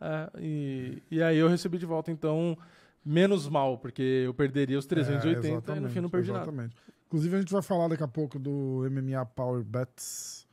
[0.00, 2.58] É, e, e aí eu recebi de volta, então,
[3.04, 6.42] menos mal, porque eu perderia os 380 É, e no fim não exatamente, perdi nada.
[6.44, 6.76] exatamente.
[7.06, 10.46] Inclusive, a gente vai falar daqui a pouco do MMA Power Bets,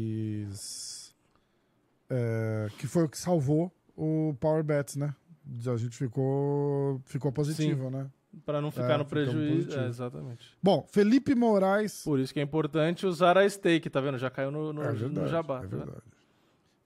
[0.00, 1.14] mas.
[2.08, 5.14] é, que foi o que salvou o Power Bets, né?
[5.66, 8.08] A gente ficou, ficou positivo, né?
[8.46, 9.76] Pra não ficar É, no prejuízo.
[9.78, 10.56] É, exatamente.
[10.62, 12.02] Bom, Felipe Moraes.
[12.04, 14.18] Por isso que é importante usar a stake, tá vendo?
[14.18, 15.58] Já caiu no, no, é no verdade, jabá.
[15.58, 15.78] é tá vendo?
[15.78, 16.02] verdade.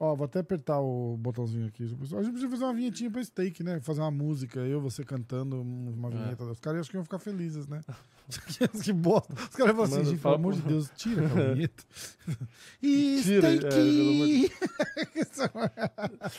[0.00, 1.84] Ó, vou até apertar o botãozinho aqui.
[1.84, 3.78] A gente podia fazer uma vinhetinha pra steak, né?
[3.80, 6.12] Fazer uma música, eu, você cantando uma É.
[6.12, 6.44] vinheta.
[6.44, 7.80] Os caras acho que iam ficar felizes, né?
[8.82, 9.32] que bosta.
[9.34, 11.84] Os caras vão assim, Manda, gente, fala pelo amor de Deus, tira aquela vinheta.
[12.82, 14.52] e Tira, é, steak!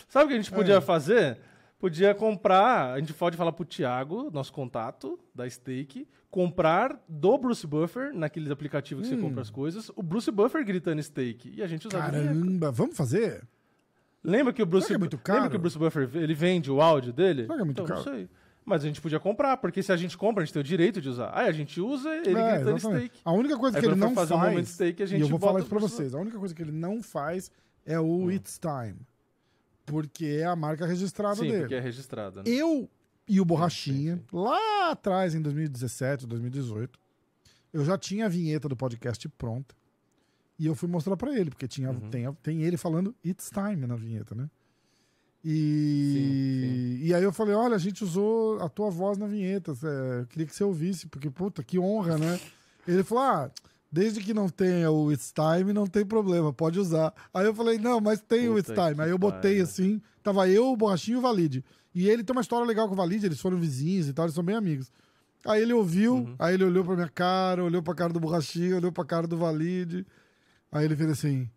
[0.09, 0.55] Sabe o que a gente É.
[0.55, 1.37] podia fazer?
[1.77, 7.67] Podia comprar, a gente pode falar pro Thiago, nosso contato da Stake, comprar do Bruce
[7.67, 9.21] Buffer, naqueles aplicativos que você Hum.
[9.21, 11.53] compra as coisas, o Bruce Buffer gritando Stake.
[11.55, 12.05] E a gente usava.
[12.11, 13.43] Caramba, vamos fazer?
[14.23, 15.49] Lembra que o Bruce, Será que é muito lembra caro?
[15.51, 17.43] que o Bruce Buffer ele vende o áudio dele?
[17.43, 18.09] Será que é muito então, caro?
[18.09, 18.29] Não sei.
[18.65, 20.99] Mas a gente podia comprar, porque se a gente compra, a gente tem o direito
[20.99, 21.29] de usar.
[21.37, 23.05] Aí a gente usa ele É, gritando exatamente.
[23.09, 23.21] Stake.
[23.23, 24.29] A única coisa Aí que ele não um faz,
[24.69, 27.03] steak, a e eu vou falar isso pra vocês, a única coisa que ele não
[27.03, 27.51] faz
[27.85, 28.95] é o It's Time.
[29.85, 31.59] Porque é a marca registrada Sim, dele.
[31.59, 32.37] porque é registrado.
[32.37, 32.43] Né?
[32.47, 32.89] Eu
[33.27, 36.99] e o Borrachinha, Sim, lá atrás, em 2017, 2018,
[37.73, 39.75] eu já tinha a vinheta do podcast pronta.
[40.57, 42.09] E eu fui mostrar pra ele, porque tinha, Uhum.
[42.09, 44.49] tem, tem ele falando It's Time na vinheta, né?
[45.43, 49.73] E, Sim, e aí eu falei, olha, a gente usou a tua voz na vinheta,
[50.19, 52.39] eu queria que você ouvisse, porque, puta, que honra, né?
[52.87, 53.51] Ele falou, ah,
[53.91, 57.13] desde que não tenha o It's Time, não tem problema, pode usar.
[57.33, 59.01] Aí eu falei, não, mas tem o It's Puta Time.
[59.03, 59.63] Aí eu botei pariu.
[59.63, 61.63] assim, tava eu, o Borrachinho e o Valide.
[61.93, 64.35] E ele tem uma história legal com o Valide, eles foram vizinhos e tal, eles
[64.35, 64.91] são bem amigos.
[65.45, 66.35] Aí ele ouviu, Uhum.
[66.39, 69.37] aí ele olhou pra minha cara, olhou pra cara do Borrachinho, olhou pra cara do
[69.37, 70.05] Valide.
[70.71, 71.49] Aí ele fez assim: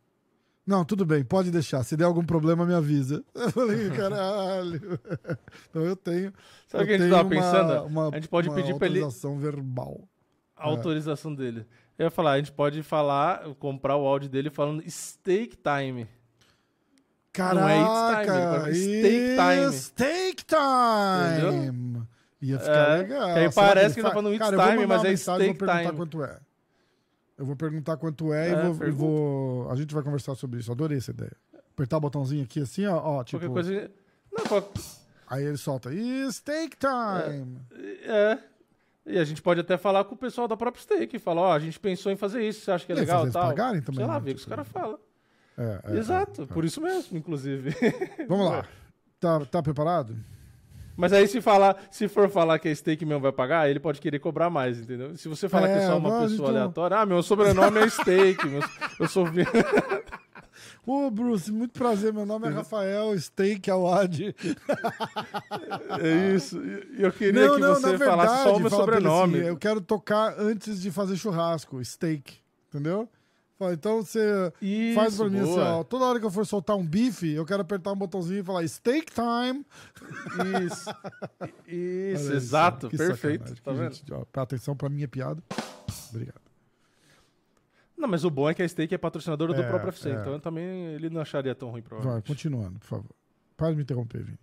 [0.67, 1.83] Não, tudo bem, pode deixar.
[1.83, 3.25] Se der algum problema, me avisa.
[3.35, 5.01] Eu falei, caralho.
[5.71, 6.33] Então eu tenho.
[6.67, 7.85] Sabe o que a gente tava uma- pensando?
[7.87, 10.07] uma- a gente pode pedir pra ele autorização verbal.
[10.55, 11.65] a autorização dele.
[11.99, 16.07] Eu ia falar, a gente pode falar, comprar o áudio dele falando Stake Time.
[17.33, 17.61] Caraca!
[17.61, 20.45] Não é Time, ele Steak Time.
[20.45, 22.03] Steak Time!
[22.41, 23.33] Ia ficar É, legal.
[23.35, 25.09] que aí Será parece ele que tá fa- falando It's Cara, vou Time, mas é
[25.09, 25.97] mensagem, Steak vou perguntar Time.
[25.97, 26.39] quanto é.
[27.37, 28.97] Eu vou perguntar quanto é, e, É, vou, e pergunta.
[29.05, 30.71] vou- A gente vai conversar sobre isso.
[30.73, 31.33] Adorei essa ideia.
[31.73, 32.97] Apertar o botãozinho aqui assim, ó.
[32.97, 33.91] ó tipo, Qualquer coisa.
[34.33, 34.73] Não, qual-
[35.29, 35.91] Aí ele solta.
[36.33, 37.59] Steak time!
[38.05, 38.39] é.
[39.09, 41.53] E a gente pode até falar com o pessoal da própria Stake e falar, ó,
[41.53, 43.43] a gente pensou em fazer isso, você acha que é E legal e tal?
[43.49, 44.21] pagarem também, Sei lá, né?
[44.21, 44.99] ver o que os Tipo, caras falam.
[45.57, 46.47] É, é, Exato, é, é.
[46.47, 47.75] por isso mesmo, inclusive.
[48.29, 48.65] Vamos lá.
[49.19, 50.15] Tá, tá preparado?
[50.97, 54.01] Mas aí se falar, se for falar que a Stake mesmo vai pagar, ele pode
[54.01, 55.17] querer cobrar mais, entendeu?
[55.17, 56.47] Se você falar que é É, só uma pessoa então.
[56.49, 58.63] aleatória, ah, meu sobrenome é Stake, meu-
[59.01, 59.25] eu sou
[60.89, 62.15] Ô, Bruce, muito prazer.
[62.15, 64.35] Meu nome é Rafael Steak Awad.
[66.01, 66.59] É isso.
[66.97, 69.39] Eu queria que você falasse só o meu sobrenome.
[69.39, 72.39] assim, eu quero tocar antes de fazer churrasco, steak.
[72.69, 73.09] Entendeu?
[73.73, 75.85] Então você Isso, faz pra mim assim, ó.
[75.85, 78.67] Toda hora que eu for soltar um bife, eu quero apertar um botãozinho e falar
[78.67, 79.67] steak time.
[80.65, 80.91] Isso.
[81.69, 83.55] Isso, Olha exato, perfeito.
[83.63, 83.93] Tá vendo?
[83.93, 85.43] gente, ó, atenção pra minha piada.
[86.11, 86.48] Obrigado.
[87.99, 90.13] Não, mas o bom é que a Stake é patrocinadora do É, próprio UFC, é.
[90.15, 92.27] então também ele não acharia tão ruim, Vai, provavelmente.
[92.29, 93.11] continuando, por favor.
[93.57, 94.39] Para de me interromper, Vini.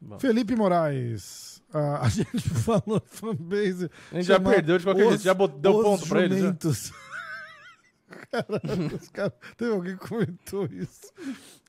[0.00, 0.18] Bom.
[0.18, 1.60] Felipe Moraes.
[1.74, 3.90] ah, a gente falou fanbase.
[4.10, 6.40] A gente já perdeu de qualquer jeito, já bot- deu ponto pra eles.
[6.42, 6.56] né?
[8.30, 11.12] Caralho, os caras- teve alguém que comentou isso.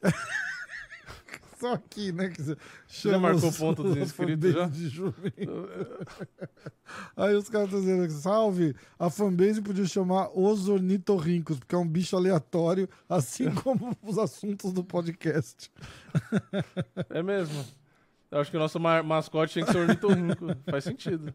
[1.60, 2.30] Só aqui, né?
[2.30, 2.58] Que você
[2.88, 4.66] chama marcou os- ponto dos inscritos já?
[4.68, 4.90] de.
[7.16, 11.88] Aí os caras estão dizendo salve, a fanbase podia chamar os ornitorrincos, porque é um
[11.88, 15.70] bicho aleatório, assim como os assuntos do podcast.
[17.10, 17.66] É mesmo.
[18.32, 20.46] Eu acho que o nosso ma- mascote tinha que ser ornitorrinco.
[20.70, 21.34] Faz sentido.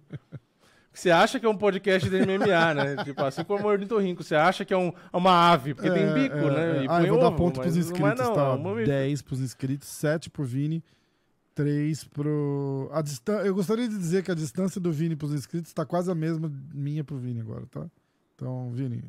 [0.94, 2.96] Você acha que é um podcast de MMA, né?
[3.04, 4.22] Tipo, assim como o ornitorrinco.
[4.22, 6.78] Você acha que é um- uma ave, porque tem É, bico, é, né?
[6.78, 6.84] é.
[6.84, 8.42] E Ah, eu vou dar ovo, ponto mas pros não é inscritos, não, tá?
[8.44, 8.86] é um mamífero.
[8.86, 10.82] 10 pros inscritos, 7 pro Vini,
[11.54, 12.88] 3 pro...
[12.92, 13.38] A distan...
[13.42, 16.50] Eu gostaria de dizer que a distância do Vini pros inscritos tá quase a mesma
[16.72, 17.86] minha pro Vini agora, tá?
[18.36, 19.02] Então, Vini,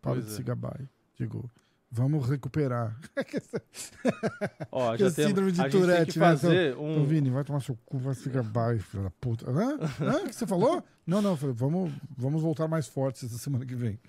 [0.00, 0.34] para Pois de é.
[0.36, 0.80] se gabar.
[1.18, 1.48] Digo,
[1.92, 2.98] vamos recuperar.
[4.72, 6.26] Ó, já é tem, síndrome de a gente tem Tourette, que né?
[6.26, 7.04] fazer Então, um...
[7.04, 9.50] Vini, vai tomar seu cu, vai se gabar, filho da puta.
[9.50, 9.78] Hã?
[10.00, 10.16] Hã?
[10.24, 10.82] O que você falou?
[11.06, 14.00] Não, não, falei, vamos, vamos voltar mais fortes essa semana que vem.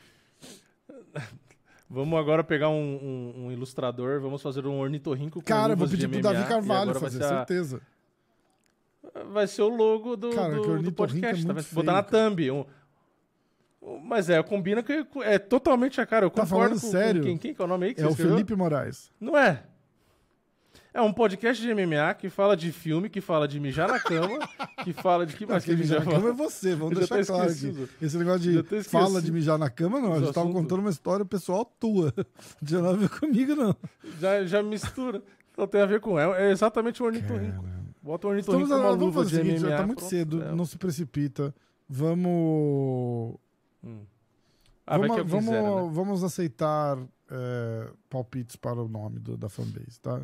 [1.89, 2.73] Vamos agora pegar um,
[3.35, 7.23] um- um ilustrador, vamos fazer um ornitorrinco com Cara, vou pedir pro Davi Carvalho fazer,
[7.23, 7.81] a- certeza.
[9.31, 11.45] Vai ser o logo do, Cara, do- do ornitorrinco podcast.
[11.51, 11.61] é tá?
[11.73, 12.49] botar na thumb.
[12.51, 12.65] um- um-
[14.03, 16.25] mas é, combina que é totalmente a cara.
[16.25, 17.21] Eu Tá concordo falando com, sério?
[17.21, 18.33] com quem, quem que é o nome aí que É o escreveu?
[18.35, 19.11] Felipe Moraes.
[19.19, 19.63] Não é.
[20.95, 24.37] É um podcast de MMA que fala de filme, que fala de mijar na cama,
[24.83, 27.15] que fala de que mais que mijar já na cama é você, vamos Eu já
[27.15, 27.89] deixar claro aqui.
[27.99, 30.13] Esse negócio Já de fala de mijar na cama, não.
[30.13, 32.13] A gente tava contando uma história pessoal tua.
[32.61, 33.75] Não tinha nada a ver comigo, não.
[34.19, 35.23] Já, já mistura.
[35.51, 36.19] Então tem a ver com.
[36.19, 37.65] É, é exatamente o ornitorrinco.
[38.01, 39.69] Bota o ornitorrinco Estamos, vamos luva fazer de seguinte, MMA.
[39.71, 40.51] já tá muito pronto, cedo, é.
[40.53, 41.55] não se precipita.
[41.89, 43.35] Vamos.
[43.83, 44.05] Hum.
[44.85, 45.89] Ah, vamos, eu vamos, quiser, né?
[45.91, 46.97] vamos aceitar
[47.29, 50.21] é, palpites para o nome do- da fanbase, tá?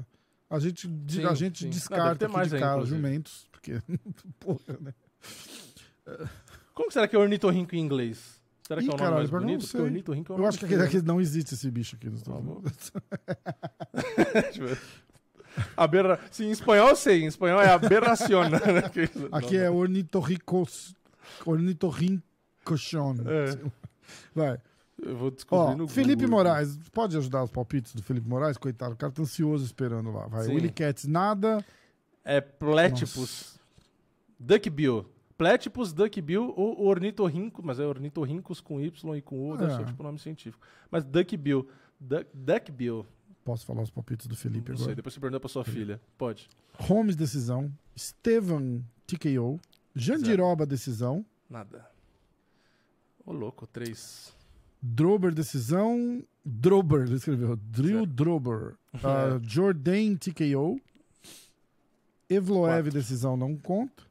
[0.49, 1.65] A gente, Sim, a gente sim.
[1.65, 3.81] Não, descarta ter aqui de cara jumentos, porque.
[4.39, 4.93] Porra, né?
[6.73, 8.39] Como será que é ornitorrinco em inglês?
[8.67, 9.65] Será que Ih, é o nome caralho, mais não bonito?
[9.65, 9.81] Sei.
[9.81, 12.45] ornitorrinco é Eu acho que, aqui, aqui não existe esse bicho aqui nos Estados.
[12.45, 12.91] Unidos.
[15.75, 16.19] Aberra...
[16.31, 17.23] Sim, em espanhol eu sei.
[17.23, 18.59] Em espanhol é aberraciona.
[18.59, 18.83] né?
[19.31, 20.93] Aqui não, é ornitorricos.
[23.27, 23.59] É.
[24.33, 24.59] Vai.
[25.01, 26.39] Eu vou descobrir Ó, no Felipe Google.
[26.39, 28.57] Moraes, pode ajudar os palpites do Felipe Moraes?
[28.57, 30.27] Coitado, o cara tá ansioso esperando lá.
[30.27, 30.43] Vai.
[30.45, 30.55] Sim.
[30.55, 31.63] Willy Cats, nada.
[32.25, 33.57] É Platypus.
[34.39, 35.05] Duckbill.
[35.37, 39.77] Platypus, Duckbill ou ornitorrinco, mas é ornitorrincos com Y e com U, deve É.
[39.77, 40.65] ser tipo nome científico.
[40.91, 41.65] Mas Duckbill.
[41.99, 43.05] Duck, Duckbill.
[43.45, 44.85] Posso falar os palpites do Felipe Não agora?
[44.89, 45.99] sei, depois você pergunta pra sua filha.
[46.17, 46.49] Pode.
[46.77, 47.71] Holmes, decisão.
[47.97, 49.59] Steven, TKO.
[49.95, 51.25] Jandiroba, decisão.
[51.49, 51.85] Nada.
[53.29, 54.33] Ô, louco, três.
[54.81, 56.23] Drober, decisão.
[56.43, 57.55] Drober, ele escreveu.
[57.55, 58.07] Drill.
[58.07, 58.75] Drober.
[59.03, 60.81] Ah, Jordan, TKO.
[62.27, 62.91] Evloev, Quatro.
[62.91, 64.01] decisão, não conta.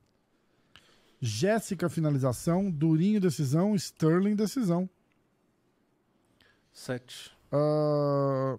[1.20, 2.70] Jéssica, finalização.
[2.70, 3.74] Durinho, decisão.
[3.74, 4.88] Sterling, decisão.
[6.72, 7.32] Sete.
[7.50, 8.56] Ah,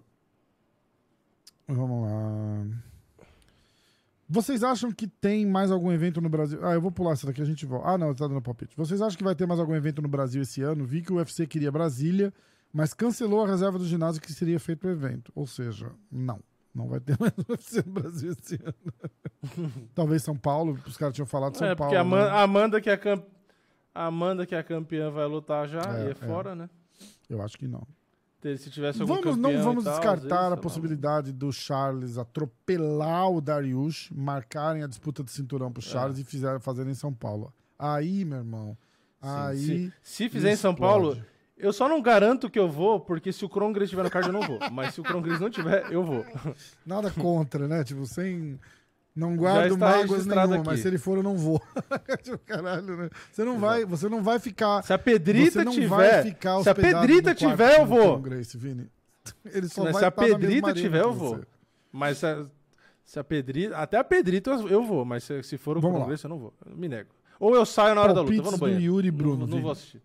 [1.66, 2.66] vamos lá.
[4.32, 6.64] Vocês acham que tem mais algum evento no Brasil?
[6.64, 7.88] Ah, eu vou pular essa daqui, a gente volta.
[7.88, 8.76] Ah, não, tá dando palpite.
[8.76, 10.84] Vocês acham que vai ter mais algum evento no Brasil esse ano?
[10.84, 12.32] Vi que o UFC queria Brasília,
[12.72, 15.32] mas cancelou a reserva do ginásio que seria feito o evento.
[15.34, 16.38] Ou seja, não.
[16.72, 19.72] Não vai ter mais UFC no Brasil esse ano.
[19.96, 21.90] Talvez São Paulo, os caras tinham falado São é, Paulo.
[21.90, 22.38] porque a Amanda, né?
[22.38, 23.24] Amanda que é camp...
[23.92, 26.14] a Amanda que é a campeã vai lutar já É, e é, é.
[26.14, 26.70] fora, né?
[27.28, 27.84] Eu acho que não.
[28.56, 30.56] Se tivesse algum Vamos, não vamos tal, às descartar vezes, a lá.
[30.56, 36.58] possibilidade do Charles atropelar o Darius, marcarem a disputa de cinturão pro Charles e fizer,
[36.60, 37.52] fazerem em São Paulo.
[37.78, 38.76] Aí, meu irmão,
[39.22, 39.58] Sim, aí...
[39.58, 41.14] se, se fizer em São explode.
[41.14, 41.26] Paulo,
[41.56, 44.32] eu só não garanto que eu vou, porque se o Krongres estiver no card eu
[44.32, 44.58] não vou.
[44.72, 46.24] Mas se o Krongres não tiver, eu vou.
[46.86, 47.84] Nada contra, né?
[47.84, 48.58] Tipo, sem...
[49.20, 50.66] Não guardo mágoas nenhuma, aqui.
[50.66, 51.60] mas se ele for, eu não vou.
[52.46, 53.10] caralho, né?
[53.30, 54.82] Você não, vai, você não vai ficar...
[54.82, 56.22] Se a Pedrita não tiver.
[56.62, 58.18] se a Pedrita tiver, eu vou.
[58.18, 58.90] Grace, Vini.
[59.52, 61.40] Ele só Mas vai se a Pedrita tiver, eu vou.
[61.92, 62.46] Mas se a,
[63.04, 63.76] se a Pedrita.
[63.76, 66.04] Até a Pedrita eu vou, mas se, se for o Vamos lá.
[66.04, 66.54] Krongres, eu não vou.
[66.64, 67.10] Eu me nego.
[67.38, 68.94] Ou eu saio na hora da luta, eu vou no Palpites banheiro.
[68.94, 70.00] Yuri Bruno, não, não vou assistir.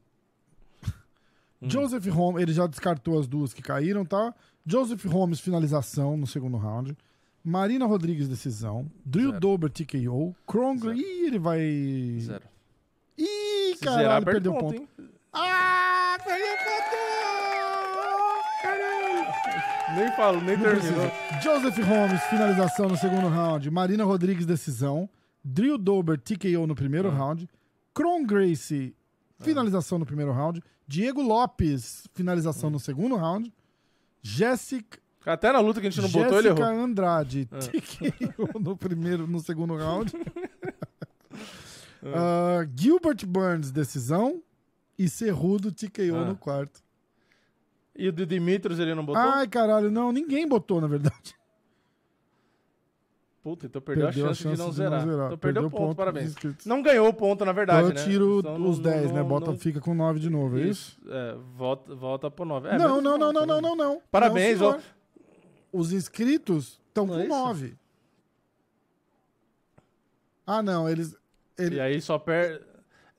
[1.62, 1.70] Hum.
[1.70, 4.34] Joseph Holmes, ele já descartou as duas que caíram, tá?
[4.66, 6.98] Joseph Holmes, finalização no segundo round.
[7.46, 8.90] Marina Rodrigues, decisão.
[9.06, 9.40] Drew Zero.
[9.40, 10.36] Dober, TKO.
[10.48, 11.08] Krongler, Zero.
[11.08, 12.18] ih, ele vai.
[12.20, 12.44] Zero.
[13.18, 14.76] Ih, caralho, perde perdeu ponto, ponto.
[15.00, 15.10] hein?
[15.32, 16.96] Ah, perdeu ponto!
[18.62, 19.96] Caralho!
[19.96, 21.10] Nem falo, nem Não terminou.
[21.12, 21.42] precisa.
[21.42, 23.70] Joseph Holmes, finalização no segundo round.
[23.70, 25.08] Marina Rodrigues, decisão.
[25.44, 27.14] Drew Dober, TKO no primeiro Ah.
[27.14, 27.48] round.
[27.94, 28.96] Kron Gracie,
[29.40, 30.62] finalização no primeiro round.
[30.88, 32.74] Diego Lopes, finalização Hum.
[32.74, 33.54] no segundo round.
[34.22, 34.98] Jessica.
[35.26, 36.84] Até na luta que a gente não botou, ele Jéssica errou.
[36.84, 37.58] Andrade Ah.
[37.60, 40.12] TKO no primeiro, no segundo round.
[42.14, 44.42] Ah, Gilbert Burns, decisão.
[44.98, 46.26] E Cerrudo TKO Ah.
[46.26, 46.82] no quarto.
[47.98, 49.22] E o do Dimitrios ele não botou?
[49.22, 51.34] Ai, caralho, não, ninguém botou, na verdade.
[53.44, 55.04] Puta, então perdeu, a chance, de não zerar.
[55.04, 56.34] Então perdeu, ponto, pros parabéns.
[56.66, 58.04] Não ganhou o ponto, na verdade, Então eu né?
[58.12, 59.20] tiro Então os não- 10, né?
[59.20, 60.98] não- Bota, não- fica com 9 de novo, é isso?
[61.08, 62.76] É, volta, volta pro 9.
[62.78, 64.02] não, não, não, não, não, não, não.
[64.12, 64.80] Parabéns, não.
[65.76, 67.30] Os inscritos estão com é isso?
[67.30, 67.76] 9.
[70.46, 71.16] Ah, não, eles.
[71.58, 72.64] ele- E aí só perde.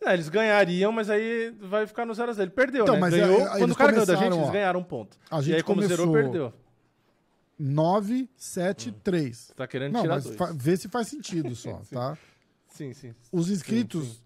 [0.01, 3.01] É, eles ganhariam, mas aí vai ficar no 0 a 0 Ele perdeu, Então, né?
[3.01, 3.41] mas Ganhou.
[3.41, 4.53] é, é, Quando o cara ganhou da gente, começaram, eles ó.
[4.53, 5.19] ganharam um ponto.
[5.31, 6.53] A E gente aí, como zerou, perdeu.
[7.59, 9.37] 9, 7, 3.
[9.39, 10.57] Você tá querendo Não, tirar mas dois.
[10.57, 12.17] vê se faz sentido só, tá?
[12.69, 13.15] Sim, sim.
[13.33, 14.21] Os inscritos, Sim, sim.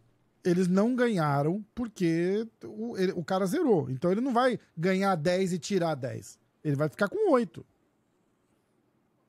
[0.45, 3.89] eles não ganharam porque o, ele- o cara zerou.
[3.89, 6.39] Então ele não vai ganhar 10 e tirar 10.
[6.65, 7.65] Ele vai ficar com 8.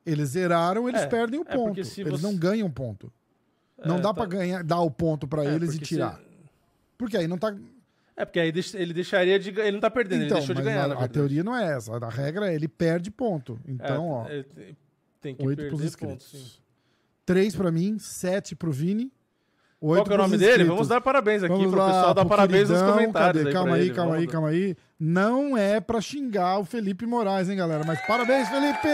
[0.05, 1.83] Eles zeraram, eles É, perdem o é ponto.
[1.85, 3.11] se Eles você- não ganham ponto.
[3.83, 6.15] Não É, dá tá- pra ganhar, dar o ponto pra É, eles e tirar.
[6.17, 6.21] se-
[6.97, 7.55] Porque aí não tá.
[8.15, 9.49] É, porque aí ele deixaria de.
[9.49, 11.95] Ele não tá perdendo, então, ele deixou de ganhar, a, a teoria não é essa.
[11.95, 13.59] A regra é ele perde ponto.
[13.67, 14.43] É, Então, ó, é,
[15.19, 16.61] tem- que 8 perder pros pontos, inscritos.
[17.25, 19.11] 3 pra mim, 7 pro Vini.
[19.79, 20.49] Qual oito que é o nome dele?
[20.51, 20.67] inscritos.
[20.73, 23.43] Vamos dar parabéns aqui Vamos pro lá, pessoal dar parabéns nos queridão, comentários.
[23.43, 23.53] cadê?
[23.53, 23.93] calma pra aí, ele.
[23.95, 24.75] calma aí, calma aí.
[25.03, 27.83] Não é pra xingar o Felipe Moraes, hein, galera?
[27.87, 28.87] Mas parabéns, Felipe!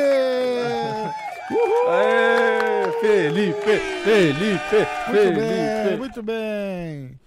[1.90, 5.98] Aê, Felipe, Felipe, Muito bem, Felipe.
[5.98, 7.20] muito bem.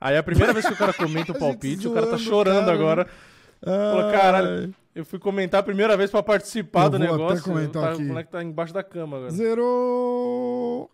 [0.00, 2.66] Aí é a primeira vez que o cara comenta o palpite, o cara tá chorando
[2.66, 3.06] cara, agora.
[3.64, 7.44] Falou, caralho, eu fui comentar a primeira vez pra participar Eu do vou até negócio.
[7.44, 8.02] comentar tá- aqui.
[8.02, 9.30] O moleque tá embaixo da cama agora.
[9.32, 10.90] Zerou!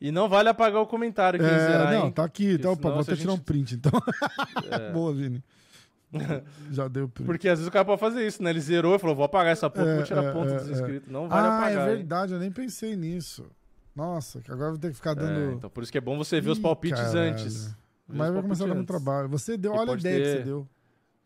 [0.00, 2.12] E não vale apagar o comentário quem É, zerar, não, hein?
[2.12, 2.52] tá aqui.
[2.54, 3.92] Então, Porque opa, vou até a tirar um gente- print, então.
[4.70, 4.90] É.
[4.92, 5.42] Boa, Vini.
[6.70, 7.26] Já deu print.
[7.26, 8.50] Porque às vezes o cara pode fazer isso, né?
[8.50, 10.68] Ele zerou e falou, vou apagar essa porra, É, vou tirar é, ponto é, dos
[10.68, 10.72] é.
[10.72, 11.08] inscritos.
[11.10, 11.96] Não vale ah, apagar, é hein?
[11.98, 13.46] verdade, eu nem pensei nisso.
[13.96, 15.52] Nossa, que agora eu vou ter que ficar É, dando.
[15.52, 17.18] então por isso que é bom você ver os Ih, palpites caralho.
[17.32, 17.74] antes.
[18.08, 19.28] Mas os vai começar a dar muito palpites trabalho.
[19.28, 20.68] Você deu, olha a ideia que ter- você deu.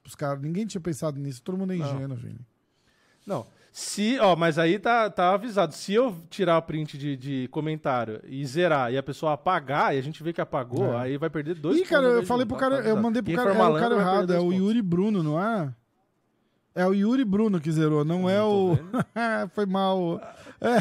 [0.07, 2.41] Os caras, ninguém tinha pensado nisso, todo mundo é ingênuo, Vini.
[3.27, 3.47] Não.
[3.71, 5.73] Se, ó, mas aí tá, tá avisado.
[5.75, 9.99] Se eu tirar o print de, de comentário e zerar e a pessoa apagar e
[9.99, 11.01] a gente vê que apagou, É.
[11.03, 13.23] aí vai perder dois Ih, pontos cara, ao eu falei pro cara, Tá eu mandei
[13.23, 14.53] pro Quem cara, é o cara vai errado, perder é o.
[14.53, 15.73] Yuri Bruno, não é?
[16.75, 18.77] É o Yuri Bruno que zerou, não é o.
[19.55, 20.21] Foi mal.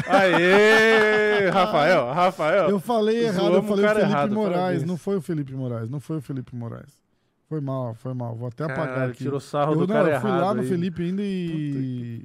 [0.08, 2.68] Aê, Rafael, Rafael.
[2.70, 4.56] Eu falei errado, eu falei o cara Felipe errado, Moraes.
[4.56, 4.84] parabéns.
[4.84, 7.00] Não foi o Felipe Moraes, não foi o Felipe Moraes.
[7.48, 8.34] Foi mal, foi mal.
[8.34, 9.22] Vou até apagar Caralho, aqui.
[9.24, 10.68] tirou sarro eu do não, cara eu fui errado lá no aí.
[10.68, 12.24] Felipe ainda e.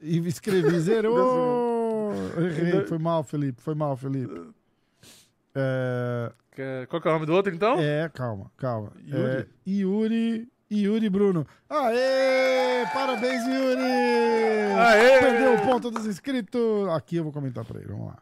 [0.00, 2.12] E escrevi, zerou!
[2.38, 4.52] Errei, foi mal, Felipe, foi mal, Felipe.
[5.54, 6.32] É,
[6.88, 7.76] Qual que é o nome do outro, então?
[7.78, 8.92] é calma, calma.
[9.06, 9.40] Yuri?
[9.40, 10.48] É, Yuri.
[10.72, 11.46] Yuri Bruno.
[11.68, 12.84] Aê!
[12.92, 13.82] Parabéns, Yuri!
[14.76, 15.20] Aê!
[15.20, 16.88] Perdeu o ponto dos inscritos.
[16.88, 18.18] Aqui eu vou comentar pra ele, vamos lá.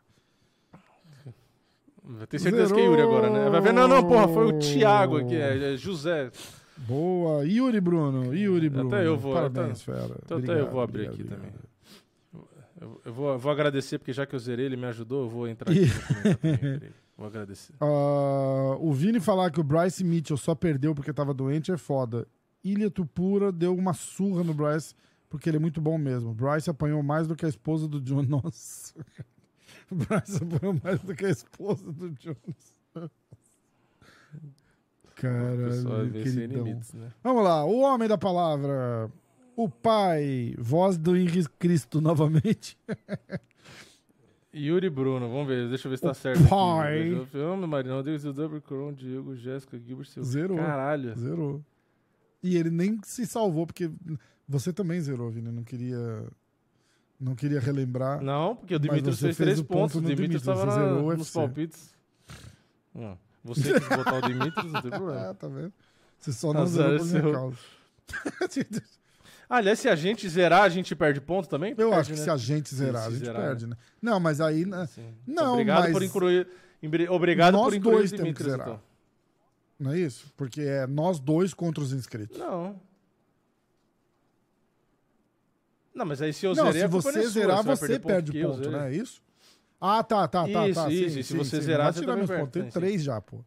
[2.28, 3.48] Tem certeza que é Yuri agora, né?
[3.48, 6.30] Vai ver, não, não, porra, foi o Thiago aqui, é, é José.
[6.78, 8.88] Boa, Yuri Bruno, Yuri Bruno.
[8.88, 10.16] Até eu vou, Parabéns, fera.
[10.24, 11.52] Então até Obrigado, eu vou abrir obrigado, aqui obrigado.
[11.52, 11.72] também.
[13.04, 15.46] Eu, vou, eu vou agradecer, porque já que eu zerei, ele me ajudou, eu vou
[15.46, 15.86] entrar aqui.
[16.40, 16.90] também.
[17.14, 17.74] Vou agradecer.
[17.78, 22.26] Ah, o Vini falar que o Bryce Mitchell só perdeu porque tava doente é foda.
[22.64, 24.94] Ilha Tupura deu uma surra no Bryce
[25.28, 26.30] porque ele é muito bom mesmo.
[26.30, 28.28] O Bryce apanhou mais do que a esposa do Jones.
[28.28, 28.94] Nossa.
[29.90, 32.74] O Bryce apanhou mais do que a esposa do Jones.
[35.16, 36.64] Caralho, queridão.
[36.64, 37.10] limites, né?
[37.22, 39.10] Vamos lá, o homem da palavra.
[39.54, 42.76] O pai, voz do Henrique Cristo novamente.
[44.54, 46.46] Yuri Bruno, vamos ver, deixa eu ver se O tá certo.
[46.48, 47.26] pai.
[47.30, 50.08] Filme, Marina Rodrigues, Double Coron, Diego, Jéssica, Gilbert.
[50.22, 50.58] Zerou.
[50.58, 51.14] Caralho.
[51.16, 51.64] Zerou.
[52.42, 53.90] E ele nem se salvou, porque
[54.46, 55.50] você também zerou, Vini.
[55.50, 56.26] Não queria.
[57.18, 58.20] Não queria relembrar.
[58.22, 59.96] Não, porque o Dimitris fez fez três pontos.
[59.96, 61.94] O Dimitris na- zerou o nos palpites.
[62.94, 63.16] Não.
[63.44, 65.30] Você quis botar o Dimitris, não tem problema.
[65.30, 65.72] Ah, tá vendo?
[66.18, 67.56] Você só não Azar zerou por minha causa.
[69.50, 71.72] Ah, aliás, se a gente zerar, a gente perde ponto também?
[71.72, 72.24] Eu Perde, acho que né?
[72.24, 73.76] se a gente zerar, se a gente zerar, perde, né?
[74.00, 74.64] Não, mas aí.
[74.64, 74.88] né.
[75.26, 76.48] Não, Obrigado mas por incluir.
[77.10, 78.66] Obrigado nós por incluir dois temos que zerar.
[78.66, 78.82] então.
[79.78, 80.32] Não é isso?
[80.38, 82.38] Porque é nós dois contra os inscritos.
[82.38, 82.80] Não.
[85.94, 88.42] Não, mas aí se eu Não, zerei, se você é sua, zerar, você perder perde
[88.42, 88.70] ponto, zerei.
[88.72, 88.90] né?
[88.90, 89.22] É isso?
[89.84, 90.90] Ah, tá, tá, tá, Isso, tá.
[90.90, 91.62] isso, sim, e se sim, você sim.
[91.62, 92.62] zerar, você tirar meus pontos.
[92.62, 93.38] sim, três já, pô.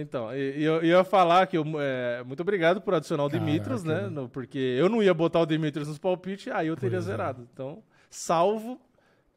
[0.00, 3.46] Então, e- e eu ia falar que eu, é, muito obrigado por adicionar o Caraca,
[3.46, 4.02] Dimitris, né?
[4.02, 4.08] né?
[4.08, 7.10] no- porque eu não ia botar o Dimitris nos palpites, aí eu teria Pois é.
[7.12, 7.48] zerado.
[7.52, 8.80] Então, salvo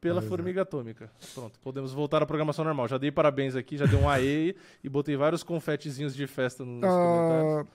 [0.01, 0.29] pela Pois é.
[0.29, 1.11] formiga atômica.
[1.35, 2.87] Pronto, podemos voltar à programação normal.
[2.87, 6.79] Já dei parabéns aqui, já dei um aê e botei vários confetezinhos de festa nos
[6.81, 7.53] comentários.
[7.59, 7.65] Ah,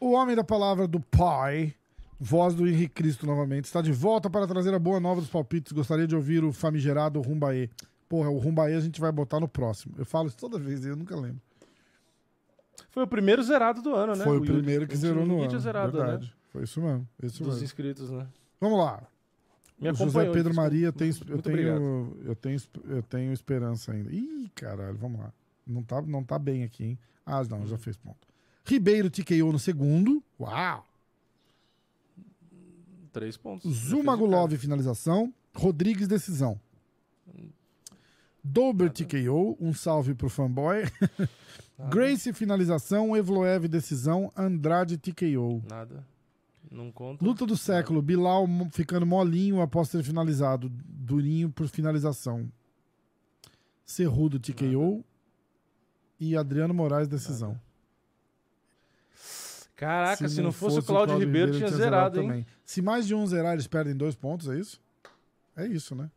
[0.00, 1.74] O Homem da Palavra do Pai,
[2.20, 5.72] voz do Henrique Cristo novamente, está de volta para trazer a boa nova dos palpites.
[5.72, 7.70] Gostaria de ouvir o famigerado Rumbaê.
[8.08, 9.94] Porra, o Rumbaê a gente vai botar no próximo.
[9.96, 11.40] Eu falo isso toda vez e eu nunca lembro.
[12.90, 14.24] Foi o primeiro zerado do ano, né?
[14.24, 14.52] Foi o Yuri.
[14.52, 15.58] primeiro que zerou no ano.
[15.60, 16.26] zerado, Verdade.
[16.26, 16.32] né?
[16.52, 17.08] Foi isso mesmo.
[17.22, 17.64] Isso Dos mesmo.
[17.64, 18.26] inscritos, né?
[18.60, 19.02] Vamos lá.
[19.78, 20.54] Me o José Pedro.
[20.54, 24.10] Maria tem, eu, tenho, eu, tenho, eu tenho esperança ainda.
[24.12, 25.32] Ih, caralho, vamos lá.
[25.66, 26.98] Não tá, não tá bem aqui, hein?
[27.24, 28.28] Ah, não, já fez ponto.
[28.64, 30.22] Ribeiro TKO no segundo.
[30.38, 30.84] Uau!
[33.12, 33.70] Três pontos.
[33.72, 35.32] Zumagulov finalização.
[35.54, 36.60] Rodrigues decisão.
[38.42, 40.84] Dober TKO, um salve pro fanboy.
[41.78, 41.90] Nada.
[41.90, 45.62] Grace finalização, Evloev decisão, Andrade TKO.
[45.68, 46.06] Nada.
[46.70, 47.24] Não conta.
[47.24, 52.50] Luta do século, Bilal ficando molinho após ter finalizado, Durinho por finalização.
[53.84, 55.04] Cerrudo TKO
[56.18, 57.58] e Adriano Moraes decisão.
[59.80, 62.46] Caraca, se, não fosse, o Cláudio Ribeiro, tinha zerado, hein?
[62.66, 64.78] Se mais de um zerar, eles perdem dois pontos, é isso?
[65.56, 66.10] É isso, né?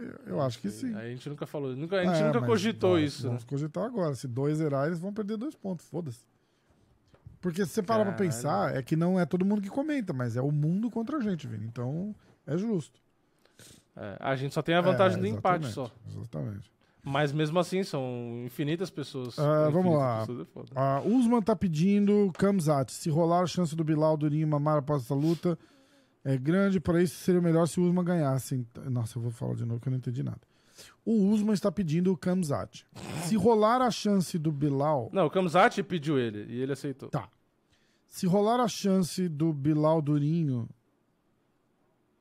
[0.00, 0.92] Eu, eu acho que sim.
[0.96, 3.22] A gente nunca falou, nunca, a gente É, nunca cogitou isso.
[3.22, 3.28] né?
[3.28, 4.14] Vamos cogitar agora.
[4.16, 5.86] Se dois zerar, eles vão perder dois pontos.
[5.86, 6.26] Foda-se.
[7.40, 10.36] Porque se você parar pra pensar, é que não é todo mundo que comenta, mas
[10.36, 11.66] é o mundo contra a gente, Vini.
[11.66, 12.14] Então,
[12.46, 13.00] é justo.
[13.96, 15.88] É, a gente só tem a vantagem É, do empate só.
[16.08, 16.73] Exatamente.
[17.04, 19.36] Mas mesmo assim, são infinitas pessoas.
[19.36, 20.20] Vamos Infinitas lá.
[20.26, 20.78] pessoas é.
[20.80, 22.90] A Usman tá pedindo Kamzat.
[22.92, 25.58] Se rolar a chance do Bilal Durinho mamar após essa luta
[26.24, 26.80] é grande.
[26.80, 28.54] Para isso seria melhor se o Usman ganhasse.
[28.54, 30.40] Ent- Nossa, eu vou falar de novo que eu não entendi nada.
[31.04, 32.86] O Usman está pedindo o Kamzat.
[33.24, 35.10] Se rolar a chance do Bilal.
[35.12, 37.10] Não, o Kamzat pediu ele e ele aceitou.
[37.10, 37.28] Tá.
[38.06, 40.66] Se rolar a chance do Bilal Durinho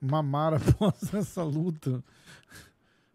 [0.01, 2.03] mamar após essa luta.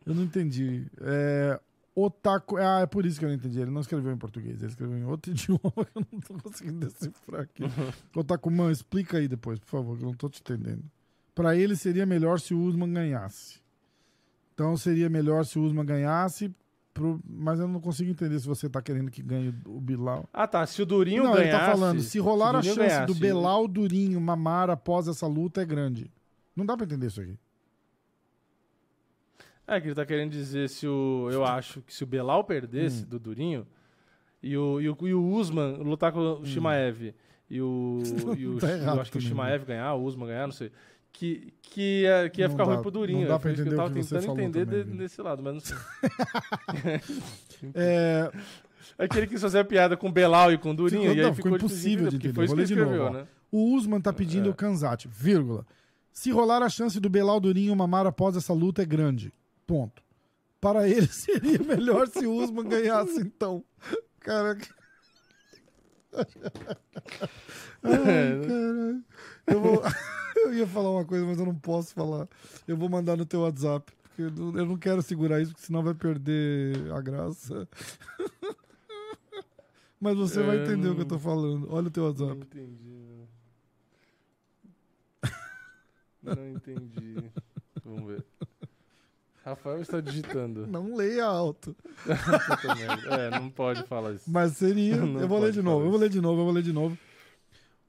[0.08, 0.86] Eu não entendi.
[1.00, 1.60] É,
[1.94, 2.56] Otaku.
[2.56, 3.60] Ah, é por isso que eu não entendi.
[3.60, 6.86] Ele não escreveu em português, ele escreveu em outro idioma que eu não tô conseguindo
[6.86, 7.64] decifrar aqui.
[8.16, 10.82] Otakuman, explica aí depois, por favor, que eu não tô te entendendo.
[11.34, 13.60] Pra ele seria melhor se o Usman ganhasse.
[14.54, 16.52] Então seria melhor se o Usman ganhasse,
[16.92, 20.28] pro- mas eu não consigo entender se você tá querendo que ganhe o Bilal.
[20.32, 20.66] Ah, tá.
[20.66, 21.48] Se o Durinho Não, ganhasse...
[21.48, 25.26] ele tá falando, se rolar a Durinho chance ganhasse, do Belal Durinho mamar após essa
[25.28, 26.10] luta é grande.
[26.56, 27.38] Não dá pra entender isso aqui.
[29.68, 31.28] É, que ele tá querendo dizer se o...
[31.30, 33.08] Eu acho que se o Belal perdesse Hum.
[33.10, 33.66] do Durinho
[34.42, 37.14] e o, e o, e o Usman lutar com o Shimaev
[37.50, 37.98] e o...
[38.36, 40.52] E o Tá errado eu acho que o também, Shimaev ganhar, o Usman ganhar, não
[40.54, 40.72] sei.
[41.12, 43.20] Que, que, ia, que ia Não ficar dá- ruim pro Durinho.
[43.20, 44.64] não dá pra foi isso que entender eu o tava que você tentando falou entender
[44.66, 44.98] também, de- Vini.
[44.98, 45.76] desse lado, mas não sei.
[47.74, 48.30] É,
[48.98, 51.16] É que ele quis fazer a piada com o Belal e com o Durinho, Ficou-
[51.16, 52.34] e aí não, ficou, ficou impossível de porque entender.
[52.34, 53.20] Foi isso Vou que ler de escreveu, novo, ó.
[53.20, 53.26] né?
[53.50, 54.50] o Usman tá pedindo É.
[54.50, 55.66] o Kanzat, vírgula.
[56.12, 59.32] Se rolar a chance do Belal Durinho mamar após essa luta é grande.
[59.68, 60.02] Ponto.
[60.60, 63.64] Para ele seria melhor se o Usman ganhasse, então.
[64.20, 64.58] Cara.
[66.14, 66.24] Ai,
[68.48, 69.04] caralho.
[69.46, 69.82] Eu, vou...
[70.36, 72.28] eu ia falar uma coisa, mas eu não posso falar.
[72.66, 73.92] Eu vou mandar no teu WhatsApp.
[74.02, 77.68] Porque eu não, não quero segurar isso, porque senão vai perder a graça.
[80.00, 81.68] Mas você vai É, entender o que eu não- tô falando.
[81.70, 82.40] Olha o teu Não WhatsApp.
[82.42, 82.98] entendi.
[86.22, 87.30] Não, não entendi.
[87.84, 88.24] Vamos ver.
[89.48, 90.66] Rafael está digitando.
[90.66, 91.74] Não leia alto.
[93.10, 94.30] É, não pode falar isso.
[94.30, 94.96] Mas seria.
[94.96, 96.72] Não eu vou ler de novo, eu vou ler de novo, eu vou ler de
[96.72, 96.98] novo.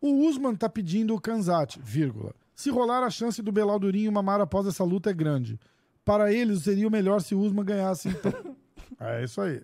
[0.02, 2.34] O Usman tá pedindo o Kanzat, vírgula.
[2.56, 5.60] Se rolar a chance do Belal Durinho mamar após essa luta é grande.
[6.06, 8.34] Para eles seria o melhor se o Usman ganhasse, então.
[9.00, 9.62] é isso aí.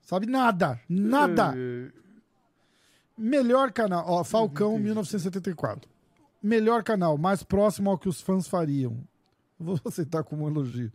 [0.00, 1.54] Sabe nada, nada.
[1.56, 1.90] É,
[3.18, 5.90] Melhor canal, ó, Falcão 1974.
[6.40, 8.96] Melhor canal, mais próximo ao que os fãs fariam.
[9.60, 10.92] Vou aceitar como elogio.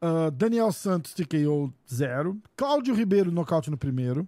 [0.00, 2.40] Ah, Daniel Santos TKO 0.
[2.56, 4.26] Cláudio Ribeiro nocaute no primeiro.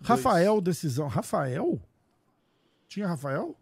[0.00, 1.08] Rafael decisão.
[1.08, 1.80] Rafael?
[2.88, 3.56] Tinha Rafael?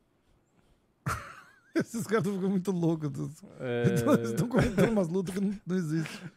[1.74, 3.10] Esses caras ficam muito loucos.
[3.58, 3.84] É,
[4.18, 6.30] Eles estão comentando umas lutas que não, não existem.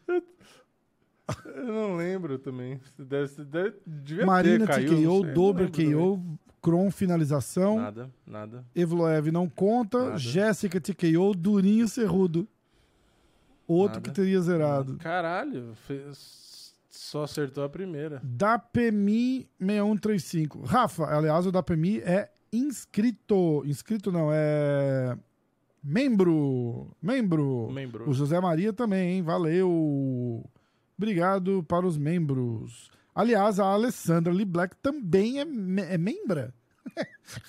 [1.46, 2.80] eu não lembro também.
[2.98, 5.72] Deve, deve, devia Marina ter, caiu, TKO, Dober.
[5.72, 6.22] KO,
[6.64, 7.76] Kron finalização.
[7.76, 8.66] Nada, nada.
[8.74, 10.06] Evloev não conta.
[10.06, 10.18] Nada.
[10.18, 12.48] Jéssica TKO, Durinho Cerrudo.
[13.68, 14.10] Outro Nada.
[14.10, 14.98] que teria zerado.
[14.98, 18.22] Caralho, fez- só acertou a primeira.
[18.24, 20.62] Dapemi 6135.
[20.64, 23.62] Rafa, aliás, o Dapemi é inscrito.
[23.66, 25.18] Inscrito não, é.
[25.84, 26.96] Membro.
[27.02, 27.70] Membro.
[27.72, 28.10] Membro.
[28.10, 29.22] O José Maria também, hein?
[29.22, 30.50] Valeu.
[30.98, 32.90] Obrigado para os membros.
[33.16, 36.54] Aliás, a Alessandra Lee Black também é, me- é membra.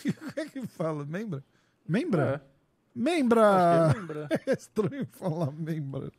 [0.02, 1.04] Como é que fala?
[1.04, 1.42] Membra?
[1.88, 2.42] Membra?
[2.44, 2.54] É,
[2.94, 3.90] Membra!
[3.94, 4.28] é membra.
[4.46, 6.10] É estranho falar membra.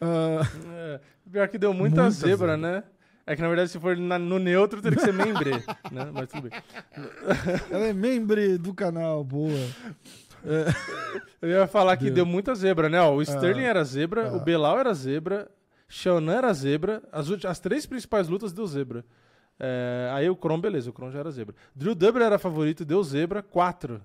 [0.00, 0.40] Ah,
[0.72, 1.00] É,
[1.30, 2.56] pior que deu muita, Muita zebra, zebra.
[2.56, 2.84] né?
[3.26, 5.50] É que na verdade, se for na- no neutro, teria que ser membre,
[5.92, 6.10] né?
[6.12, 6.62] Mas tudo bem.
[7.70, 9.50] Ela é membre do canal, boa.
[11.42, 12.14] Eu ia falar que Deu.
[12.14, 13.00] deu, muita zebra, né?
[13.00, 13.68] Ó, o Sterling Ah.
[13.70, 14.36] era zebra, Ah.
[14.36, 15.50] o Belal era zebra,
[15.88, 19.04] Shonan era zebra, as, as três principais lutas deu zebra.
[19.58, 21.54] É, aí o Kron, beleza, o Kron já era zebra.
[21.74, 24.00] Drew Dubber era favorito, deu zebra, quatro.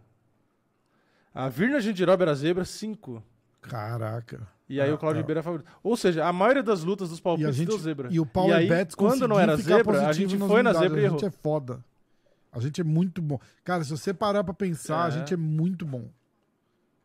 [1.33, 3.21] A Virna Gendirob era zebra, cinco.
[3.61, 4.47] Caraca.
[4.69, 5.21] E aí Ah, o Claudio tá.
[5.23, 5.69] Ribeiro era favorito.
[5.83, 8.07] Ou seja, a maioria das lutas dos E, a palpites gente, deu zebra.
[8.11, 11.03] e o Power aí, Bets quando não era zebra, a gente foi na zebra e
[11.03, 11.19] A errou.
[11.19, 11.83] gente é foda.
[12.51, 13.39] A gente é muito bom.
[13.63, 15.11] Cara, se você parar pra pensar, a É.
[15.11, 16.07] gente é muito bom.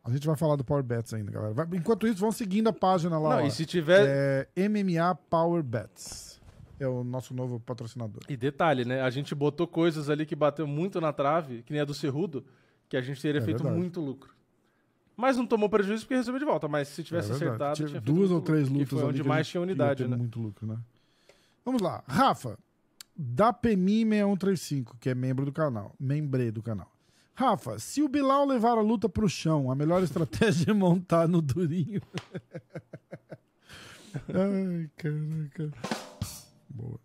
[0.03, 1.53] A gente vai falar do Power Bets ainda, galera.
[1.53, 3.37] Vai- enquanto isso, vão seguindo a página lá.
[3.37, 3.47] Não, ó.
[3.47, 4.47] e se tiver.
[4.55, 6.39] É MMA Power Bets.
[6.79, 8.21] É o nosso novo patrocinador.
[8.29, 9.01] E detalhe, né?
[9.01, 12.45] A gente botou coisas ali que bateu muito na trave, que nem a do Cerrudo,
[12.87, 13.77] que a gente teria É feito verdade.
[13.77, 14.33] muito lucro.
[15.17, 16.69] Mas não tomou prejuízo porque recebeu de volta.
[16.69, 17.49] Mas se tivesse É verdade.
[17.51, 19.27] acertado, Tinha tinha feito duas muito ou três lucro, que lutas foi ali onde que
[19.27, 20.15] a mais gente tinha ia unidade, ter né?
[20.15, 20.77] muito lucro, né?
[21.65, 22.01] Vamos lá.
[22.07, 22.57] Rafa,
[23.13, 26.89] da PMI 6135, que é membro do canal, membre do canal.
[27.39, 31.41] Rafa, se o Bilal levar a luta pro chão, a melhor estratégia é montar no
[31.41, 32.01] durinho.
[34.27, 35.71] Ai, caraca.
[36.67, 36.99] Boa.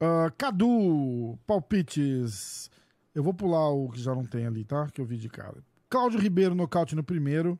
[0.00, 2.68] Ah, Cadu, palpites.
[3.14, 4.88] Eu vou pular o que já não tem ali, tá?
[4.92, 5.58] Que eu vi de cara.
[5.88, 7.56] Cláudio Ribeiro, nocaute no primeiro.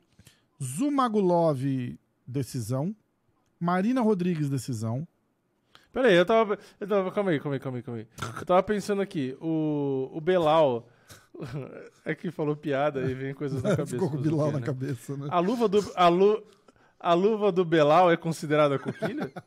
[0.61, 1.63] Zumagulov,
[2.27, 2.93] decisão.
[3.57, 5.07] Marina Rodrigues, decisão.
[5.93, 7.13] Pera aí, eu tava, eu tava.
[7.13, 8.07] Calma aí, calma aí, calma aí, calma aí.
[8.41, 10.85] Eu tava pensando aqui, o, o Belal.
[12.05, 13.87] É que falou piada e vem coisas na cabeça.
[13.93, 14.65] Ficou com o o Bilal na né?
[14.65, 15.27] cabeça, né?
[15.29, 15.83] A luva do.
[15.95, 16.41] A, lu,
[16.99, 19.31] a luva do Belal é considerada coquilha?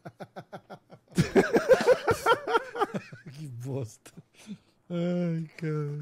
[3.33, 4.11] Que bosta.
[4.91, 5.99] Ai, cara.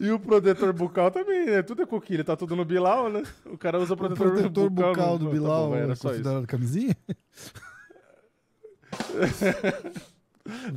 [0.00, 1.62] E o protetor bucal também, né?
[1.62, 3.22] Tudo é coquilha, tá tudo no Bilal, né?
[3.44, 6.02] O cara usa O protetor, protetor bucal, no- do tá Bilal bom, é era isso.
[6.08, 6.96] considerado camisinha?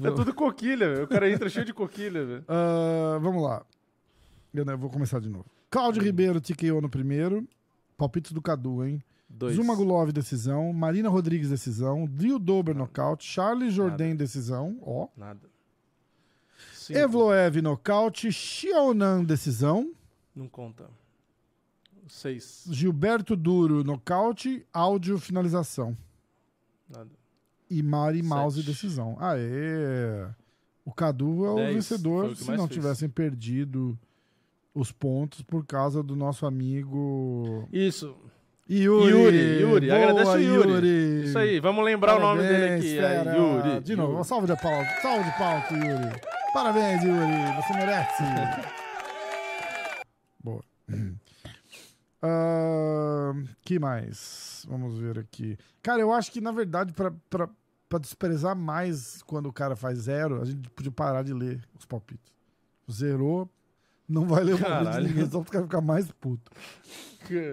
[0.04, 1.04] É tudo coquilha, velho.
[1.06, 2.45] O cara entra cheio de coquilha, velho.
[2.48, 3.66] Ah, vamos lá.
[4.58, 5.45] Eu, né, vou começar de novo.
[5.70, 7.47] Cláudio Ribeiro, TKO no primeiro.
[7.95, 9.03] Palpites do Cadu, hein?
[9.30, 9.55] Dois.
[9.55, 10.74] Zumagulov, decisão.
[10.74, 12.08] Marina Rodrigues, decisão.
[12.08, 13.24] Drew Dober, nocaute.
[13.24, 14.80] Charles Jourdain, decisão.
[14.82, 15.10] Ó.
[15.16, 15.47] Nada.
[16.74, 16.97] Cinco.
[16.97, 18.32] Evloev, nocaute.
[18.32, 19.93] Xiaonan, decisão.
[20.36, 20.89] Não conta.
[22.08, 22.64] Seis.
[22.72, 24.66] Gilberto Duro, nocaute.
[24.74, 25.95] Áudio, finalização.
[26.89, 27.12] Nada.
[27.70, 28.28] E Mari Sete.
[28.28, 29.18] Mouse, decisão.
[29.20, 30.28] Aê!
[30.84, 31.76] O Cadu é o Dez.
[31.76, 32.70] vencedor o se não fez.
[32.80, 33.99] tivessem perdido
[34.78, 38.15] os pontos por causa do nosso amigo Isso.
[38.69, 39.09] Yuri.
[39.11, 39.88] Yuri, Yuri.
[39.88, 40.69] Boa, Agradece o Yuri.
[40.69, 41.23] Yuri.
[41.25, 42.95] Isso aí, vamos lembrar o nome dele Parabéns, aqui.
[42.95, 43.32] fera.
[43.32, 43.80] É Yuri.
[43.84, 44.25] De novo, Yuri.
[44.25, 45.01] salve de palmas.
[45.01, 45.32] Salve de
[45.67, 46.21] pro Yuri.
[46.53, 47.55] Parabéns, Yuri.
[47.55, 48.23] Você merece.
[50.43, 50.63] Boa.
[52.19, 54.65] Ah, que mais?
[54.67, 55.55] Vamos ver aqui.
[55.84, 57.47] Cara, eu acho que, na verdade, pra, pra,
[57.88, 61.86] pra desprezar mais quando o cara faz zero, a gente podia parar de ler os
[61.86, 62.34] palpites.
[62.91, 63.47] Zerou,
[64.08, 66.51] não vai ler o palpite de ninguém, só ficar mais puto.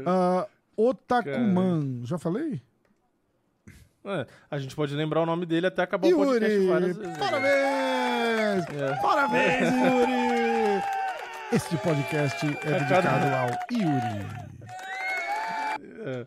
[0.06, 0.46] Ah,
[0.76, 2.60] Otakuman, já falei?
[4.04, 7.12] É, a gente pode lembrar o nome dele até acabar o podcast Yuri, várias vezes.
[7.12, 7.18] né?
[7.18, 8.64] parabéns!
[8.80, 8.96] É.
[9.00, 10.82] Parabéns, Yuri!
[11.52, 14.26] Este podcast é A dedicado cada- ao Yuri.
[16.06, 16.26] É.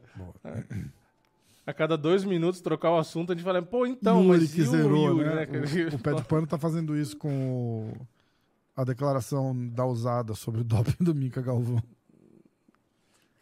[1.66, 4.62] A cada dois minutos trocar o assunto, a gente fala, pô, então, Yuri mas que
[4.62, 5.46] e o zerou, Yuri, né?
[5.46, 5.60] cara?
[5.92, 7.30] O, o Pé de Pano tá fazendo isso com
[7.92, 8.08] o-
[8.78, 11.82] a declaração da usada sobre o doping do Mika Galvão.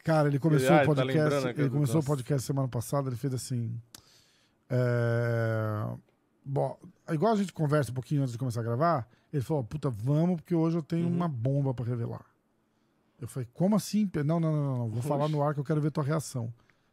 [0.02, 1.44] Cara, ele começou Ah, o tá podcast.
[1.44, 3.78] né, ele começou o podcast semana passada, ele fez assim.
[4.70, 5.86] é,
[6.44, 6.78] Bom,
[7.10, 10.36] igual a gente conversa um pouquinho antes de começar a gravar, ele falou: puta, vamos,
[10.36, 11.14] porque hoje eu tenho Uhum.
[11.14, 12.24] uma bomba pra revelar.
[13.20, 14.08] Eu falei, como assim?
[14.24, 14.88] Não, não, não, não.
[14.90, 16.52] Vou falar no ar que eu quero ver tua reação.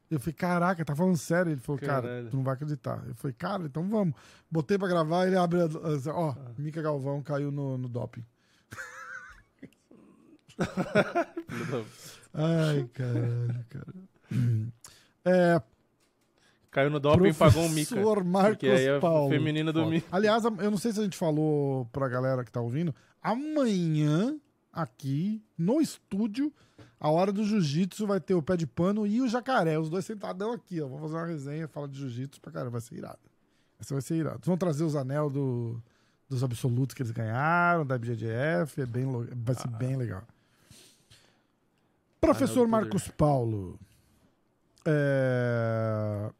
[0.09, 1.51] Eu falei, caraca, tá falando sério?
[1.51, 2.29] Ele falou, cara, Caralho.
[2.29, 3.03] tu não vai acreditar.
[3.07, 4.15] Eu falei, cara, então vamos.
[4.49, 5.59] Botei pra gravar, ele abre.
[6.13, 6.51] Ó, Ah.
[6.57, 8.23] Mica Galvão caiu no, no doping.
[12.33, 13.93] Ai, caralho, cara.
[15.25, 15.61] É,
[16.73, 17.89] Caiu no doping e pagou um mica.
[17.95, 19.29] Professor Marcos é Paulo.
[19.29, 20.07] feminino do mica.
[20.11, 22.93] Aliás, eu não sei se a gente falou pra galera que tá ouvindo.
[23.21, 24.35] Amanhã,
[24.71, 26.51] aqui no estúdio,
[26.99, 29.77] a hora do jiu-jitsu vai ter o pé de pano e o jacaré.
[29.77, 30.87] Os dois sentadão aqui, ó.
[30.87, 32.71] Vamos fazer uma resenha, fala de jiu-jitsu pra caramba.
[32.71, 33.19] Vai ser irado.
[33.79, 34.39] Essa vai ser irado.
[34.43, 35.79] Vão trazer os anel do,
[36.27, 38.81] dos absolutos que eles ganharam, da BJJF.
[38.81, 39.05] É bem,
[39.35, 40.23] vai ser bem legal.
[42.25, 43.79] Professor Marcos Paulo.
[44.85, 46.31] É...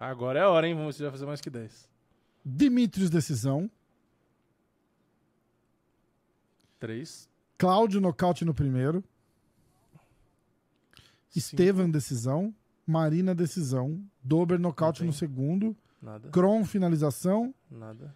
[0.00, 0.74] Agora é a hora, hein?
[0.74, 1.88] Vamos vai fazer mais que 10.
[2.44, 3.70] Dimitrios Decisão.
[6.80, 7.28] 3.
[7.58, 9.04] Cláudio nocaute no primeiro.
[11.34, 12.54] Estevam decisão.
[12.86, 14.02] Marina decisão.
[14.22, 15.76] Dober nocaute no segundo.
[16.00, 16.30] Nada.
[16.30, 17.54] Kron, finalização.
[17.70, 18.14] Nada.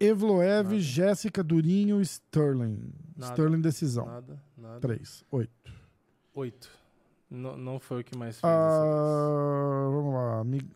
[0.00, 0.80] Evloev, Nada.
[0.80, 2.92] Jéssica, Durinho, Sterling.
[3.16, 3.32] Nada.
[3.32, 4.06] Sterling, decisão.
[4.06, 4.42] Nada.
[4.56, 4.80] Nada.
[4.80, 5.50] 3, 8.
[6.34, 6.68] Oito.
[7.30, 8.44] Não, não foi o que mais fez.
[8.52, 10.44] Ah, vamos lá.
[10.44, 10.68] Mi-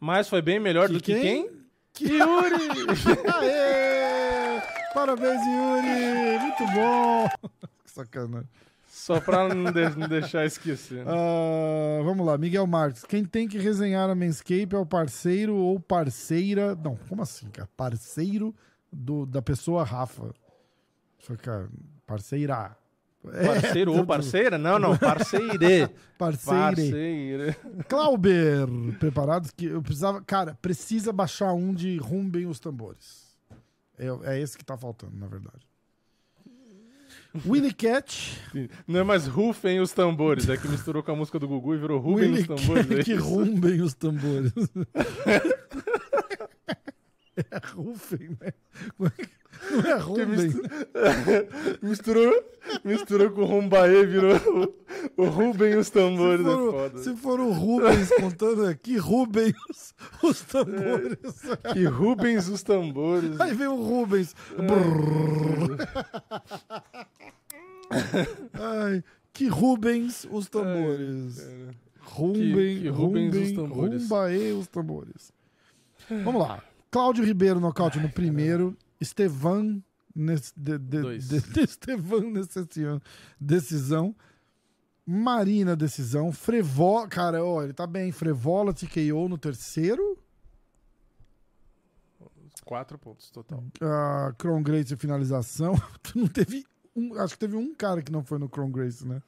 [0.00, 1.48] Mas foi bem melhor Que do que quem?
[1.94, 2.08] quem?
[2.08, 2.54] Yuri!
[3.40, 4.60] Aê!
[4.94, 6.38] Parabéns, Yuri!
[6.40, 7.28] Muito bom!
[7.84, 8.48] Que sacanagem.
[8.94, 11.02] Só pra não, de- não deixar esquecer.
[11.04, 11.10] né?
[11.10, 13.02] Ah, vamos lá, Miguel Marques.
[13.04, 16.76] Quem tem que resenhar a Manscape é o parceiro ou parceira.
[16.76, 17.66] Não, como assim, cara?
[17.74, 18.54] Parceiro
[18.92, 20.34] do, da pessoa Rafa.
[21.20, 21.70] Só que, cara,
[22.06, 22.76] parceira.
[23.46, 24.58] Parceiro É, ou parceira?
[24.58, 25.88] Não, não, parceire.
[26.18, 26.76] Parceire.
[26.76, 27.56] Parceire.
[27.88, 28.66] Clauber,
[29.00, 29.50] preparados?
[29.52, 30.20] Que eu precisava.
[30.22, 33.32] Cara, precisa baixar um de Rumbem os Tambores.
[33.98, 35.66] É, é esse que tá faltando, na verdade.
[37.46, 38.38] Willy Cat.
[38.86, 41.78] Não é mais rufem os tambores, é que misturou com a música do Gugu e
[41.78, 42.90] virou Rubem os tambores.
[42.90, 43.24] é Cat, isso?
[43.24, 44.52] rumbem os tambores.
[47.36, 48.52] é Rufem, né?
[49.72, 50.52] Não é Rumbem.
[51.82, 52.44] misturou,
[52.84, 54.36] misturou com o Rumbaê, virou
[55.16, 56.46] o, o Rubem os Se tambores.
[56.46, 56.98] É for, foda.
[56.98, 59.54] se for o Rubens contando aqui, Rubens
[60.22, 61.18] os tambores.
[61.72, 63.40] Que Rubens os tambores.
[63.40, 64.34] Aí vem o Rubens.
[68.54, 69.02] Ai,
[69.32, 71.38] que Rubens os tambores.
[71.38, 71.62] Que-
[72.04, 74.02] que Rubens Rumbem, os tambores.
[74.02, 75.32] Rumbaê os tambores.
[76.24, 76.62] Vamos lá.
[76.90, 78.76] Cláudio Ribeiro nocaute no primeiro.
[79.02, 79.82] Estevan
[80.14, 83.00] de, de, de, Estevan decisão.
[83.40, 84.16] decisão.
[85.04, 86.30] Marina decisão.
[86.32, 88.12] Frevola, cara, ó, ele tá bem.
[88.12, 90.16] Frevola TKO no terceiro.
[92.64, 93.64] Quatro pontos total.
[93.80, 95.74] a Cron Grace finalização.
[96.14, 99.20] Não teve um, acho que teve um cara que não foi no Cron Grace, né?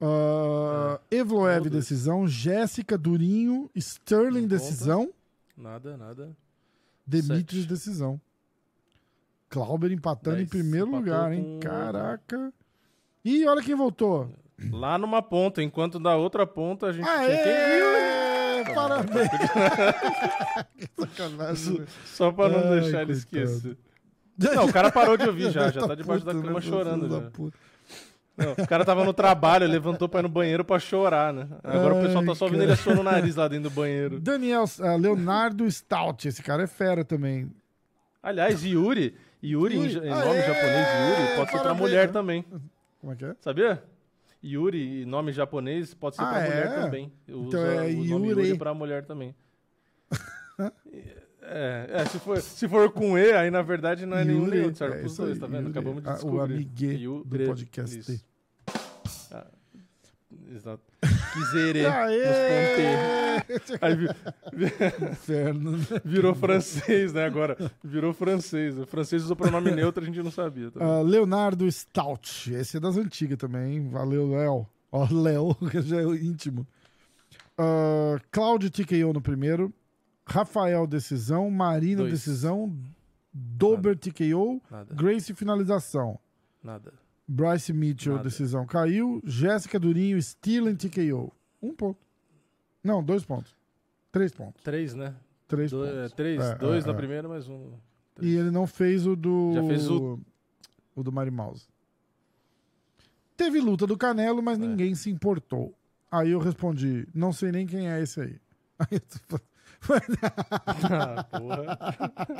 [0.00, 1.82] Uh, Evloev Um, dois.
[1.84, 5.12] decisão, Jéssica Durinho, Sterling decisão,
[5.56, 6.36] Nada, nada.
[7.10, 8.20] Demetrius decisão.
[9.48, 10.48] Clauber empatando em Dez.
[10.50, 11.42] primeiro Empatou lugar, hein?
[11.42, 12.52] com- Caraca.
[13.24, 14.32] E olha quem voltou.
[14.70, 17.52] Lá numa ponta, enquanto da outra ponta a gente tinha quem?
[17.52, 18.64] Aê!
[18.74, 19.28] Parabéns!
[20.76, 21.84] que sacanagem.
[22.04, 23.76] Só pra não Ai, deixar ele esquecer.
[24.38, 26.60] Não, o cara parou de ouvir já, já tá debaixo da cama né?
[26.60, 27.30] chorando da.
[28.36, 31.46] Não, o cara tava no trabalho, levantou pra ir no banheiro pra chorar, né?
[31.62, 34.18] Agora o pessoal tá só ouvindo Ai, ele assoando no nariz lá dentro do banheiro.
[34.18, 37.50] Daniel, ah, Leonardo Stout, esse cara é fera também.
[38.22, 39.94] Aliás, Yuri, Yuri, Yuri.
[40.08, 40.24] em Aê!
[40.24, 40.86] nome japonês,
[41.20, 42.12] Yuri, pode ser pra mulher né?
[42.12, 42.44] também.
[43.00, 43.34] Como é que é?
[43.40, 43.82] Sabia?
[44.42, 46.80] Yuri, nome japonês, pode ser Ah, pra mulher é?
[46.80, 47.12] também.
[47.28, 48.46] Então é o nome Yuri.
[48.46, 49.34] Yuri pra mulher também.
[51.52, 54.60] É, é, se, for, se for com E, aí na verdade não é nenhum nem
[54.60, 55.58] outro, serve é pros dois, tá vendo?
[55.66, 55.70] Yuri.
[55.70, 56.38] Acabamos de Ah, descobrir.
[56.38, 58.24] O amiguê do Yuri, podcast.
[59.32, 59.46] Ah,
[60.54, 60.82] exato.
[61.32, 62.24] Quiserê, Aê!
[62.24, 63.78] nos.
[63.80, 65.72] Aí vi- Inferno.
[65.76, 65.84] né?
[66.04, 67.56] virou francês, né, agora.
[67.82, 68.78] Virou francês.
[68.78, 70.70] O francês usou pronome neutro, a gente não sabia.
[70.70, 70.80] Tá?
[70.84, 72.52] Ah, Leonardo Stout.
[72.54, 73.88] Esse é das antigas também, hein?
[73.90, 74.66] Valeu, Léo.
[74.92, 76.66] Ó, Léo, que já é íntimo.
[77.58, 79.72] Uh, Cláudio TKO no primeiro.
[80.30, 81.50] Rafael Decisão.
[81.50, 82.12] Marina Dois.
[82.12, 82.74] Decisão.
[83.32, 84.60] Dober TKO.
[84.70, 86.18] Nada, Grace Finalização.
[86.62, 86.92] nada.
[87.28, 88.24] Bryce Mitchell, Nada.
[88.28, 89.20] decisão caiu.
[89.24, 91.32] Jéssica Durinho, Steelen TKO.
[91.62, 91.96] Um ponto.
[92.82, 93.54] Não, dois pontos.
[94.10, 94.60] Três pontos.
[94.64, 95.14] Três, né?
[95.46, 96.12] Três Do- é, pontos.
[96.14, 96.96] três, É, dois é, na é.
[96.96, 97.72] primeira, mais um.
[98.20, 99.52] E ele não fez o do.
[99.54, 100.18] Já fez o-
[100.96, 101.68] O do Mari Mouse.
[103.36, 104.42] Teve luta do Canelo, É.
[104.42, 105.72] mas ninguém se importou.
[106.10, 108.40] Aí eu respondi: não sei nem quem é esse aí.
[108.90, 109.40] Aí tu-
[110.90, 111.78] ah, porra.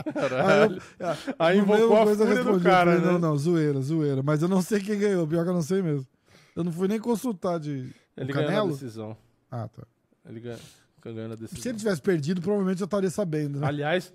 [0.06, 0.76] Aí Caralho.
[0.76, 3.12] eu- Aí invocou a coisa fúria do cara, falei, né?
[3.12, 4.22] Não, não, zoeira, zoeira.
[4.22, 5.26] Mas eu não sei quem ganhou.
[5.26, 6.06] Pior que eu não sei mesmo.
[6.54, 7.92] Eu não fui nem consultar de.
[8.16, 8.70] Ele ganhou Canelo?
[8.72, 9.16] decisão.
[9.50, 9.82] Ah, tá.
[10.28, 10.58] Ele ganhou,
[11.02, 11.62] ganhou na decisão.
[11.62, 13.66] Se ele tivesse perdido, provavelmente eu estaria sabendo, né?
[13.66, 14.12] Aliás,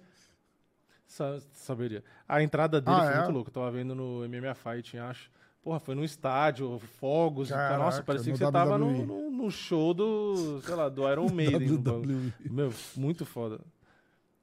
[1.08, 2.04] sa- saberia.
[2.28, 3.18] A entrada dele Ah, foi é?
[3.18, 3.50] muito louca.
[3.50, 5.30] Eu tava vendo no MMA Fighting, acho.
[5.66, 7.50] Porra, foi no estádio, fogos.
[7.50, 9.32] Caraca, Nossa, parecia que você tava no, WWE.
[9.32, 11.72] no, show do, sei lá, do Iron Maiden.
[11.76, 12.32] WWE.
[12.52, 13.60] Meu, muito foda.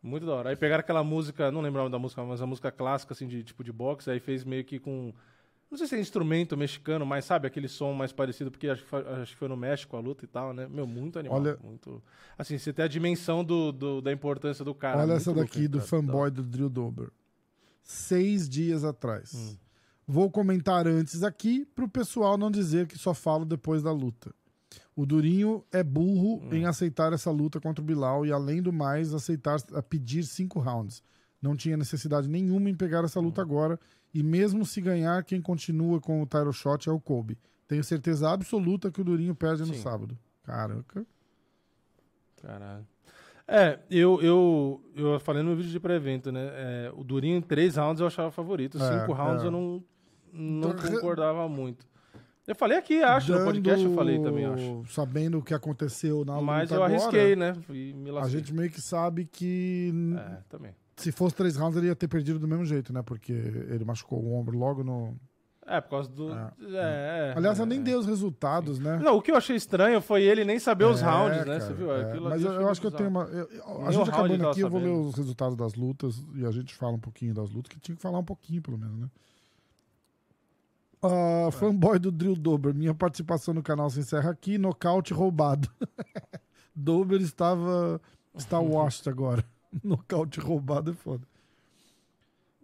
[0.02, 0.50] Muito da hora.
[0.50, 3.28] Aí pegaram aquela música, não lembro o nome da música, mas a música clássica, assim,
[3.28, 5.14] de tipo de boxe, aí fez meio que com.
[5.70, 8.88] Não sei se é instrumento mexicano, mas sabe, aquele som mais parecido, porque acho que
[8.88, 10.66] foi, acho que foi no México a luta e tal, né?
[10.68, 11.38] Meu, muito animal.
[11.38, 12.02] Olha- Muito...
[12.36, 14.98] Assim, você tem a dimensão do, do- da importância do cara.
[14.98, 15.88] Olha muito essa louco, daqui do cara.
[15.88, 17.10] fanboy do Drill Dober.
[17.80, 19.32] Seis dias atrás.
[19.34, 19.56] Hum.
[20.12, 24.34] Vou comentar antes aqui pro pessoal não dizer que só falo depois da luta.
[24.94, 26.52] O Durinho é burro Hum.
[26.52, 30.58] em aceitar essa luta contra o Bilal e, além do mais, aceitar a pedir cinco
[30.60, 31.02] rounds.
[31.40, 33.24] Não tinha necessidade nenhuma em pegar essa Hum.
[33.24, 33.80] luta agora.
[34.12, 37.38] E mesmo se ganhar, quem continua com o title shot é o Kobe.
[37.66, 39.80] Tenho certeza absoluta que o Durinho perde no Sim.
[39.80, 40.18] sábado.
[40.42, 41.06] Caraca.
[42.42, 42.86] Caralho.
[43.48, 46.40] É, eu, eu, eu falei no vídeo de pré-evento, né?
[46.52, 48.76] É, o Durinho em três rounds eu achava favorito.
[48.82, 49.46] É, Cinco rounds é.
[49.46, 49.82] eu não,
[50.32, 51.86] não Então, concordava muito.
[52.46, 54.82] Eu falei aqui, acho, no podcast eu falei também, acho.
[54.88, 57.54] Sabendo o que aconteceu na Mas luta eu agora, arrisquei, né?
[57.70, 60.74] E me A gente meio que sabe que É, também.
[60.96, 63.00] se fosse três rounds ele ia ter perdido do mesmo jeito, né?
[63.00, 65.14] Porque ele machucou o ombro logo no.
[65.64, 66.32] É, por causa do.
[66.32, 66.52] É.
[66.62, 67.68] É, é, Aliás, eu é.
[67.68, 68.98] nem dei os resultados, né?
[68.98, 71.44] Não, o que eu achei estranho foi ele nem saber os É, rounds, né?
[71.44, 71.92] cara, Você viu?
[71.94, 72.18] é.
[72.18, 73.22] Mas eu, eu acho que eu tenho uma.
[73.22, 73.48] eu-
[73.78, 76.74] a Nem gente acabando aqui, eu vou ler os resultados das lutas e a gente
[76.74, 79.08] fala um pouquinho das lutas, que tinha que falar um pouquinho, pelo menos, né?
[81.02, 85.68] Ah, fanboy do Drill Dober, minha participação no canal se encerra aqui, nocaute roubado.
[86.74, 88.00] Dober estava.
[88.34, 89.44] está washed agora.
[89.82, 91.26] nocaute roubado é foda.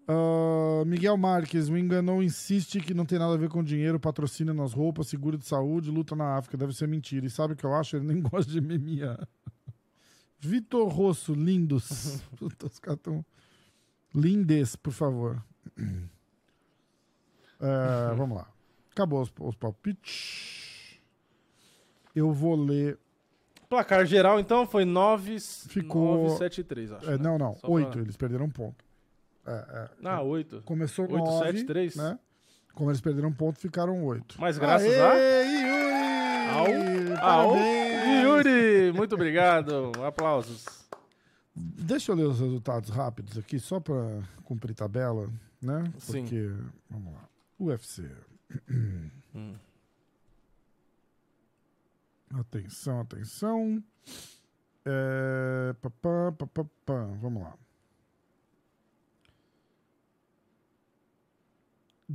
[0.07, 4.55] Ah, Miguel Marques, o enganou, insiste que não tem nada a ver com dinheiro, patrocina
[4.55, 6.57] nas roupas, seguro de saúde, luta na África.
[6.57, 7.27] Deve ser mentira.
[7.27, 7.97] E sabe o que eu acho?
[7.97, 9.29] Ele nem gosta de MMA.
[10.39, 12.23] Vitor Rosso, lindos.
[12.39, 13.25] Puta, Os caras tão.
[14.15, 15.45] Lindes, por favor.
[17.61, 18.49] É, vamos lá.
[18.93, 20.99] Acabou os, os palpites.
[22.15, 22.99] Eu vou ler.
[23.69, 27.07] Placar geral, então, foi 9, Ficou- 9 7 3, acho.
[27.07, 27.19] é, né?
[27.23, 27.55] não, não.
[27.55, 27.99] Só pra- Oito.
[27.99, 28.83] Eles perderam um ponto.
[29.47, 29.89] É, é.
[30.05, 30.63] Ah, 8.
[30.63, 31.95] Começou com Oito, 9, sete, três.
[31.97, 32.19] né?
[32.75, 34.37] Como eles perderam um ponto, ficaram oito.
[34.41, 35.43] Mas graças Aê, a.
[35.43, 37.13] Yuri!
[37.21, 38.23] Ao Parabéns!
[38.25, 38.93] Yuri!
[38.95, 39.93] Muito obrigado.
[40.07, 40.65] Aplausos.
[41.55, 45.29] Deixa eu ler os resultados rápidos aqui, só para cumprir tabela,
[45.61, 45.85] né?
[45.99, 46.23] Sim.
[46.23, 46.53] Porque,
[46.89, 47.29] vamos lá.
[47.59, 48.11] UFC.
[49.35, 49.55] Hum.
[52.33, 53.83] Atenção, atenção.
[54.85, 55.75] É...
[55.81, 57.05] papá, papá, pá.
[57.21, 57.55] Vamos lá.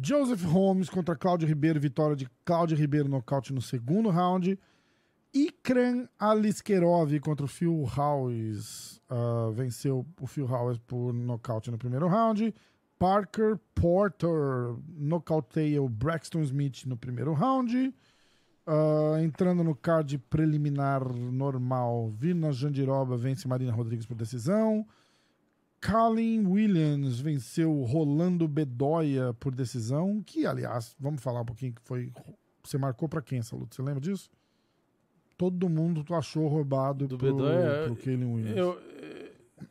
[0.02, 4.58] Joseph Holmes contra Cláudio Ribeiro, vitória de Cláudio Ribeiro, nocaute no segundo round.
[5.32, 9.02] Ikran Aliskerov contra o Phil Howes.
[9.10, 12.54] ah, venceu o Phil Howes por nocaute no primeiro round.
[13.04, 17.94] Parker Porter nocauteia o Braxton Smith no primeiro round.
[18.66, 24.88] Ah, entrando no card preliminar normal, Vina Jandiroba vence Marina Rodrigues por decisão.
[25.86, 30.24] Colin Williams venceu Rolando Bedoya por decisão.
[30.26, 32.10] Que, aliás, vamos falar um pouquinho que foi.
[32.64, 33.76] Você marcou pra quem essa luta?
[33.76, 34.32] Você lembra disso?
[35.38, 38.58] Todo mundo achou roubado Do pro, Bedoya, pro Colin Williams.
[38.58, 38.80] Eu,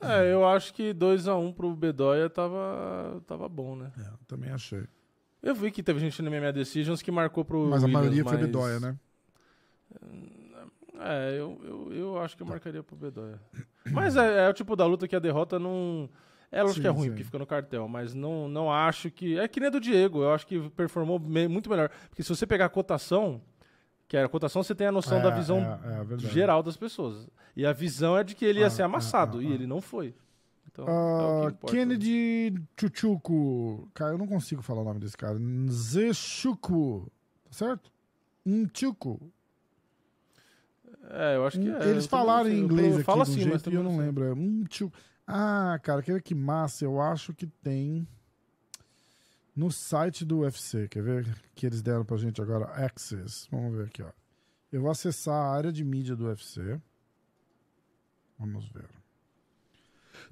[0.00, 3.92] é, eu acho que 2x1 pro Bedoya tava, tava bom, né?
[3.98, 4.84] É, também achei.
[5.42, 8.22] Eu vi que teve gente no MMA Decisions que marcou pro Mas a Williams, maioria
[8.24, 8.96] foi mas- Bedoya, né?
[11.00, 13.40] É, eu, eu, eu acho que eu marcaria pro Bedoya.
[13.90, 16.08] Mas é, é o tipo da luta que a derrota não.
[16.50, 17.08] É lógico Sim, que é ruim, sim.
[17.10, 19.38] porque fica no cartel, mas não, não acho que.
[19.38, 21.90] É que nem a do Diego, eu acho que performou me- muito melhor.
[22.10, 23.40] Porque se você pegar a cotação,
[24.12, 26.28] que é a cotação, você tem a noção É, da visão é, é verdade.
[26.34, 27.26] geral das pessoas.
[27.56, 29.66] E a visão é de que ele ia Ah, ser ah, amassado, ah, e ele
[29.66, 30.14] não foi.
[30.70, 31.74] Então, é Ah, que importa.
[31.74, 33.88] Kennedy Chuchuco.
[33.94, 35.38] Cara, eu não consigo falar o nome desse cara.
[35.38, 37.10] Nzechuku.
[37.44, 37.90] Tá certo?
[38.44, 39.18] Nchuku.
[41.08, 41.88] É, eu acho que é.
[41.88, 44.24] Eles falaram em inglês aqui um assim, mas jeito também eu não lembro.
[44.24, 44.94] É Nchuku.
[45.26, 46.84] Ah, cara, que que massa.
[46.84, 48.06] Eu acho que tem
[49.54, 50.88] no site do UFC.
[50.88, 51.36] Quer ver?
[51.54, 52.66] Que eles deram pra gente agora.
[52.84, 53.46] Access.
[53.50, 54.10] Vamos ver aqui, ó.
[54.70, 56.80] Eu vou acessar a área de mídia do UFC.
[58.38, 58.88] Vamos ver.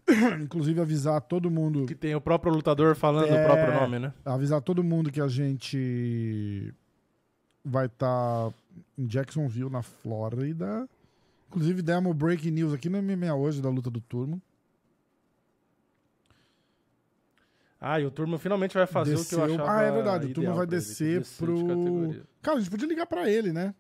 [0.43, 3.43] Inclusive avisar todo mundo Que tem o próprio lutador falando É.
[3.43, 4.13] o próprio nome, né?
[4.25, 6.73] avisar todo mundo que a gente
[7.65, 8.53] vai estar
[8.97, 10.89] em Jacksonville, na Flórida.
[11.49, 14.41] Inclusive, demos breaking news aqui no MMA hoje da luta do turno.
[17.81, 20.27] Ah, e o Turma finalmente vai fazer o que eu Desceu- achava Ah, é verdade,
[20.27, 22.25] o Turma vai descer descer de pro-.
[22.43, 23.75] Cara, a gente podia ligar pra ele, né?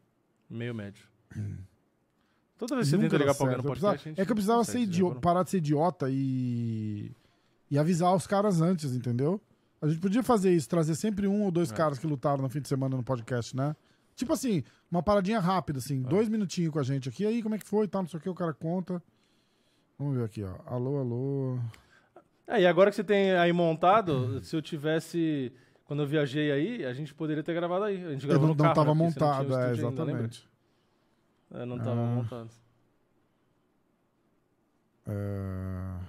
[0.48, 1.05] Meio médio.
[2.56, 4.31] Toda vez que você tenta ligar pra alguém no precisava- podcast, a gente é que
[4.32, 5.20] eu precisava ser você idio- reparou?
[5.22, 7.12] parar de ser idiota e...
[7.70, 9.40] e avisar os caras antes, entendeu?
[9.81, 11.74] A gente podia fazer isso, trazer sempre um ou dois É.
[11.74, 13.74] caras que lutaram no fim de semana no podcast, né?
[14.14, 16.09] Tipo assim, uma paradinha rápida, assim, É.
[16.09, 17.24] dois minutinhos com a gente aqui.
[17.24, 17.89] Aí, como é que foi?
[17.89, 19.02] Tá, não sei o que, o cara conta.
[19.98, 20.55] Vamos ver aqui, ó.
[20.66, 21.59] Alô, alô.
[22.51, 25.52] É, e agora que você tem aí montado, se eu tivesse.
[25.85, 28.05] Quando eu viajei aí, a gente poderia ter gravado aí.
[28.05, 29.64] A gente Eu gravou não, no não carro, tava né, não montado, tinha o é,
[29.72, 30.48] estúdio ainda, exatamente.
[31.52, 32.06] É, não tava Ah.
[32.06, 32.51] montado.
[35.06, 36.01] É,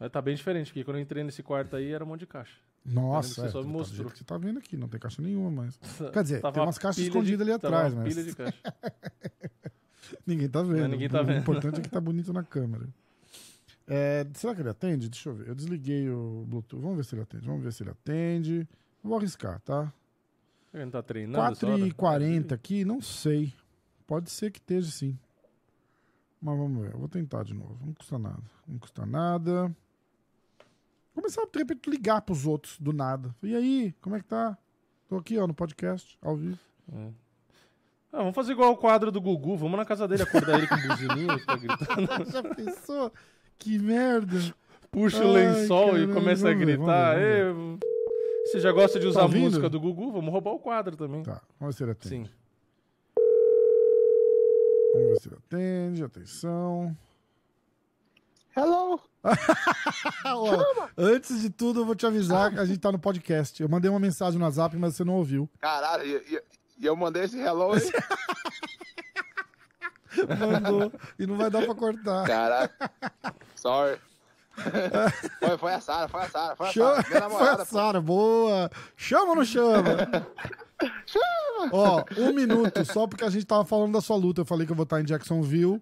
[0.00, 2.26] Mas tá bem diferente, porque quando eu entrei nesse quarto aí era um monte de
[2.26, 2.58] caixa.
[2.84, 3.96] Nossa, Você é, só tá me mostrou.
[3.98, 5.78] jeito que você tá vendo aqui, não tem caixa nenhuma, mas.
[6.12, 8.58] Quer dizer, tem uma umas caixas escondidas de- ali atrás, mas pilha de caixa.
[10.26, 10.88] ninguém tá vendo.
[10.88, 11.40] ninguém tá o vendo.
[11.40, 12.88] importante é que tá bonito na câmera.
[13.86, 15.08] É, será que ele atende?
[15.08, 15.48] Deixa eu ver.
[15.48, 16.80] Eu desliguei o Bluetooth.
[16.80, 17.46] Vamos ver se ele atende.
[17.46, 18.68] Vamos ver se ele atende.
[19.02, 19.92] Vou arriscar, tá?
[20.72, 21.52] Ele não tá treinando?
[21.52, 21.78] essa hora?
[21.78, 23.52] 4h40 aqui, não sei.
[24.06, 25.18] Pode ser que esteja sim.
[26.40, 26.94] Mas vamos ver.
[26.94, 27.78] Eu vou tentar de novo.
[27.84, 28.42] Não custa nada.
[28.66, 29.74] Não custa nada.
[31.14, 33.34] Começar, de repente, ligar pros outros do nada.
[33.42, 34.56] E aí, como é que tá?
[35.08, 36.58] Tô aqui, ó, no podcast, ao vivo.
[38.12, 39.56] Ah, vamos fazer igual o quadro do Gugu.
[39.56, 42.08] Vamos na casa dele acordar ele com buzininha, ficar gritando.
[42.30, 43.12] Já pensou?
[43.58, 44.36] Que merda.
[44.90, 47.14] Puxa o Ai, lençol caramba, e começa a ver, gritar.
[47.16, 47.78] ver, "Ê,
[48.44, 49.44] Você já gosta de usar a ouvindo?
[49.44, 50.12] música do Gugu?
[50.12, 51.22] Vamos roubar o quadro também.
[51.22, 52.08] Tá, vamos ver se ele atende.
[52.28, 52.30] Sim.
[54.92, 56.04] Vamos ver se ele atende.
[56.04, 56.96] Atenção.
[58.54, 59.00] Hello.
[60.26, 63.62] Ó, antes de tudo, eu vou te avisar que a gente tá no podcast.
[63.62, 65.48] Eu mandei uma mensagem no WhatsApp, mas você não ouviu.
[65.58, 66.42] Caralho, e, e-
[66.82, 67.80] e eu mandei esse hello aí.
[70.38, 70.92] Mandou.
[71.18, 72.26] e não vai dar pra cortar.
[72.26, 72.90] Caraca.
[73.54, 73.98] Sorry.
[75.40, 77.08] foi, foi a Sara, foi a Sara, foi a Chama, Sara.
[77.08, 77.64] Minha foi a namorada.
[77.64, 78.70] Sara, boa.
[78.96, 80.26] Chama ou não chama?
[81.72, 84.42] Ó, um minuto, só porque a gente tava falando da sua luta.
[84.42, 85.80] Eu falei que eu vou estar em Jacksonville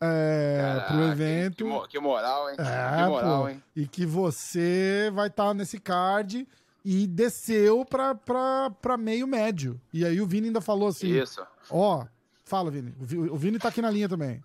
[0.00, 1.64] é, Caraca, pro evento.
[1.82, 2.56] Que, que moral, hein?
[2.58, 3.48] É, que moral, pô.
[3.48, 3.62] hein?
[3.76, 6.48] E que você vai estar nesse card
[6.84, 9.80] e desceu pra, pra, pra meio médio.
[9.92, 11.44] E aí o Vini ainda falou assim: Isso.
[11.70, 12.04] Ó,
[12.44, 12.94] fala, Vini.
[13.00, 14.42] O Vi- O Vini tá aqui na linha também.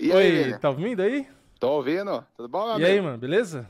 [0.00, 0.58] E aí, Oi, Vini?
[0.58, 1.28] tá ouvindo aí?
[1.60, 2.24] Tô ouvindo?
[2.36, 3.04] Tudo bom, meu E aí, amigo?
[3.06, 3.68] mano, beleza?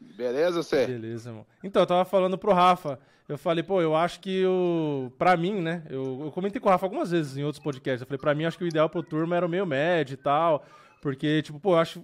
[0.00, 0.86] Beleza, você?
[0.86, 1.46] Beleza, irmão.
[1.62, 2.98] Então, eu tava falando pro Rafa.
[3.28, 5.10] Eu falei, pô, eu acho que o.
[5.18, 5.82] Pra mim, né?
[5.88, 8.00] Eu, eu comentei com o Rafa algumas vezes em outros podcasts.
[8.02, 10.16] Eu falei, pra mim, acho que o ideal pro turma era o meio médio e
[10.18, 10.64] tal.
[11.00, 12.02] Porque, tipo, pô, eu acho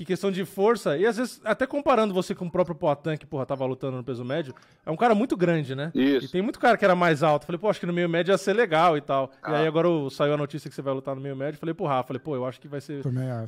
[0.00, 0.96] que questão de força.
[0.96, 4.02] E às vezes, até comparando você com o próprio Poatan, que, porra, tava lutando no
[4.02, 4.54] peso médio,
[4.86, 5.92] é um cara muito grande, né?
[5.94, 6.24] Isso.
[6.24, 7.44] E tem muito cara que era mais alto.
[7.44, 9.30] Falei, pô, acho que no meio médio ia ser legal e tal.
[9.34, 9.58] E Ah.
[9.58, 11.60] aí agora saiu a notícia que você vai lutar no meio médio.
[11.60, 13.02] Falei pro Rafa, falei, pô, eu acho que vai ser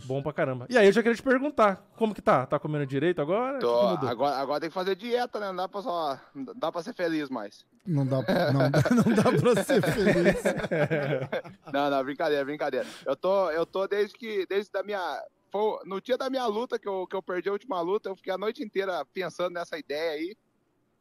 [0.04, 0.66] bom pra caramba.
[0.68, 2.44] E aí eu já queria te perguntar, como que tá?
[2.44, 3.58] Tá comendo direito agora?
[3.58, 5.46] Tô- agora, agora tem que fazer dieta, né?
[5.48, 7.64] Não dá pra, só, não dá pra ser feliz mais.
[7.86, 10.42] Não dá, não, dá, não dá pra ser feliz.
[11.72, 12.86] Não, não, brincadeira, brincadeira.
[13.06, 15.00] Eu tô, eu tô desde que, desde da minha,
[15.52, 18.16] foi no dia da minha luta que eu, que eu perdi a última luta, eu
[18.16, 20.34] fiquei a noite inteira pensando nessa ideia aí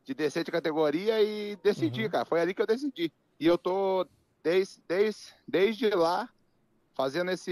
[0.03, 2.09] de descer de categoria e decidi, Uhum.
[2.09, 2.25] cara.
[2.25, 3.11] Foi ali que eu decidi.
[3.39, 4.05] E eu tô
[4.43, 6.29] desde, desde, desde lá
[6.95, 7.51] fazendo esse,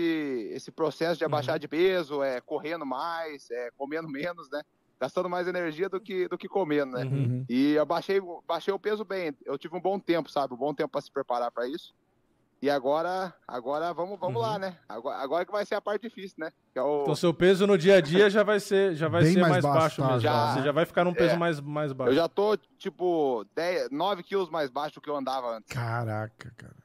[0.54, 1.60] esse processo de abaixar Uhum.
[1.60, 4.62] de peso, é correndo mais, é comendo menos, né?
[5.00, 7.06] Gastando mais energia do que do que comendo, né?
[7.06, 7.46] Uhum.
[7.48, 9.34] E eu baixei, baixei o peso bem.
[9.46, 10.54] Eu tive um bom tempo, sabe?
[10.54, 11.96] Um bom tempo para se preparar para isso.
[12.62, 14.42] E agora, agora vamos, vamos Uhum.
[14.42, 14.78] lá, né?
[14.90, 16.52] Agora, agora que vai ser a parte difícil, né?
[16.74, 17.04] Que é o...
[17.04, 19.52] Então seu peso no dia a dia já vai ser, já vai Bem ser mais
[19.52, 20.08] mais, baixo, baixo, tá?
[20.08, 20.20] mesmo.
[20.20, 20.54] Já.
[20.56, 21.38] Você já vai ficar num peso É.
[21.38, 22.12] mais, mais baixo.
[22.12, 25.74] Eu já tô, tipo, 10, 9 quilos mais baixo do que eu andava antes.
[25.74, 26.76] Caraca, cara.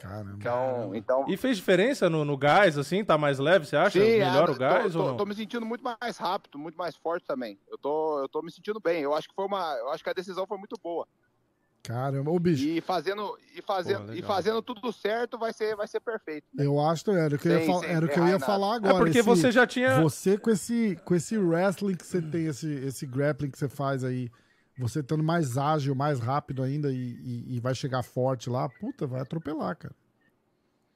[0.00, 0.34] Caramba.
[0.36, 3.04] Então, então E fez diferença no, no gás, assim?
[3.04, 3.98] Tá mais leve, você acha?
[3.98, 5.16] Melhor ah, o gás tô, ou tô- não?
[5.16, 7.58] tô me sentindo muito mais rápido, muito mais forte também.
[7.68, 9.02] Eu tô, eu tô me sentindo bem.
[9.02, 11.06] Eu acho que foi uma, eu acho que a decisão foi muito boa.
[11.86, 12.30] Caramba.
[12.30, 16.00] Ô, bicho, E fazendo, e fazendo, Pô, e fazendo tudo certo vai ser, vai ser
[16.00, 16.46] perfeito.
[16.54, 16.64] né?
[16.66, 18.38] eu acho que era o que eu ia, fal- era o que eu ia errar
[18.40, 18.44] nada.
[18.46, 18.96] falar É agora.
[18.98, 20.00] porque esse- você já tinha...
[20.02, 24.02] Você com esse, com esse wrestling que você tem, esse, esse grappling que você faz
[24.02, 24.30] aí,
[24.78, 29.06] você estando mais ágil, mais rápido ainda e, e- e vai chegar forte lá, puta,
[29.06, 29.94] vai atropelar, cara.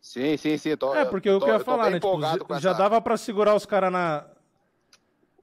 [0.01, 0.77] Sim, sim, sim.
[0.77, 2.01] Tô, É, porque o tô- que eu ia tô falar, né?
[2.01, 4.27] Tipo, já essa- dava pra segurar os caras na...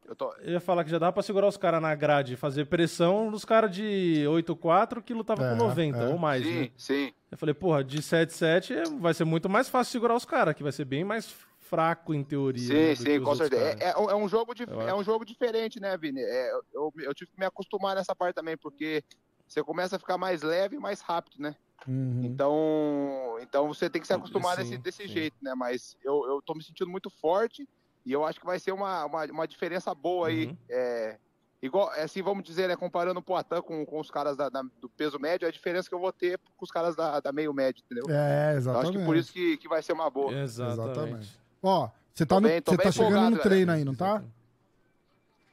[0.07, 2.65] Eu tô, Eu ia falar que já dava pra segurar os caras na grade, fazer
[2.65, 6.07] pressão nos caras de 8,4 que lutava É, com 90 é.
[6.07, 6.71] ou mais, sim, né?
[6.77, 7.13] sim.
[7.29, 10.63] Eu falei, porra, de 7,7 é- vai ser muito mais fácil segurar os caras, que
[10.63, 11.29] vai ser bem mais
[11.59, 12.61] fraco em teoria.
[12.65, 13.75] Sim, né, sim, com certeza.
[13.81, 14.53] É, é um- é um jogo
[14.87, 16.21] é um jogo diferente, né, Vini?
[16.21, 19.03] É, eu, eu tive que me acostumar nessa parte também, porque
[19.45, 21.53] você começa a ficar mais leve e mais rápido, né?
[21.85, 22.21] Uhum.
[22.23, 25.09] Então, então você tem que se acostumar Sim, desse, desse sim.
[25.09, 25.53] jeito, né?
[25.53, 27.67] Mas eu, eu tô me sentindo muito forte
[28.07, 30.47] e eu acho que vai ser uma, uma, uma diferença boa aí.
[30.47, 30.57] Uhum.
[30.69, 31.17] É,
[31.61, 34.63] igual, é assim, vamos dizer, né, comparando o Poitin com, com os caras da- da-
[34.79, 37.53] do peso médio, a diferença que eu vou ter com os caras da, da meio
[37.53, 38.05] médio, entendeu?
[38.09, 38.89] É, Eu exatamente.
[38.89, 40.33] acho que por isso que, que vai ser uma boa.
[40.33, 40.81] Exatamente.
[40.91, 41.39] Exatamente.
[41.61, 43.41] Ó, você tá, no, bem- você tá chegando no galera.
[43.43, 44.23] treino aí, não tá?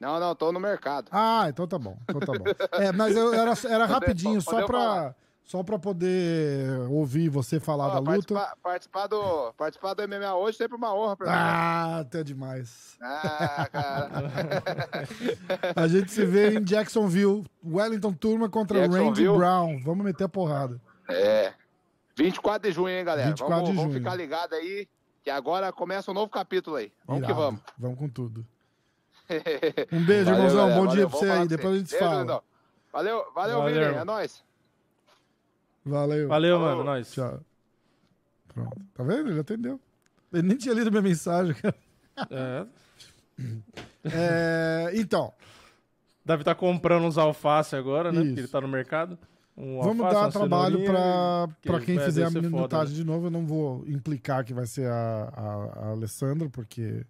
[0.01, 1.09] Não, não, tô no mercado.
[1.11, 1.97] Ah, então tá bom.
[2.09, 2.45] Então tá bom.
[2.73, 5.15] É, mas eu, era, era rapidinho, só pra, falar.
[5.45, 8.35] Só pra poder ouvir você falar Ó, da luta.
[8.35, 11.33] participar, participar do, participar do MMA hoje é sempre uma honra pra mim.
[11.37, 12.97] Ah, até demais.
[13.03, 14.33] Ah, cara.
[15.77, 17.45] A gente se vê em Jacksonville.
[17.65, 19.29] Wellington Turma contra Randy.
[19.29, 19.81] Brown.
[19.85, 20.81] Vamos meter a porrada.
[21.09, 21.53] É.
[22.17, 23.29] 24 de junho, hein, galera?
[23.29, 24.03] 24 vamos, de vamos junho.
[24.05, 24.89] ficar ligado aí,
[25.23, 26.91] que agora começa um novo capítulo aí.
[27.07, 27.35] Vamos Irado.
[27.35, 27.61] que vamos.
[27.79, 28.47] Vamos com tudo.
[29.93, 30.69] Um beijo, Valeu, irmãozão.
[30.69, 30.81] galera.
[30.81, 31.49] Bom dia Valeu, pra vamos você aí.
[31.49, 32.25] Depois a gente se fala.
[32.93, 33.99] Valeu, valeu, Valeu, Vini.
[33.99, 34.45] É nóis.
[35.85, 36.29] Valeu.
[36.29, 36.71] Valeu, Falou.
[36.71, 36.85] mano.
[36.85, 37.13] Nós.
[37.13, 37.41] Tchau.
[38.49, 38.81] Pronto.
[38.95, 39.31] Tá vendo?
[39.31, 39.81] Ele atendeu.
[40.33, 41.77] Ele nem tinha lido minha mensagem, cara.
[42.31, 42.67] É.
[44.07, 45.33] É, então,
[46.25, 48.21] Deve estar comprando uns alface agora, né?
[48.21, 48.27] Isso.
[48.29, 49.19] Porque ele tá no mercado.
[49.57, 53.01] Um Vamos alface, dar trabalho pra, que pra quem fizer a foda, minutagem né?
[53.01, 53.27] de novo.
[53.27, 57.05] Eu não vou implicar que vai ser a, a, a Alessandra, porque.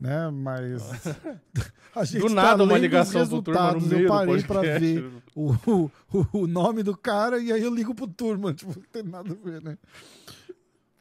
[0.00, 0.82] Né, mas.
[1.94, 4.42] a gente Do tá nada uma lendo os ligação do turma no meio Eu parei
[4.42, 4.80] pra podcast.
[4.80, 5.90] ver o, o,
[6.32, 8.52] o nome do cara e aí eu ligo pro turma.
[8.54, 9.76] Tipo, não tem nada a ver, né?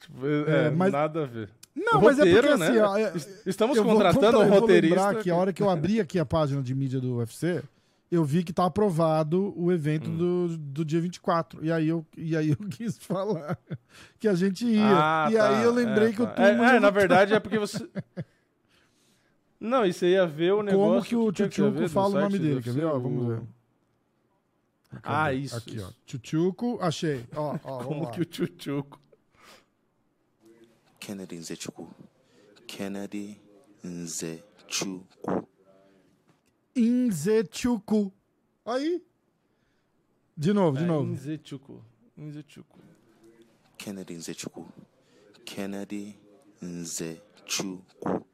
[0.02, 1.50] Tipo, é, É, mas- nada a ver.
[1.76, 2.68] Não, mas é porque né?
[2.68, 4.96] assim, ó, é- Es- Estamos contratando um eu vou roteirista.
[4.96, 7.64] lembrar que a hora que eu abri aqui a página de mídia do UFC,
[8.12, 10.18] eu vi que tá aprovado o evento Hum.
[10.18, 11.64] do, do dia 24.
[11.64, 13.58] E aí, eu, e aí eu quis falar
[14.20, 14.82] que a gente ia.
[14.84, 16.34] Ah, e tá, aí eu lembrei é, que o tá.
[16.34, 16.66] turma.
[16.66, 17.88] É, é, na não- verdade é porque você.
[19.60, 20.90] Não, e você ia ver o negócio.
[20.90, 22.62] Como que o Tchutchuco fala o nome dele?
[22.62, 22.86] Quer ver?
[22.86, 23.42] Ó, vamos ver.
[25.04, 25.86] Ah, isso, Aqui, isso.
[25.88, 25.92] ó.
[26.06, 27.26] Tchutchuco, achei.
[27.36, 29.00] Ó, ó, Como que o Tchutchuco.
[31.00, 31.90] Kennedy Nzechukwu.
[32.68, 33.40] Kennedy
[33.84, 35.48] Nzechukwu.
[36.76, 38.12] Inzetchuku.
[38.66, 39.04] Aí.
[40.38, 41.12] De novo, de É, novo.
[41.12, 41.84] Inzetchuku.
[42.18, 42.80] Inzetchuku.
[43.78, 44.68] Kennedy Nzechukwu.
[45.46, 46.18] Kennedy
[46.62, 48.26] Nzechukwu.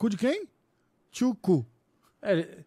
[0.00, 0.48] Cu de quem?
[1.12, 1.66] Chuku.
[2.22, 2.64] É,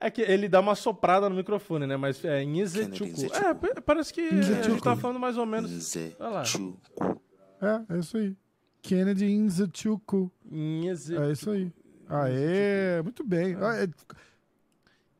[0.00, 1.96] é que ele dá uma soprada no microfone, né?
[1.96, 3.14] Mas é Nzetchuku.
[3.14, 4.70] Kennedy É, pa- parece que a Nzetchuku.
[4.70, 5.70] gente tá falando mais ou menos.
[5.70, 6.80] Nzechukwu.
[7.62, 8.36] É, é isso aí.
[8.82, 10.32] Kennedy Inzetchuku.
[10.50, 11.22] Nzetchuku.
[11.22, 11.72] É isso aí.
[12.08, 13.52] Aê, muito bem.
[13.54, 13.88] É-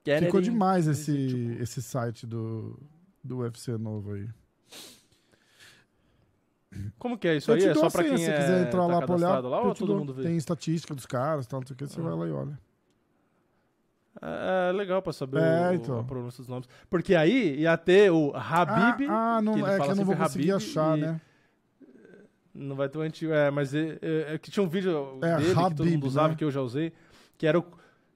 [0.02, 2.76] Kennedy Ficou demais esse, esse site do,
[3.22, 4.28] do UFC novo aí.
[6.98, 7.64] Como que é isso Eu aí?
[7.64, 9.40] É só pra senha, quem se é, você quiser entrar tá lá pra olhar.
[9.44, 9.98] lá ou todo dou.
[9.98, 10.22] mundo vê?
[10.22, 12.04] Tem estatística dos caras, tal, não sei o que, você Ah.
[12.04, 12.58] vai lá e olha.
[14.22, 15.98] É, é legal pra saber É, o- então.
[15.98, 16.68] a pronúncia dos nomes.
[16.88, 19.08] Porque aí ia ter o Habib.
[19.08, 21.20] ah, ah, não, que é que eu não vou conseguir Habib achar, e- né?
[22.52, 23.32] Não vai ter o antigo.
[23.32, 26.06] É, mas é, é- é que tinha um vídeo É, dele que todo Habib, mundo
[26.06, 26.34] usava, né?
[26.34, 26.92] que eu já usei,
[27.38, 27.64] que era o.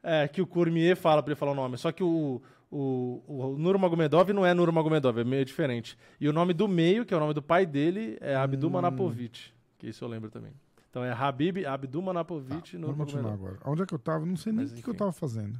[0.02, 1.78] É, que o Cormier fala pra ele falar o nome.
[1.78, 2.42] Só que o,
[2.76, 5.96] o, o Nurmagomedov não é Nurmagomedov, é meio diferente.
[6.20, 9.30] E o nome do meio, que é o nome do pai dele, é Abdul Hum.
[9.78, 10.50] Que isso eu lembro também.
[10.90, 13.34] Então é Habib, Abdul Manapovic e Vamos continuar Nurmagomedov.
[13.34, 13.70] agora.
[13.70, 14.26] Onde é que eu tava?
[14.26, 15.56] Não sei nem o que, que eu tava fazendo.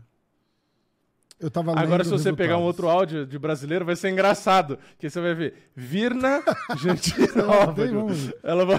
[1.38, 2.84] Eu tava Agora, se você pegar um resultados.
[2.84, 4.78] outro áudio de brasileiro, vai ser engraçado.
[4.98, 5.70] Que você vai ver.
[5.74, 6.42] Virna
[6.78, 7.72] Gentilova.
[7.72, 8.38] Ver.
[8.42, 8.78] Ela vai...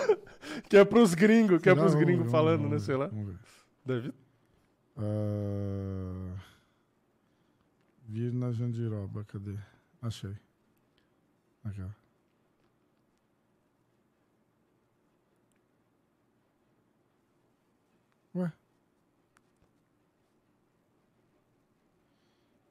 [0.69, 2.79] Que é pros gringos, que é pros gringos falando, vamos né?
[2.79, 3.07] Sei lá.
[3.07, 3.33] Vamos
[3.85, 4.13] ver.
[8.15, 9.57] Virna Jandiroba, cadê?
[10.01, 10.33] Achei.
[11.65, 11.89] Aqui, ó.
[18.35, 18.51] Ué?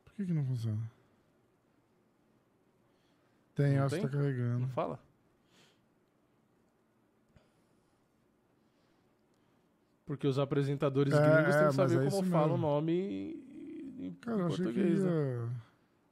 [0.07, 0.91] Por que que não funciona?
[3.55, 4.11] Tem, Não acho que tem?
[4.11, 4.61] tá carregando.
[4.61, 4.99] Não fala?
[10.07, 13.43] Porque os apresentadores É, gringos têm que saber é como fala o nome
[14.06, 15.02] em, Cara, eu achei que português.
[15.02, 15.10] né?
[15.10, 15.48] ia...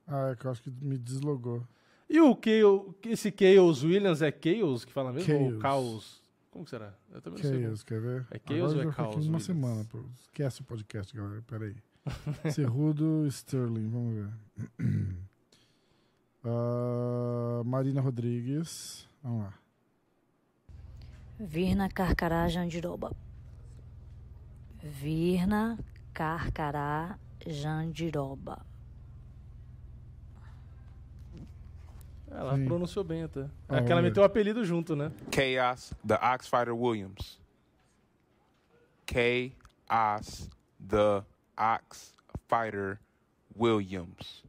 [0.07, 1.67] Ah, é que eu acho que me deslogou.
[2.09, 5.33] E o Chaos, esse Chaos Williams é Chaos que fala mesmo?
[5.35, 5.63] Ou Chaos.
[5.63, 6.23] Caos?
[6.51, 6.93] Como que será?
[7.11, 7.63] Eu também não sei.
[7.63, 8.27] Chaos, quer ver?
[8.31, 9.45] É Chaos Agora ou é Chaos, uma Williams?
[9.45, 9.85] semana.
[9.89, 10.01] Pô.
[10.21, 11.43] Esquece o podcast, galera.
[11.47, 11.77] Peraí.
[12.53, 14.31] Cerrudo Sterling, vamos ver.
[16.45, 19.07] Ah, Marina Rodrigues.
[19.23, 19.55] Vamos lá.
[21.39, 23.15] Virna Carcará Jandiroba.
[24.83, 25.79] Virna
[26.13, 27.17] Carcará
[27.47, 28.65] Jandiroba.
[32.31, 32.65] Ela Sim.
[32.65, 33.47] pronunciou bem até.
[33.69, 35.13] Ah, é que ela meteu o apelido junto, né?
[35.31, 37.39] Chaos, the Ox Fighter Williams.
[39.07, 40.49] Chaos,
[40.89, 41.23] the
[41.59, 42.15] Ox
[42.49, 42.99] Fighter
[43.59, 44.43] Williams.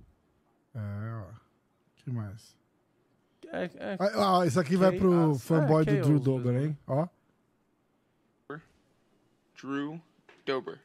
[0.74, 1.34] É, ó.
[1.98, 2.56] que mais?
[3.48, 5.44] É, é, Ah, isso aqui vai pro Chaos.
[5.44, 6.78] fanboy É, do Drew Chaos Dober, hein?
[6.88, 7.08] Ó.
[9.62, 10.02] Drew
[10.46, 10.80] Dober.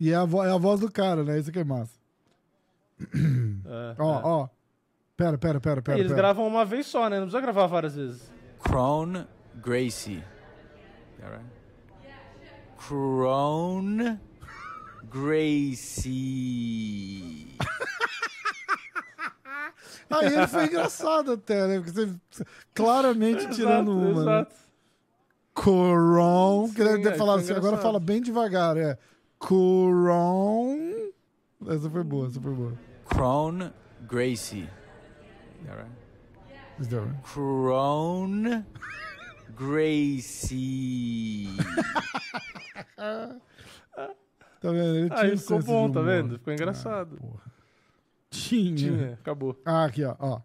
[0.00, 1.38] E é a, vo- é a voz do cara, né?
[1.38, 1.92] Isso aqui é massa.
[3.00, 4.20] é, Ó, é.
[4.24, 4.48] ó.
[5.16, 5.98] Pera, pera, pera, E pera.
[5.98, 6.22] eles pera.
[6.22, 7.16] gravam uma vez só, né?
[7.20, 8.32] Não precisa gravar várias vezes.
[8.62, 9.26] Crone
[9.56, 10.24] Gracie.
[11.20, 11.44] Right.
[12.76, 14.18] Crone
[16.24, 17.56] Gracie.
[20.10, 21.80] Aí ele foi engraçado até, né?
[21.80, 22.44] Porque você
[22.74, 24.24] claramente tirando Exato, uma.
[24.24, 24.40] né?
[24.40, 24.54] exato.
[25.54, 26.68] Coron.
[26.74, 28.76] Que deve é, falado assim, agora fala bem devagar.
[28.76, 28.98] É.
[29.43, 31.11] Coron.
[31.67, 32.73] Essa foi boa, essa foi boa.
[33.05, 33.71] Crone
[34.07, 34.69] Gracie.
[35.67, 35.91] All right.
[36.79, 37.19] Isso deu, né?
[37.33, 38.65] Crone
[39.57, 41.47] Gracie.
[44.61, 44.95] Tá vendo?
[44.97, 46.11] Ele tinha Aí um ficou senso bom, de tá humor.
[46.11, 46.37] vendo?
[46.37, 47.17] Ficou engraçado.
[47.17, 47.51] Porra.
[48.29, 48.75] Tinha.
[48.75, 49.59] Tinha, acabou.
[49.65, 50.15] Ah, aqui, ó.
[50.19, 50.41] ó.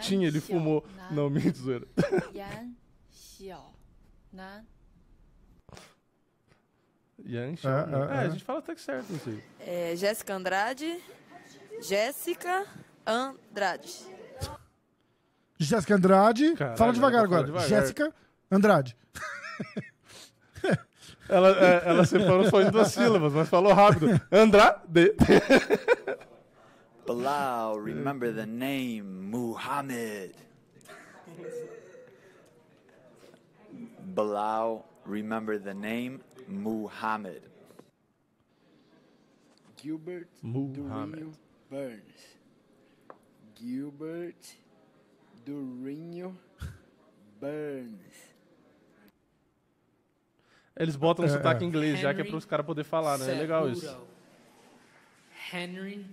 [0.00, 0.84] Tinha, ele fumou.
[1.10, 1.86] Não, minha zoeira.
[2.34, 2.74] 杨
[3.10, 3.72] 小
[4.32, 4.66] 南
[7.25, 7.97] Yan Xiao, É, né?
[7.97, 8.19] é, É, é.
[8.25, 9.43] a gente fala até que certo aí.
[9.59, 10.99] é, Jéssica Andrade,
[11.81, 12.65] Jéssica
[13.05, 13.89] Andrade.
[15.59, 16.53] Jéssica Andrade.
[16.55, 17.43] Caralho, fala devagar agora.
[17.45, 17.67] devagar.
[17.69, 18.13] Jéssica
[18.51, 18.97] Andrade.
[21.29, 24.07] Ela, é, ela separou só em duas sílabas, mas falou rápido.
[24.29, 25.15] Andrade.
[27.07, 30.31] Bilal, remember the name Muhammad.
[34.13, 36.19] Bilal, remember the name
[36.53, 37.41] Muhammad.
[39.81, 41.19] Gilbert Muhammad.
[41.19, 41.31] Durinho
[41.69, 42.37] Burns.
[43.55, 44.35] Gilbert
[45.45, 46.37] Durinho
[47.39, 48.33] Burns.
[50.75, 51.65] Eles botam um É, sotaque é.
[51.65, 53.29] em inglês, já que é Henry para os caras poderem falar, né?
[53.31, 53.95] É legal isso.
[55.53, 56.05] Henry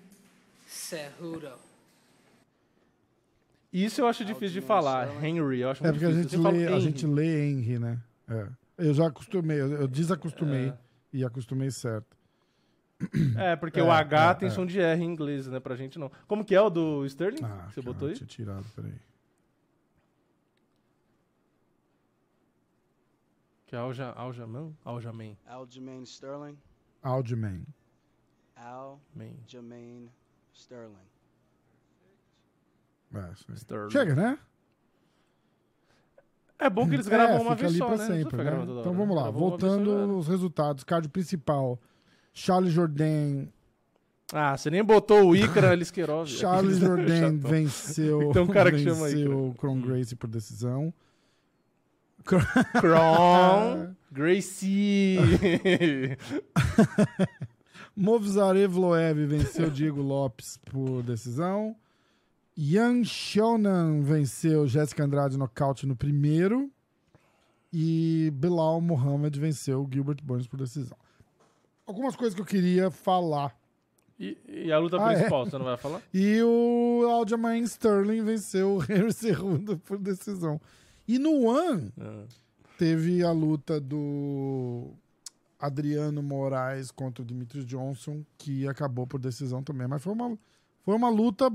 [0.66, 1.52] Cejudo.
[3.72, 5.08] Isso eu acho difícil de falar.
[5.24, 6.80] Henry, eu acho É porque a gente, lê, a Henry.
[6.80, 7.98] gente lê Henry, né?
[8.28, 8.48] É.
[8.81, 10.78] Eu já acostumei, eu, desacostumei É.
[11.12, 12.16] e acostumei certo.
[13.39, 14.51] É, porque É, o H é, tem é.
[14.51, 15.59] som de R em inglês, né?
[15.59, 16.11] Pra gente não.
[16.28, 17.43] Como que é o do Sterling?
[17.44, 18.15] Ah, você botou aí?
[18.15, 18.93] Tinha tirado, peraí.
[23.66, 24.73] Que é Alja, Aljaman?
[24.85, 25.36] Aljaman.
[25.47, 26.59] Aljamain Sterling.
[27.02, 27.65] Aldman.
[29.15, 29.31] Man.
[29.47, 30.11] Aljamain
[30.52, 31.09] Sterling.
[33.15, 33.55] É.
[33.57, 33.90] Sterling.
[33.90, 34.39] Chega, né?
[36.61, 38.07] É bom que eles gravam é, uma vez só, né?
[38.07, 38.66] Sempre, né?
[38.81, 40.85] Então vamos lá, Gravou voltando os resultados.
[40.85, 41.78] Card principal.
[42.35, 43.49] Charles Jourdain.
[44.32, 46.28] Ah, você nem botou o Icra Liskerov.
[46.28, 47.39] Charles Chatão.
[47.39, 50.93] venceu, Tem um cara que chama venceu o Cron Gracie por decisão.
[52.24, 55.19] Kron Gracie.
[57.97, 61.74] Movzar Evloev venceu Diego Lopes por decisão.
[62.61, 66.70] Yan Shonan venceu Jéssica Andrade nocaute no primeiro.
[67.73, 70.99] E Bilal Mohamed venceu Gilbert Burns por decisão.
[71.87, 73.57] Algumas coisas que eu queria falar.
[74.19, 75.15] E, e a luta Ah, é?
[75.16, 76.03] principal, você não vai falar?
[76.12, 80.61] E o Aljamain Sterling venceu o Henry Cejudo por decisão.
[81.09, 82.24] E no One, Ah.
[82.77, 84.89] teve a luta do
[85.59, 89.87] Adriano Moraes contra o Dimitri Johnson, que acabou por decisão também.
[89.87, 90.37] Mas foi uma,
[90.85, 91.49] foi uma luta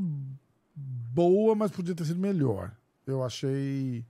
[0.76, 2.72] boa, mas podia ter sido melhor.
[3.07, 4.03] Eu achei.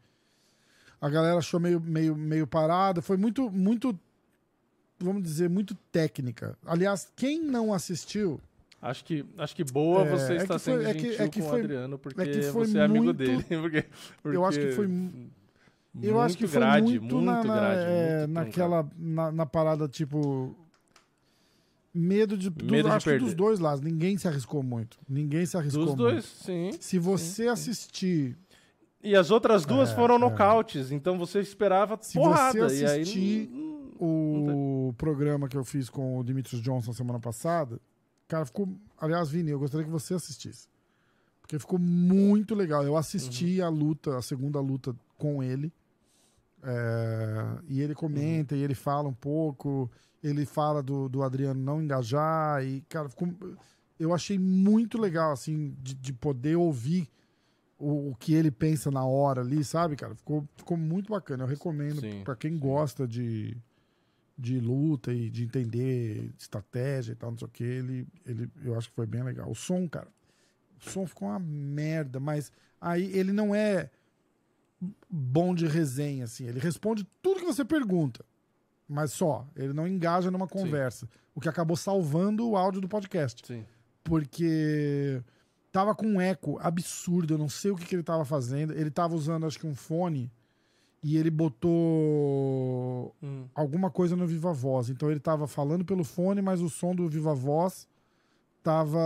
[1.00, 3.02] A galera achou meio, meio, meio parada.
[3.02, 3.98] Foi muito, muito,
[5.00, 6.58] vamos dizer, muito técnica.
[6.66, 8.40] Aliás, quem não assistiu.
[8.82, 11.30] Acho que, acho que boa É, você é está sendo foi- é que- gentil é
[11.30, 13.44] que com foi- o Adriano, porque é que foi você é amigo muito- dele.
[13.50, 13.86] Porque,
[14.26, 14.88] eu acho que porque foi.
[14.88, 15.32] muito
[16.04, 19.46] Eu acho que foi grade, muito, na, muito na- grade, é, muito naquela na, na
[19.46, 20.56] parada tipo
[21.96, 23.82] medo de, do- Medo acho dos dois lados.
[23.82, 24.98] Ninguém se arriscou muito.
[25.08, 26.12] Ninguém se arriscou Dos muito.
[26.12, 26.72] dois, sim.
[26.80, 28.38] Se você assistir,
[29.02, 30.20] E as outras duas É, foram é.
[30.20, 32.68] nocautes, então você esperava se porrada.
[32.70, 37.20] você e aí, assistir hum, o programa que eu fiz com o Dimitris Johnson semana
[37.20, 37.80] passada,
[38.28, 38.68] cara, ficou.
[39.00, 40.68] Aliás, Vini, eu gostaria que você assistisse.
[41.40, 42.84] Porque ficou muito legal.
[42.84, 43.66] Eu assisti Uhum.
[43.68, 45.72] a luta, a segunda luta com ele.
[46.64, 48.62] É, e ele comenta Uhum.
[48.62, 49.90] e ele fala um pouco.
[50.26, 52.66] Ele fala do, do Adriano não engajar.
[52.66, 53.30] E, cara, ficou,
[54.00, 57.08] eu achei muito legal, assim, de, de poder ouvir
[57.78, 60.16] o, o que ele pensa na hora ali, sabe, cara?
[60.16, 61.44] Ficou, ficou muito bacana.
[61.44, 63.56] Eu recomendo Sim, pra quem gosta de,
[64.36, 67.64] de luta e de entender estratégia e tal, não sei o que.
[67.64, 69.50] Ele, ele, eu acho que foi bem legal.
[69.50, 70.08] O som, cara,
[70.84, 73.90] o som ficou uma merda, mas aí ele não é
[75.10, 76.48] bom de resenha, assim.
[76.48, 78.26] Ele responde tudo que você pergunta,
[78.88, 79.46] mas só.
[79.56, 81.08] Ele não engaja numa conversa.
[81.34, 83.46] O que acabou salvando o áudio do podcast.
[83.46, 83.66] Sim.
[84.04, 85.22] Porque
[85.72, 88.74] tava com um eco absurdo, eu não sei o que, que ele tava fazendo.
[88.74, 90.32] Ele tava usando, acho que, um fone
[91.04, 93.46] e ele botou Hum.
[93.54, 94.90] alguma coisa no Viva Voz.
[94.90, 97.88] Então ele tava falando pelo fone, mas o som do Viva Voz
[98.64, 99.00] tava.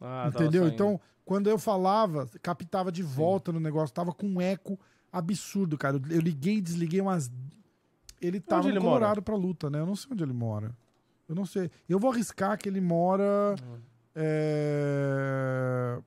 [0.00, 0.62] Ah, tava entendeu?
[0.64, 0.74] saindo.
[0.74, 4.78] Então, quando eu falava, captava de volta no negócio, tava com um eco
[5.10, 6.00] absurdo, cara.
[6.10, 7.30] Eu liguei e desliguei umas.
[8.20, 8.94] Ele tava Onde no ele mora?
[8.98, 9.80] Colorado pra luta, né?
[9.80, 10.70] Eu não sei onde ele mora.
[11.28, 11.70] Eu não sei.
[11.88, 13.54] Eu vou arriscar que ele mora.
[13.62, 13.78] Hum.
[14.18, 15.98] É,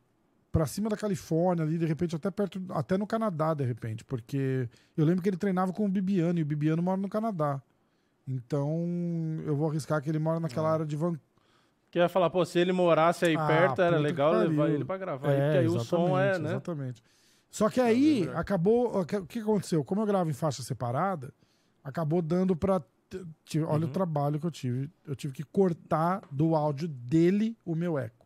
[0.52, 2.62] pra cima da Califórnia, ali, de repente, até perto.
[2.70, 4.04] Até no Canadá, de repente.
[4.04, 4.68] Porque
[4.98, 7.62] eu lembro que ele treinava com o Bibiano, e o Bibiano mora no Canadá.
[8.28, 8.86] Então,
[9.46, 11.22] eu vou arriscar que ele mora naquela área de Vancouver.
[11.92, 14.98] Que ia falar, pô, se ele morasse aí Ah, perto, era legal levar ele pra
[14.98, 15.30] gravar.
[15.30, 16.50] aí, porque aí o som é, né?
[16.52, 17.04] Exatamente.
[17.50, 18.40] Só que aí verdade.
[18.40, 19.02] acabou.
[19.02, 19.84] O que aconteceu?
[19.84, 21.34] Como eu gravo em faixa separada,
[21.90, 22.56] acabou dando
[23.10, 23.90] t- Olha Uhum.
[23.90, 24.90] o trabalho que eu tive.
[25.06, 28.26] Eu tive que cortar do áudio dele o meu eco.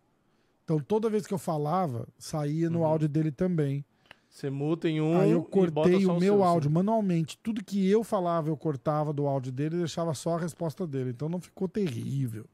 [0.63, 2.85] Então toda vez que eu falava, saía no Uhum.
[2.85, 3.83] áudio dele também.
[4.29, 6.73] Você muta em um Aí eu cortei só o meu seu, áudio assim.
[6.73, 7.37] manualmente.
[7.43, 11.11] Tudo que eu falava, eu cortava do áudio dele e deixava só a resposta dele.
[11.11, 12.45] Então não ficou terrível.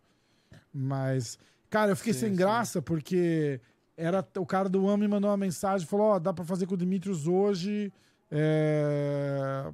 [0.74, 1.38] Mas,
[1.70, 2.36] cara, eu fiquei Sim, sem sim.
[2.36, 3.62] graça porque
[3.96, 6.78] Era, o cara do me mandou uma mensagem, falou, ó, dá pra fazer com o
[6.78, 7.92] Dimitrios hoje,
[8.32, 9.72] é,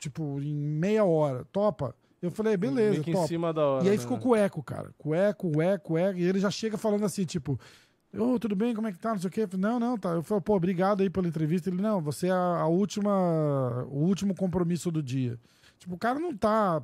[0.00, 1.94] tipo, em meia hora, topa?
[2.20, 4.02] Eu falei, beleza, Meio que em cima da hora, E aí né?
[4.02, 6.50] ficou com o eco, cara, com o eco, o eco, o eco, e ele já
[6.50, 7.58] chega falando assim, tipo,
[8.18, 9.46] ô, tudo bem, como é que tá, não sei o quê.
[9.46, 10.10] Falei, não, não, tá.
[10.10, 11.70] Eu falei, pô, obrigado aí pela entrevista.
[11.70, 15.38] Ele, não, você é a, última, o último compromisso do dia.
[15.78, 16.82] Tipo, o cara não tá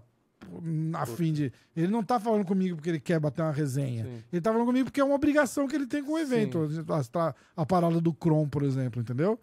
[0.94, 1.52] a fim de.
[1.74, 4.04] Ele não tá falando comigo porque ele quer bater uma resenha.
[4.04, 4.22] Sim.
[4.32, 6.68] Ele tá falando comigo porque é uma obrigação que ele tem com o evento.
[7.14, 9.38] A, a parada do Chrome, por exemplo, entendeu?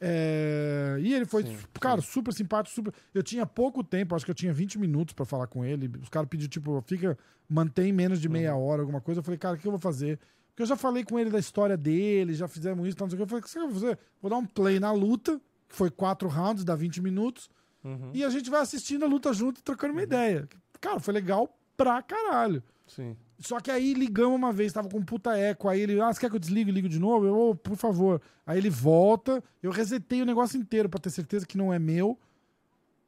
[0.00, 2.92] É, E ele foi, Sim, cara, super simpático, super.
[3.14, 5.90] Eu tinha pouco tempo, acho que eu tinha 20 minutos pra falar com ele.
[6.02, 7.18] Os caras pediram, tipo, fica,
[7.48, 8.62] mantém menos de meia Uhum.
[8.66, 9.20] hora, alguma coisa.
[9.20, 10.18] Eu falei, cara, o que eu vou fazer?
[10.48, 13.16] Porque eu já falei com ele da história dele, já fizemos isso, tal, não sei
[13.16, 13.22] o que.
[13.24, 13.98] Eu falei, o que você vai fazer?
[14.20, 17.48] Vou dar um play na luta, que foi quatro rounds, dá 20 minutos.
[17.84, 18.10] Uhum.
[18.12, 20.48] E a gente vai assistindo a luta junto e trocando uma ideia.
[20.80, 22.62] Cara, foi legal pra caralho.
[22.86, 23.16] Sim.
[23.40, 25.68] Só que aí ligamos uma vez, tava com um puta eco.
[25.68, 27.26] Aí ele, ah, você quer que eu desligue e ligo de novo?
[27.26, 28.20] Eu, "Ô, por favor.
[28.46, 32.18] Aí ele volta, eu resetei o negócio inteiro pra ter certeza que não é meu.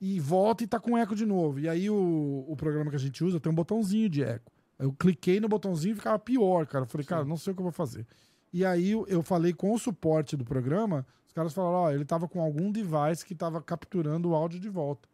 [0.01, 1.61] E volta e tá com eco de novo.
[1.61, 4.51] E aí o, o programa que a gente usa tem um botãozinho de eco.
[4.79, 6.85] Eu cliquei no botãozinho e ficava pior, cara.
[6.85, 8.05] Eu falei, cara, não sei o que eu vou fazer.
[8.53, 12.05] E aí eu- eu falei com o suporte do programa, os caras falaram, ó, ele
[12.05, 15.09] tava com algum device que tava capturando o áudio de volta.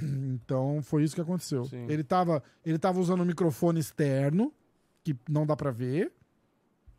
[0.44, 1.64] Então foi isso que aconteceu.
[1.66, 1.86] Sim.
[1.88, 4.52] Ele tava, ele tava usando um microfone externo,
[5.04, 6.12] que não dá pra ver,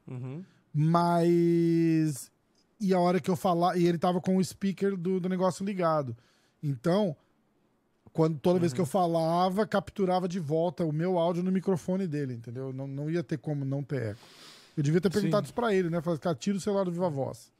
[0.07, 0.43] Uhum.
[0.73, 2.31] mas.
[2.81, 3.77] E a hora que eu falar.
[3.77, 6.15] E ele tava com o speaker do, do negócio ligado.
[6.63, 7.15] Então,
[8.13, 12.34] quando, toda vez que eu falava, capturava de volta o meu áudio no microfone dele,
[12.34, 12.71] entendeu?
[12.73, 14.19] Não, não ia ter como não ter eco.
[14.77, 15.49] Eu devia ter perguntado Sim.
[15.49, 16.01] isso pra ele, né?
[16.01, 17.51] Falei, cara, tira o celular do Viva Voz.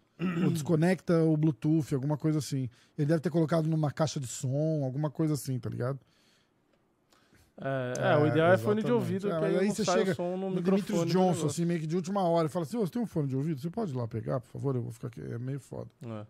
[0.44, 2.70] Ou desconecta o Bluetooth, alguma coisa assim.
[2.98, 6.00] Ele deve ter colocado numa caixa de som, alguma coisa assim, tá ligado?
[7.62, 10.16] É, é, o ideal é fone de ouvido, É, que aí, aí você chega o
[10.16, 11.06] som no, no microfone.
[11.06, 13.06] Do Johnson, assim, meio que de última hora, e fala assim: "Ô, você tem um
[13.06, 13.60] fone de ouvido?
[13.60, 14.76] Você pode ir lá pegar, por favor?
[14.76, 15.22] Eu vou ficar aqui.
[15.22, 15.90] É meio foda.
[16.02, 16.26] É.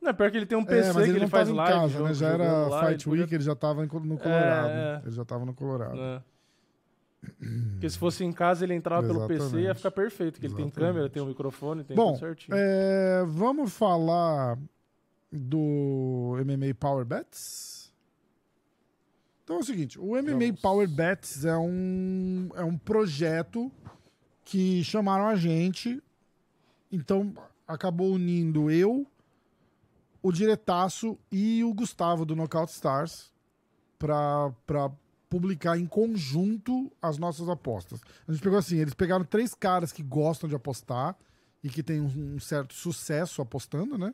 [0.00, 1.48] Não, é pior que ele tem um PC é, mas que ele ele não faz
[1.48, 1.72] tava em live.
[1.80, 2.14] casa, jogo- né?
[2.14, 3.88] Já era lá, Fight ele Week, podia- ele já tava no
[4.18, 4.68] Colorado.
[4.70, 5.02] é.
[5.04, 6.22] Ele já tava no Colorado.
[7.72, 9.76] Porque se fosse em casa, ele entrava pelo PC e ia Exatamente.
[9.76, 10.40] ficar perfeito.
[10.40, 10.92] Que ele tem Exatamente.
[10.92, 12.56] câmera, tem um microfone, tem Bom, tudo certinho.
[12.56, 14.58] é, vamos falar
[15.30, 17.92] do MMA Power Bets?
[19.44, 23.70] Então é o seguinte, o MMA Power Bets é um, é um projeto
[24.44, 26.00] que chamaram a gente,
[26.90, 27.34] então
[27.66, 29.06] acabou unindo eu,
[30.22, 33.32] o Diretaço e o Gustavo do Knockout Stars
[33.98, 34.52] para
[35.30, 38.00] publicar em conjunto as nossas apostas.
[38.26, 41.16] A gente pegou assim, eles pegaram três caras que gostam de apostar
[41.62, 44.12] e que tem um, um certo sucesso apostando, né?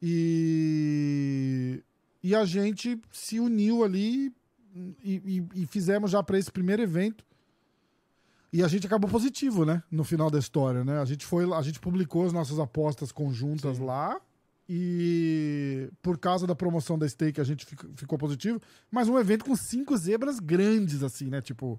[0.00, 1.82] E,
[2.22, 4.32] e a gente se uniu ali
[4.74, 4.94] e,
[5.54, 7.24] e- e fizemos já para esse primeiro evento.
[8.52, 9.82] E a gente acabou positivo, né?
[9.90, 11.00] No final da história, né?
[11.00, 14.20] A gente foi, a gente publicou as nossas apostas conjuntas lá
[14.74, 18.58] e por causa da promoção da stake a gente fic- ficou positivo.
[18.90, 21.42] Mas um evento com cinco zebras grandes, assim, né?
[21.42, 21.78] Tipo,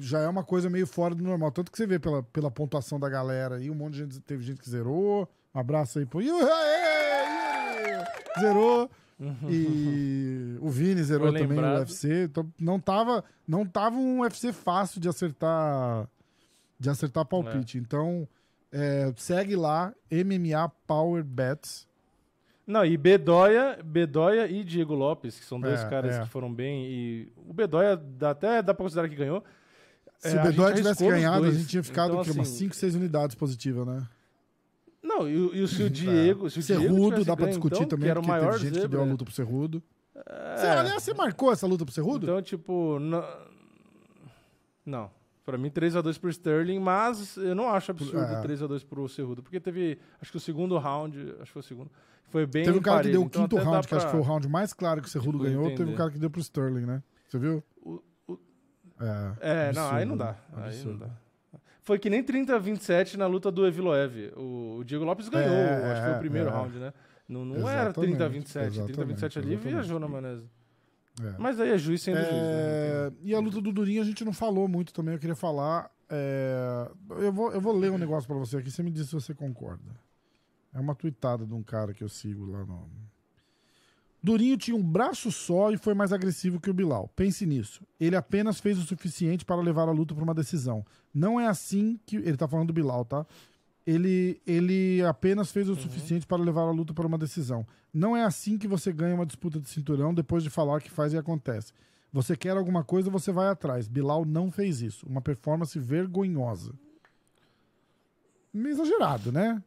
[0.00, 1.52] já é uma coisa meio fora do normal.
[1.52, 4.42] Tanto que você vê pela, pela pontuação da galera aí, um monte de gente teve
[4.42, 5.28] gente que zerou.
[5.54, 6.20] Um abraço aí pro!
[8.40, 8.90] Zerou.
[9.48, 11.76] E o Vini zerou Foi também lembrado.
[11.76, 12.24] o UFC.
[12.24, 16.08] Então não tava, não tava um UFC fácil de acertar
[16.80, 17.78] de acertar palpite.
[17.78, 18.28] Então
[18.72, 21.86] é, segue lá MMA Power Bets.
[22.66, 26.22] Não, e Bedoya, Bedoya e Diego Lopes, que são dois É, caras é.
[26.22, 26.86] que foram bem.
[26.86, 29.44] E o Bedoya dá, até dá pra considerar que ganhou.
[30.18, 32.30] Se É, o Bedoya tivesse ganhado, a gente tinha ficado Então, o quê?
[32.30, 34.06] umas assim, 5, 6 unidades positivas, né?
[35.02, 36.48] Não, e, o- e o se o Diego.
[36.48, 38.72] Se o Cerrudo, dá pra ganho, discutir então, também, que era porque maior teve gente
[38.72, 39.00] que deu zebra.
[39.02, 39.82] a luta pro Cerrudo.
[40.16, 40.56] É.
[40.56, 42.24] Você, aliás, você marcou essa luta pro Cerrudo?
[42.24, 42.98] Então, tipo.
[42.98, 43.22] Não,
[44.86, 45.10] não.
[45.44, 48.40] Pra mim, 3x2 pro Sterling, mas eu não acho absurdo É.
[48.40, 49.42] 3x2 pro Cerrudo.
[49.42, 49.98] Porque teve.
[50.20, 51.18] Acho que o segundo round.
[51.34, 51.90] Acho que foi o segundo.
[52.34, 52.64] Foi bem.
[52.64, 54.22] teve um cara que deu o então quinto round, que acho que pra- foi o
[54.24, 55.62] round mais claro que o Cerrudo ganhou.
[55.68, 55.96] Teve um entender.
[55.96, 57.00] cara que deu pro Sterling, né?
[57.28, 57.62] Você viu?
[57.80, 58.38] O- o-
[59.40, 60.24] É, É, não, aí não absurdo, dá.
[60.32, 60.36] né?
[60.54, 60.98] Aí não Absurdo.
[60.98, 61.10] dá.
[61.80, 64.32] Foi que nem 30 a 27 na luta do Eviloev.
[64.36, 66.52] O, o Diego Lopes ganhou, É, acho que foi o é, primeiro é.
[66.52, 66.92] round, né?
[67.28, 68.52] Não, não era Exatamente, 30 a 27.
[68.64, 69.72] 30 a exatamente, 27 ali exatamente.
[69.74, 70.44] viajou na manese.
[71.22, 71.34] É.
[71.38, 72.38] Mas aí é juiz sendo juiz, né?
[72.40, 75.88] É, E a luta do Durinho a gente não falou muito também, eu queria falar.
[76.10, 79.14] é, Eu, vou, eu vou ler um negócio pra você aqui, você me diz se
[79.14, 79.84] você concorda.
[80.74, 82.86] É uma tuitada de um cara que eu sigo lá no.
[84.22, 87.08] Durinho tinha um braço só e foi mais agressivo que o Bilal.
[87.14, 87.86] Pense nisso.
[88.00, 90.84] Ele apenas fez o suficiente para levar a luta para uma decisão.
[91.12, 92.16] Não é assim que.
[92.16, 93.26] Ele tá falando do Bilal, tá?
[93.86, 95.78] Ele, ele apenas fez o Uhum.
[95.78, 97.66] suficiente para levar a luta para uma decisão.
[97.92, 101.12] Não é assim que você ganha uma disputa de cinturão depois de falar que faz
[101.12, 101.72] e acontece.
[102.10, 103.86] Você quer alguma coisa, você vai atrás.
[103.86, 105.06] Bilal não fez isso.
[105.06, 106.72] Uma performance vergonhosa.
[108.52, 109.62] meio exagerado, né?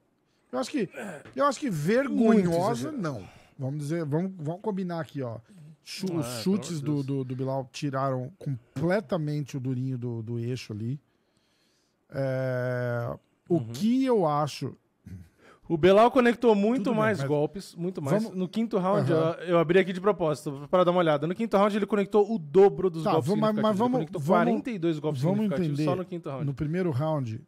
[0.51, 0.89] Eu acho que,
[1.35, 3.27] eu acho que vergonhosa, não.
[3.59, 5.37] Vamos dizer, vamos, vamos combinar aqui, ó.
[5.83, 10.37] Chu- Ah, os é, chutes do, do, do Bilal tiraram completamente o Durinho do, do
[10.39, 10.99] eixo ali.
[12.09, 13.15] É,
[13.49, 13.67] o Uhum.
[13.73, 14.75] que eu acho.
[15.69, 18.23] O Belal conectou muito Tudo bem, mais mas- golpes, muito mais.
[18.23, 19.31] Vamos- No quinto round, Aham.
[19.41, 21.27] eu, abri aqui de propósito para dar uma olhada.
[21.27, 24.21] No quinto round, ele conectou o dobro dos Tá, golpes mas- mas vamos- ele conectou
[24.21, 25.83] vamos- 42 golpes Vamos entender.
[25.83, 26.45] só no quinto round.
[26.45, 27.41] No primeiro round,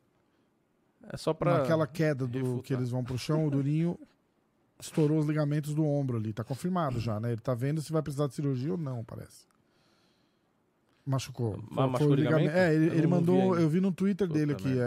[1.07, 1.59] É só pra...
[1.59, 2.63] naquela queda do refutar.
[2.63, 3.97] que eles vão pro chão, o Durinho
[4.79, 6.33] estourou os ligamentos do ombro ali.
[6.33, 7.31] Tá confirmado já, né?
[7.31, 9.47] Ele tá vendo se vai precisar de cirurgia ou não, parece.
[11.05, 11.61] Machucou.
[11.71, 12.55] Ma- machucou o ligamento?
[12.55, 13.41] É, ele, Eu ele vi mandou.
[13.53, 13.61] ainda.
[13.61, 14.67] Eu vi no Twitter Puta dele aqui.
[14.67, 14.83] merda.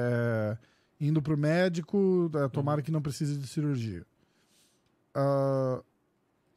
[1.01, 4.07] É, indo pro médico, é, tomara que não precise de cirurgia.
[5.15, 5.83] Ah,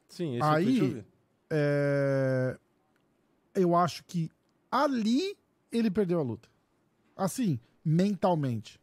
[0.07, 1.06] Sim, esse eu aí, vi.
[1.49, 2.57] é,
[3.56, 4.30] eu acho que
[4.72, 5.36] ali
[5.72, 6.48] ele perdeu a luta.
[7.18, 8.80] Assim, mentalmente.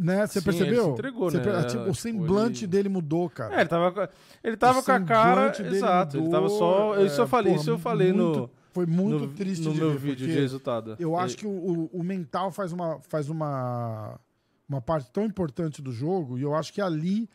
[0.00, 0.26] Né?
[0.26, 0.84] Você Sim, ele percebeu?
[0.84, 1.42] se entregou, Você né?
[1.42, 3.54] per- tipo, É, o semblante ele- dele mudou, cara.
[3.56, 4.12] É, ele tava, com-
[4.42, 5.28] ele tava O com a cara.
[5.52, 6.98] semblante dele Exato, ele tava só.
[7.04, 8.50] Isso eu é, falei, porra, isso eu falei muito- no.
[8.72, 10.96] Foi muito no, triste no de meu ver, vídeo porque de resultado.
[10.98, 14.18] Eu acho que o, o- o mental faz uma, faz uma,
[14.66, 17.28] uma parte tão importante do jogo, e eu acho que ali,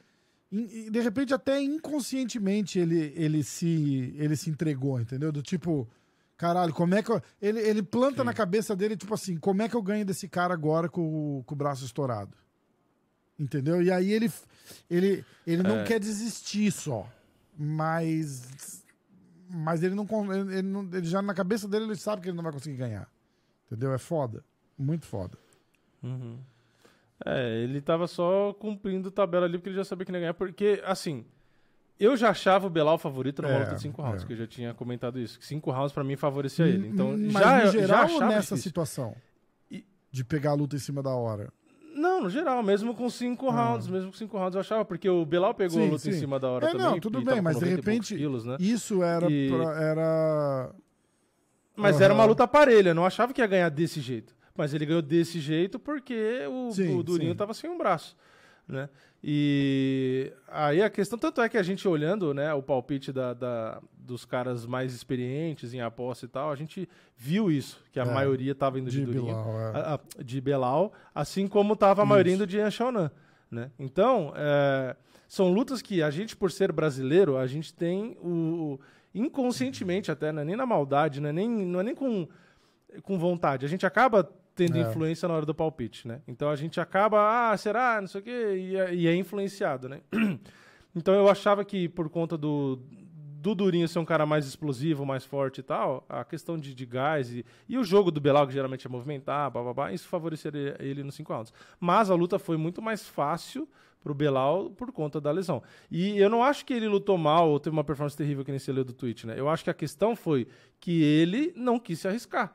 [0.51, 5.31] in- e de repente, até inconscientemente, ele, ele, se, ele se entregou, entendeu?
[5.31, 5.87] Do tipo,
[6.35, 7.21] caralho, como é que eu.
[7.39, 10.55] Ele, ele planta na cabeça dele, tipo assim, como é que eu ganho desse cara
[10.55, 11.01] agora com,
[11.39, 12.31] o- com o braço estourado?
[13.39, 13.81] Entendeu?
[13.81, 14.31] E aí ele,
[14.89, 15.83] ele, ele não É.
[15.83, 17.07] quer desistir só.
[17.57, 18.83] Mas.
[19.49, 20.81] Mas ele não, ele, não.
[20.91, 23.09] Ele já na cabeça dele ele sabe que ele não vai conseguir ganhar.
[23.67, 23.93] Entendeu?
[23.93, 24.43] É foda.
[24.77, 25.37] Muito foda.
[26.03, 26.37] Uhum.
[27.25, 30.33] É, ele tava só cumprindo tabela ali porque ele já sabia que não ia ganhar.
[30.33, 31.25] Porque, assim,
[31.99, 34.27] eu já achava o Belal favorito numa É, luta de 5 rounds, é.
[34.27, 35.39] que eu já tinha comentado isso.
[35.41, 36.87] 5 rounds pra mim favorecia ele.
[36.89, 38.57] Então, Hum, Mas já, no geral já achava nessa difícil.
[38.57, 39.15] situação?
[40.11, 41.51] De pegar a luta em cima da hora.
[41.97, 45.25] Não, no geral, mesmo com 5 rounds, mesmo com 5 rounds eu achava, porque o
[45.25, 45.81] Belal pegou Ah.
[45.81, 46.19] Sim, a luta em sim.
[46.19, 46.85] cima da hora É, também.
[46.85, 48.15] não, tudo bem, mas de 90 poucos repente.
[48.15, 48.55] quilos, né?
[48.59, 49.29] Isso era.
[49.31, 50.71] E- pra- era...
[51.75, 54.35] Mas era uma luta parelha, não achava que ia ganhar desse jeito.
[54.55, 57.37] Mas ele ganhou desse jeito porque o, Sim, o Durinho sim.
[57.37, 58.15] tava sem um braço,
[58.67, 58.89] né?
[59.23, 63.81] E aí a questão, tanto é que a gente olhando, né, o palpite da, da-
[64.07, 68.13] dos caras mais experientes em aposta e tal, a gente viu isso, que a É,
[68.13, 69.63] maioria tava indo de, de Durinho, Bilal, é.
[69.77, 73.11] a- a- de Belal, assim como tava a maioria indo de Yan Xiaonan,
[73.51, 73.69] né?
[73.77, 74.95] Então, é,
[75.27, 78.79] são lutas que a gente, por ser brasileiro, a gente tem o, o-
[79.13, 82.27] inconscientemente até, não é nem na maldade, não é nem, não é nem com,
[83.03, 84.23] com vontade, a gente acaba
[84.55, 84.81] tendo É.
[84.81, 86.21] influência na hora do palpite, né?
[86.27, 89.87] Então a gente acaba, ah, será, não sei o quê, e é, e é influenciado,
[89.89, 90.01] né?
[90.95, 92.79] Então eu achava que por conta do,
[93.47, 96.85] do Durinho ser um cara mais explosivo, mais forte e tal, a questão de, de
[96.85, 100.07] gás e, e o jogo do Belal, que geralmente é movimentar, blá, blá, blá, isso
[100.07, 101.53] favoreceria ele nos 5 rounds.
[101.79, 103.67] Mas a luta foi muito mais fácil
[104.03, 105.63] pro Belal por conta da lesão.
[105.89, 108.59] E eu não acho que ele lutou mal ou teve uma performance terrível que nem
[108.59, 109.39] você leu do tweet, né?
[109.39, 110.47] Eu acho que a questão foi
[110.79, 112.53] que ele não quis se arriscar.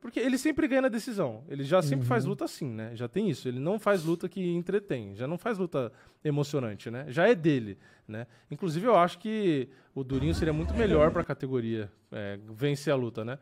[0.00, 1.44] Porque ele sempre ganha na decisão.
[1.48, 2.90] Ele já sempre faz luta assim, né?
[2.94, 3.48] Já tem isso.
[3.48, 5.14] Ele não faz luta que entretém.
[5.14, 5.92] Já não faz luta
[6.22, 7.06] emocionante, né?
[7.08, 8.26] Já é dele, né?
[8.50, 12.96] Inclusive, eu acho que o Durinho seria muito melhor para a categoria é, vencer a
[12.96, 13.38] luta, né?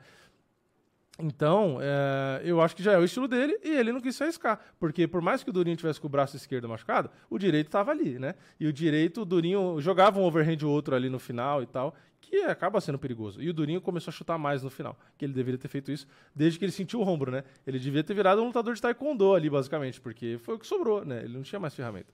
[1.19, 4.23] Então, é, eu acho que já é o estilo dele e ele não quis se
[4.23, 4.59] arriscar.
[4.79, 7.91] Porque por mais que o Durinho tivesse com o braço esquerdo machucado, o direito estava
[7.91, 8.35] ali, né?
[8.59, 11.95] E o direito, o Durinho jogava um overhand ou outro ali no final e tal,
[12.33, 13.43] que acaba sendo perigoso.
[13.43, 16.07] E o Durinho começou a chutar mais no final, que ele deveria ter feito isso
[16.35, 17.45] desde que ele sentiu o ombro, né?
[17.67, 21.05] Ele devia ter virado um lutador de taekwondo ali, basicamente, porque foi o que sobrou,
[21.05, 21.25] né?
[21.25, 22.11] Ele não tinha mais ferramenta.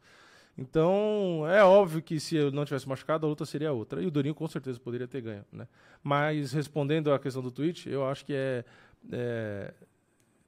[0.57, 4.03] Então, é óbvio que se eu não tivesse machucado, a luta seria outra.
[4.03, 5.69] E o Durinho com certeza poderia ter ganho, né?
[6.03, 8.65] Mas respondendo à questão do tweet, eu acho que é,
[9.13, 9.73] é,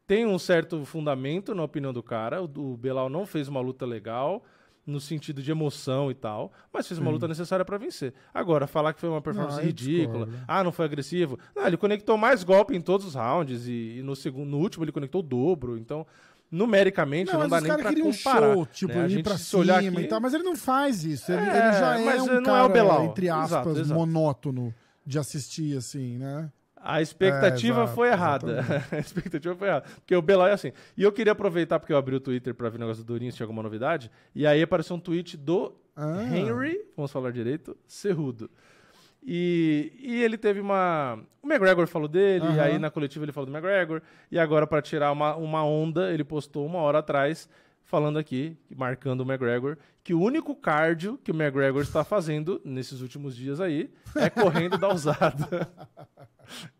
[0.04, 2.42] tem um certo fundamento na opinião do cara.
[2.42, 4.42] O, o Belal não fez uma luta legal
[4.90, 7.12] no sentido de emoção e tal, mas fez uma Sim.
[7.14, 8.12] luta necessária para vencer.
[8.34, 10.44] Agora, falar que foi uma performance Não, ridícula, discordo.
[10.48, 11.38] ah, não foi agressivo.
[11.56, 14.84] Não, ele conectou mais golpe em todos os rounds e, e no segundo, no último
[14.84, 15.78] ele conectou o dobro.
[15.78, 16.06] Então,
[16.50, 18.54] numericamente, não, mas dá nem para queriam um comparar.
[18.54, 19.08] show, tipo, né?
[19.08, 21.30] Ir pra olhar cima aqui, e tal, mas ele não faz isso.
[21.30, 23.04] Ele, É, ele já é um não cara, é o Belal.
[23.04, 23.94] entre aspas, Exato, exato.
[24.00, 24.74] monótono
[25.06, 26.50] de assistir, assim, né?
[26.82, 28.52] A expectativa É, exato, foi errada.
[28.60, 28.94] exatamente.
[28.94, 29.84] a expectativa foi errada.
[29.96, 30.72] Porque o Belal é assim.
[30.96, 33.30] E eu queria aproveitar, porque eu abri o Twitter pra ver o negócio do Durinho,
[33.30, 34.10] se tinha alguma novidade.
[34.34, 36.22] E aí apareceu um tweet do Ah.
[36.24, 38.50] Henry, vamos falar direito, Cerrudo.
[39.22, 41.18] E, e ele teve uma.
[41.42, 42.62] O McGregor falou dele, e Aham.
[42.62, 44.00] aí na coletiva ele falou do McGregor.
[44.30, 47.46] E agora, pra tirar uma, uma onda, ele postou uma hora atrás,
[47.90, 53.00] falando aqui, marcando o McGregor, que o único cardio que o McGregor está fazendo nesses
[53.00, 55.68] últimos dias aí é correndo da usada.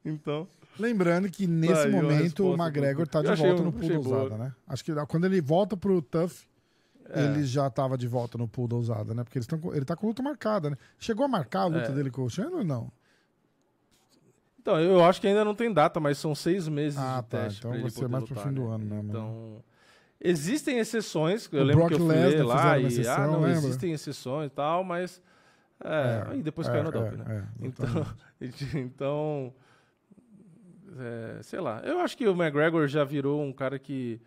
[0.05, 0.47] Então.
[0.79, 3.89] Lembrando que nesse Saiu a momento o McGregor do- tá de volta no eu pool
[3.89, 4.23] da boa.
[4.25, 4.55] usada, né?
[4.67, 6.33] Acho que quando ele volta pro Tough,
[7.13, 7.25] É.
[7.25, 9.25] ele já tava de volta no pool da usada, né?
[9.25, 10.77] Porque eles tão ele tá com luta marcada, né?
[10.99, 11.93] Chegou a marcar a luta É.
[11.93, 12.91] dele com o Chandler ou não?
[14.61, 17.39] Então, eu acho que ainda não tem data, mas são seis meses Ah, de tá.
[17.45, 17.59] teste.
[17.67, 18.75] Então vai ser mais pro fim do né?
[18.75, 19.09] ano mesmo, né?
[19.09, 19.65] Então,
[20.21, 21.49] existem exceções.
[21.53, 23.59] Eu O lembro Brock que eu fui lá e, exceção, ah, não, lembra?
[23.59, 25.23] existem exceções e tal, mas...
[25.83, 27.25] É, É, e depois é, caiu no é, doping, né?
[27.61, 28.07] é, então,
[28.75, 29.55] então
[30.99, 31.81] é, sei lá.
[31.85, 34.21] Eu acho que o McGregor já virou um cara que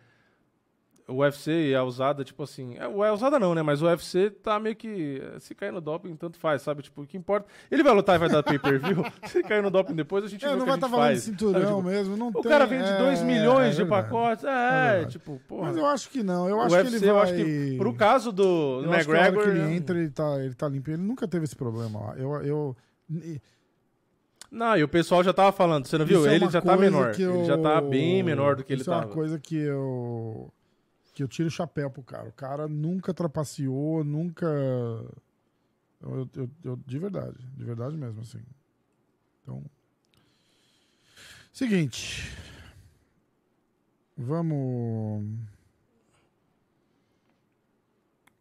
[1.06, 3.62] o UFC e a usada, tipo assim, é, a usada não, né?
[3.62, 6.82] Mas o UFC tá meio que é, se cair no doping, tanto faz, sabe?
[6.82, 7.46] Tipo, o que importa.
[7.70, 9.04] Ele vai lutar e vai dar pay-per-view.
[9.28, 10.96] se cair no doping depois, a gente É, vê não o que vai estar gente
[10.96, 12.16] falando de cinturão tipo, mesmo.
[12.16, 14.44] Não o tem, cara vende é, 2 milhões é de pacotes.
[14.44, 15.66] É É, tipo, porra.
[15.68, 16.48] Mas eu acho que não.
[16.48, 17.22] Eu acho UFC, que ele eu vai...
[17.24, 19.48] acho que pro caso do Eu acho que McGregor.
[19.48, 20.90] ele eu- entra, ele tá, ele tá limpo.
[20.90, 22.14] Ele nunca teve esse problema lá.
[22.16, 22.76] Eu, eu,
[24.50, 26.20] Não, e o pessoal já tava falando, você não viu?
[26.20, 27.12] Isso é ele já tá menor.
[27.12, 29.12] que Ele já tá eu- bem menor do que ele Isso é uma tava.
[29.12, 30.52] coisa que eu
[31.14, 32.28] que eu tiro o chapéu pro cara.
[32.28, 38.42] O cara nunca trapaceou, nunca eu, eu- eu- de verdade, de verdade mesmo assim.
[39.42, 39.64] Então,
[41.52, 42.30] seguinte,
[44.16, 45.24] vamos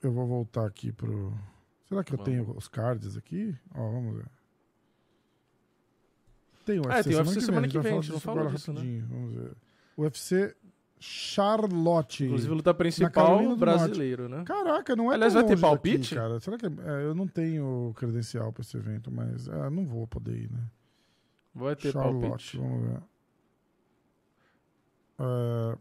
[0.02, 1.34] eu vou voltar aqui pro
[1.88, 2.32] Será que eu Vamos.
[2.34, 3.56] tenho os cards aqui?
[3.76, 4.26] Ó, vamos ver.
[6.66, 8.48] Tem o Ah, UFC tem o UFC semana que vai vem, a gente não falou
[8.50, 8.80] disso, né?
[8.80, 9.56] rapidinho, Vamos ver.
[9.98, 10.56] UFC
[11.06, 12.24] Charlotte.
[12.24, 14.40] Inclusive, luta principal brasileiro, Norte.
[14.40, 14.46] né?
[14.46, 16.16] Caraca, não é Aliás, vai ter longe daqui, palpite?
[16.16, 16.40] cara.
[16.40, 20.08] Será que é- é, eu não tenho credencial pra esse evento, mas é, não vou
[20.08, 20.64] poder ir, né?
[21.54, 22.58] Vai ter Charlotte, palpite.
[22.58, 23.02] vamos ver.
[25.20, 25.78] É,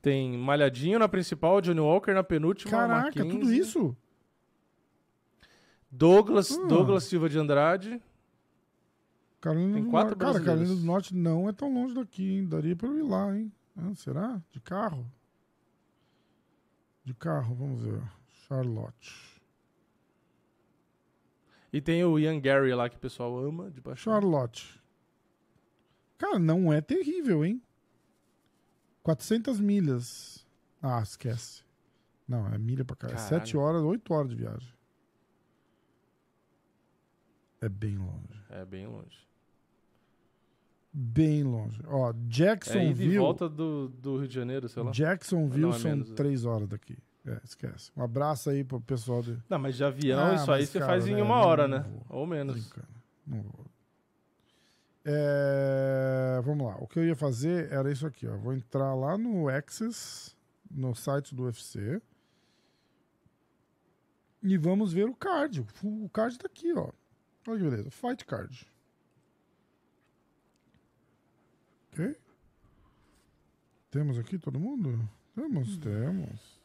[0.00, 2.70] Tem Malhadinho na principal, Johnny Walker na penúltima.
[2.70, 3.94] caraca, tudo isso?
[5.90, 6.66] Douglas, Ah.
[6.66, 8.00] Douglas Silva de Andrade.
[9.40, 10.32] Carolina Tem do quatro Norte.
[10.32, 12.46] Cara, Carolina do Norte não é tão longe daqui, hein?
[12.46, 13.52] Daria pra eu ir lá, hein?
[13.76, 14.42] Ah, será?
[14.50, 15.10] De carro?
[17.04, 18.02] De carro, vamos ver.
[18.46, 19.40] Charlotte.
[21.72, 24.12] E tem o Ian Gary lá que o pessoal ama de paixão.
[24.12, 24.82] Charlotte.
[26.16, 27.62] Cara, não é terrível, hein?
[29.02, 30.46] 400 milhas.
[30.80, 31.64] Ah, esquece.
[32.26, 33.08] Não, é milha pra cá.
[33.08, 33.28] É Caralho.
[33.28, 34.74] 7 horas, 8 horas de viagem.
[37.60, 38.42] É bem longe.
[38.48, 39.26] É bem longe.
[40.98, 41.78] Bem longe.
[41.86, 43.18] Ó, É e Jacksonville.
[43.18, 44.90] volta do, do Rio de Janeiro, sei lá.
[44.92, 46.14] Jacksonville Não, é são menos, é.
[46.14, 46.96] 3 horas daqui.
[47.26, 47.90] É, esquece.
[47.94, 49.36] Um abraço aí pro pessoal de.
[49.50, 51.80] Não, mas de avião, Ah, isso aí você cara, faz em né, uma hora, né?
[52.08, 52.20] vou.
[52.20, 52.54] Ou menos.
[52.54, 52.88] Brincando.
[53.26, 53.66] Não vou.
[55.04, 56.76] É, vamos lá.
[56.80, 58.26] O que eu ia fazer era isso aqui.
[58.26, 58.36] Ó.
[58.38, 60.34] Vou entrar lá no Access,
[60.70, 62.00] no site do UFC.
[64.42, 65.64] E vamos ver o card.
[65.84, 66.90] O card tá aqui, ó.
[67.48, 67.90] Olha que beleza.
[67.90, 68.66] Fight card.
[71.96, 72.14] Ok?
[73.90, 75.08] Temos aqui todo mundo?
[75.34, 76.60] Temos, temos.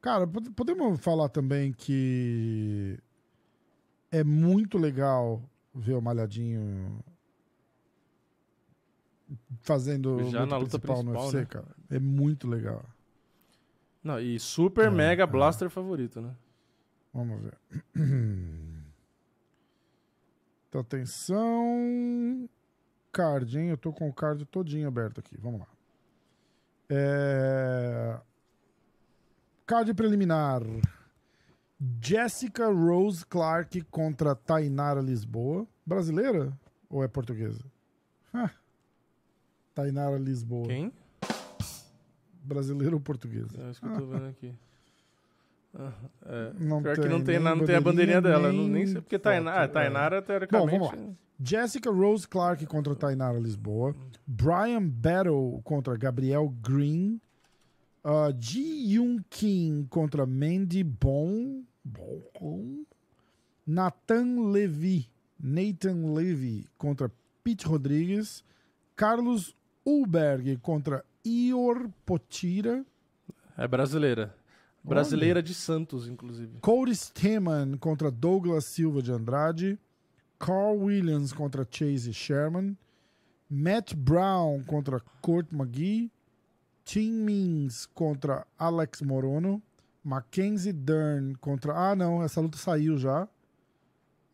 [0.00, 2.98] Cara, pod- podemos falar também que
[4.10, 5.42] é muito legal
[5.74, 6.98] ver o Malhadinho
[9.60, 11.46] fazendo Já na luta principal, no principal, UFC, né?
[11.46, 11.76] cara.
[11.90, 12.84] É muito legal.
[14.02, 15.26] Não, e super É, mega é.
[15.26, 16.34] blaster favorito, né?
[17.12, 17.58] Vamos ver.
[20.68, 22.48] Então, atenção.
[23.16, 23.70] Card, hein?
[23.70, 25.38] Eu tô com o card todinho aberto aqui.
[25.38, 25.66] Vamos lá.
[26.90, 28.20] É...
[29.64, 30.60] Card preliminar.
[32.02, 35.66] Jessica Rose Clark contra Tainara Lisboa.
[35.86, 36.52] Brasileira
[36.90, 37.64] ou é portuguesa?
[38.34, 38.50] Ah,
[39.74, 40.66] Tainara Lisboa.
[40.66, 40.92] Quem?
[42.42, 43.62] Brasileira ou portuguesa?
[43.62, 44.54] É isso que eu tô vendo aqui.
[46.24, 46.52] É.
[46.58, 48.50] Não Pior que tem não tem, não tem a bandeirinha dela.
[48.50, 49.68] nem nem sei porque foto, Tainara, é.
[49.68, 50.78] Tainara Bom, teoricamente.
[50.78, 51.14] vamos lá.
[51.38, 53.94] Jessica Rose Clark contra Tainara Lisboa.
[54.26, 57.20] Brian Battle contra Gabriel Green.
[58.04, 61.62] Uh, Ji Yoon Kim contra Mandy Bon.
[61.84, 62.84] Bon.
[63.66, 65.10] Nathan Levy.
[65.38, 67.10] Nathan Levy contra
[67.44, 68.42] Pete Rodrigues.
[68.94, 69.54] Carlos
[69.84, 72.84] Ulberg contra Ior Potira.
[73.58, 74.34] É brasileira.
[74.86, 76.58] Brasileira de Santos, inclusive.
[76.60, 79.78] Cody Steeman contra Douglas Silva de Andrade.
[80.38, 82.76] Carl Williams contra Chase Sherman.
[83.48, 86.10] Matt Brown contra Kurt McGee.
[86.84, 89.60] Tim Means contra Alex Morono.
[90.04, 91.74] Mackenzie Dern contra.
[91.74, 93.28] Ah, não, essa luta saiu já.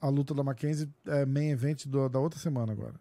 [0.01, 2.95] A luta da Mackenzie é main event do- da outra semana agora.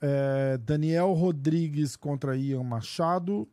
[0.00, 3.48] É, Daniel Rodrigues contra Ian Machado.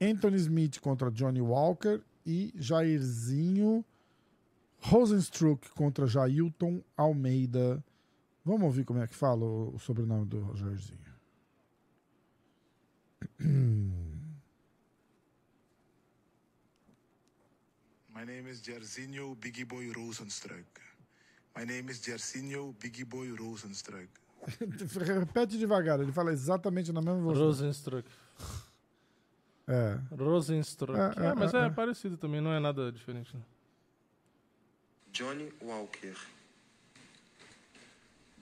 [0.00, 3.84] Anthony Smith contra Johnny Walker e Jairzinho
[4.80, 7.84] Rosenstruck contra Jailton Almeida.
[8.44, 10.98] Vamos ouvir como é que fala o, o sobrenome do Jairzinho.
[18.14, 20.80] My name is Jairzinho Biggie Boy Rosenstruik.
[21.56, 24.10] My name is Jairzinho Biggie Boy Rosenstruik.
[25.18, 27.62] Repete devagar, ele fala exatamente na mesma velocidade.
[27.62, 28.08] Rosenstruck.
[29.68, 29.98] É.
[30.16, 30.98] Rosenstruck.
[30.98, 31.70] É, É, é, mas é, é, é.
[31.70, 33.36] parecido também, não é nada diferente.
[33.36, 33.42] Né?
[35.12, 36.14] Johnny Walker.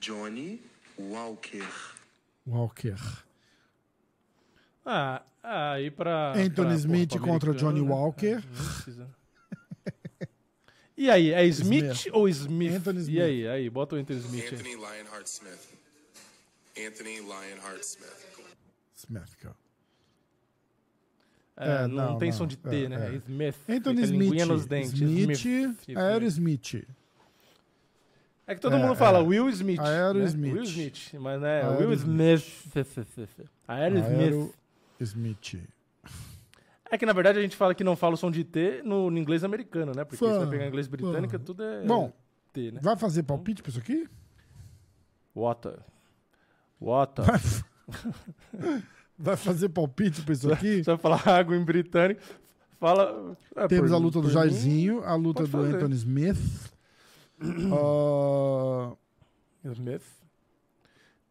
[0.01, 0.63] Johnny
[0.99, 1.67] Walker.
[2.47, 2.95] Walker.
[4.85, 6.33] Ah, ah, aí pra.
[6.33, 7.89] Anthony pra, Smith pra contra Johnny né?
[7.91, 8.37] Walker.
[8.37, 9.09] É, precisa.
[10.99, 12.15] E aí, é Smith, Smith.
[12.15, 12.73] ou Smith?
[12.77, 13.23] Anthony E Smith.
[13.23, 14.55] aí, aí, bota o Anthony Smith aí.
[14.55, 15.69] Anthony Lionheart Smith.
[16.79, 18.27] Anthony Lionheart Smith.
[18.97, 19.57] Smith, cara.
[21.57, 23.15] É, É, não, não, tem não, som de T, é, né?
[23.15, 23.17] é.
[23.17, 23.57] Smith.
[23.69, 24.47] Anthony Smith.
[24.47, 24.93] nos dentes.
[24.93, 26.87] Smith, Aerosmith.
[28.47, 29.23] É que todo É, mundo fala é.
[29.23, 29.81] Will Smith.
[29.81, 30.53] Aerosmith.
[30.53, 30.61] Né?
[30.61, 32.43] Will Smith, mas não é Will Aerosmith.
[32.67, 33.29] Smith.
[33.67, 34.53] Aerosmith.
[35.01, 35.69] Aerosmith.
[36.89, 39.11] É que na verdade a gente fala que não fala o som de T no,
[39.11, 40.05] no inglês americano, né?
[40.05, 41.39] Porque Fã, você vai pegar inglês britânico, fã.
[41.41, 42.13] tudo é Bom,
[42.53, 42.81] T, né?
[42.81, 44.09] Vai fazer palpite pra isso aqui?
[45.35, 45.79] Water.
[46.81, 47.25] Water.
[49.19, 50.79] Vai fazer palpite pra isso aqui?
[50.85, 52.21] Você vai falar água em britânico.
[52.79, 53.37] Fala.
[53.57, 55.75] é, Temos por- a luta do Jairzinho, a luta do fazer.
[55.77, 56.71] Anthony Smith.
[57.73, 58.93] Ah,
[59.65, 60.03] mim, Smith.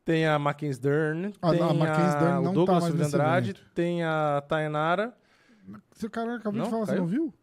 [0.04, 1.34] Tem a Mackenzie Dern.
[1.42, 3.50] A- tem a Mackenzie Dern não tá Douglas mais Silva nesse Andrade.
[3.52, 3.66] evento.
[3.74, 5.14] Tem a Tainara.
[5.94, 6.66] Seu cara acabou Não?
[6.66, 7.02] de falar, você Caiu?
[7.04, 7.34] não viu?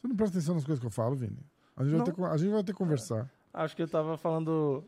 [0.00, 1.38] Você não presta atenção nas coisas que eu falo, Vini?
[1.76, 3.30] A gente, vai ter, a gente vai ter que conversar.
[3.54, 4.82] Acho que eu tava falando.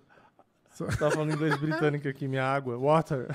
[0.87, 2.77] Tava falando inglês britânico aqui, minha água.
[2.79, 3.27] Water.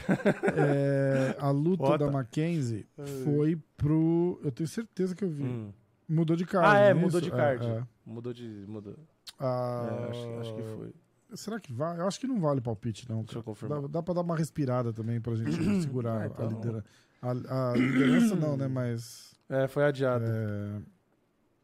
[0.56, 2.08] É, a luta Water.
[2.08, 2.86] da Mackenzie
[3.24, 4.40] foi pro.
[4.44, 5.44] Eu tenho certeza que eu vi.
[5.44, 5.72] Hum.
[6.08, 6.68] Mudou de card.
[6.68, 7.30] Ah, é, não mudou isso?
[7.30, 7.66] de card.
[7.66, 7.84] É, é.
[8.06, 8.48] Mudou de.
[8.68, 8.96] Mudou.
[9.40, 10.94] Ah, É, acho, acho que foi.
[11.36, 11.98] Será que vai?
[12.00, 13.24] Eu acho que não vale palpite, não.
[13.24, 13.82] Deixa eu confirmar.
[13.82, 15.52] Dá, dá pra dar uma respirada também pra gente
[15.82, 16.46] segurar Ah, então.
[16.48, 16.86] a, lidera-
[17.22, 18.68] a- a liderança, não, né?
[18.68, 19.34] Mas.
[19.50, 20.26] É, foi adiado.
[20.28, 20.82] é,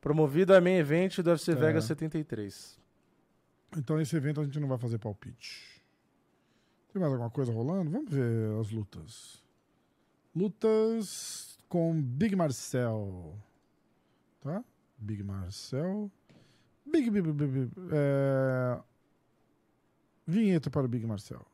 [0.01, 1.55] Promovido a main event do UFC É.
[1.55, 2.79] Vegas 73.
[3.77, 5.68] Então, esse evento a gente não vai fazer palpite.
[6.91, 7.91] Tem mais alguma coisa rolando?
[7.91, 9.43] Vamos ver as lutas.
[10.35, 13.35] Lutas com Big Marcel.
[14.41, 14.63] Tá?
[14.97, 16.11] Big Marcel.
[16.85, 18.81] Big, Big, Big, Big, é...
[20.25, 21.45] Vinheta para o Big Marcel.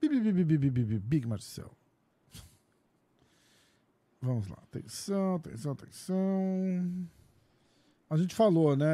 [0.00, 1.70] Big, Big, Big, Big, Big, Big, Marcel.
[4.20, 4.58] Vamos lá.
[4.64, 7.08] Atenção, atenção, atenção.
[8.10, 8.86] A gente falou, né?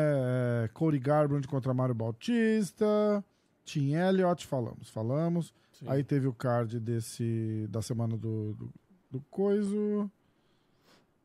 [0.65, 3.25] é, Cody Garbrandt contra Mário Bautista.
[3.65, 5.55] Tim Elliott, falamos, falamos.
[5.73, 5.87] Sim.
[5.89, 8.73] Aí teve o card desse da semana do, do,
[9.11, 10.11] do coiso.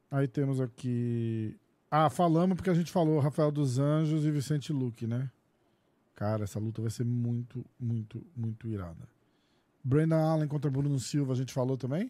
[0.09, 1.55] Aí temos aqui.
[1.89, 5.29] Ah, falamos porque a gente falou Rafael dos Anjos e Vicente Luque, né?
[6.15, 9.07] Cara, essa luta vai ser muito, muito, muito irada.
[9.83, 12.09] Brandon Allen contra Bruno Silva, a gente falou também?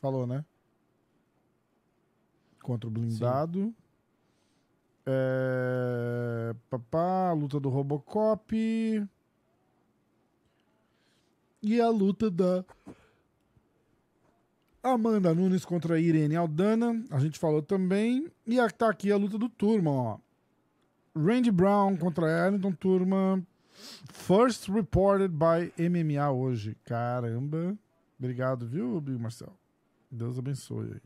[0.00, 0.44] Falou, né?
[2.62, 3.74] Contra o blindado.
[5.06, 6.54] É...
[6.70, 9.06] Papá, luta do Robocop.
[11.66, 12.62] E a luta da
[14.82, 17.02] Amanda Nunes contra a Irene Aldana.
[17.10, 18.30] A gente falou também.
[18.46, 20.18] E tá aqui a luta do Turma, ó.
[21.16, 23.42] Randy Brown contra Arlington Turma.
[24.12, 26.76] First reported by MMA hoje.
[26.84, 27.74] Caramba.
[28.18, 29.56] Obrigado, viu, Big Marcel?
[30.10, 31.00] Deus abençoe aí.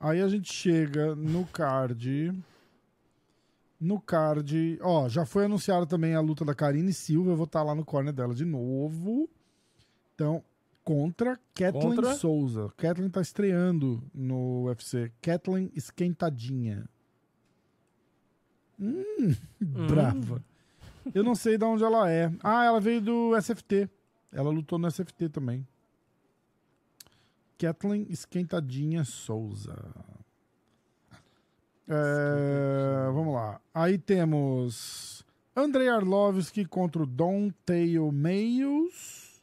[0.00, 2.32] Aí a gente chega no card.
[3.78, 4.78] No card.
[4.82, 7.30] Ó, já foi anunciada também a luta da Karine Silva.
[7.30, 9.28] Eu vou estar lá no corner dela de novo.
[10.14, 10.42] Então,
[10.82, 12.14] contra Kathleen Contra?
[12.14, 12.72] Souza.
[12.76, 15.12] Kathleen tá estreando no UFC.
[15.20, 16.88] Kathleen esquentadinha.
[18.78, 20.42] Hum, brava.
[21.14, 22.32] Eu não sei de onde ela é.
[22.42, 23.88] Ah, ela veio do SFT.
[24.32, 25.66] Ela lutou no SFT também.
[27.58, 29.76] Kathleen Esquentadinha Souza.
[31.88, 33.60] É, vamos lá.
[33.72, 39.42] Aí temos Andrei Arlovski contra o Don Tail Mayos.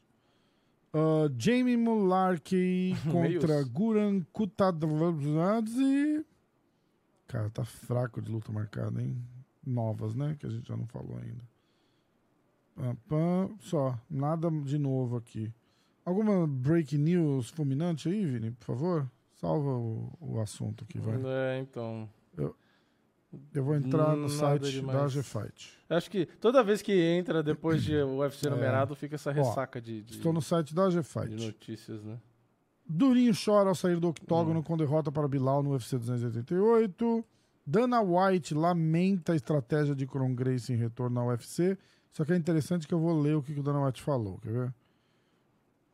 [0.94, 3.64] Uh, Jamie Mularkey contra.
[3.64, 6.24] Guran Kutadladze.
[7.28, 9.18] Cara, tá fraco de luta marcada, hein?
[9.65, 10.36] Novas, né?
[10.40, 11.41] Que a gente já não falou ainda.
[13.61, 15.52] Só, nada de novo aqui.
[16.06, 19.11] Alguma break news fulminante aí, Vini, por favor?
[19.36, 21.15] Salva o, o assunto aqui, vai.
[21.26, 22.10] É, então.
[23.34, 24.97] Eu, eu vou entrar no Nada site demais.
[24.99, 25.73] da G-Fight.
[25.89, 28.49] Acho que toda vez que entra depois de o UFC É.
[28.51, 31.35] numerado, fica essa Ó, ressaca de, de, Estou no site da de G-Fight.
[31.45, 32.18] notícias, né?
[32.88, 34.64] Durinho chora ao sair do octógono Hum.
[34.64, 37.26] com derrota para Bilal no UFC 288.
[37.65, 41.77] Dana White lamenta a estratégia de Kron Gracie em retorno ao UFC.
[42.11, 44.51] Só que é interessante que eu vou ler o que, o Dana White falou, quer
[44.51, 44.73] ver?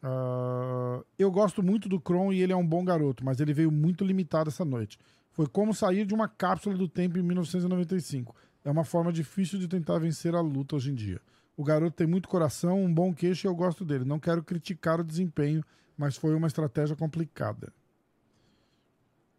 [0.02, 3.72] Ah, eu gosto muito do Kron e ele é um bom garoto, mas ele veio
[3.72, 4.98] muito limitado essa noite.
[5.40, 8.36] Foi como sair de uma cápsula do tempo em 1995.
[8.66, 11.22] É uma forma difícil de tentar vencer a luta hoje em dia.
[11.56, 14.04] O garoto tem muito coração, um bom queixo e eu gosto dele.
[14.04, 15.64] Não quero criticar o desempenho,
[15.98, 17.72] mas foi uma estratégia complicada.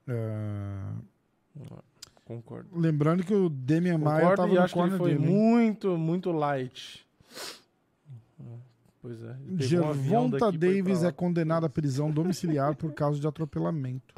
[0.09, 0.95] Ah,
[2.25, 2.71] Concordo.
[2.73, 5.27] Lembrando que o Demian Maia Concordo tava e no corner foi dele.
[5.31, 7.07] muito, muito light.
[9.03, 9.37] Pois é.
[9.47, 14.15] um Gervonta pra Davis é condenado à prisão domiciliar por causa de atropelamento.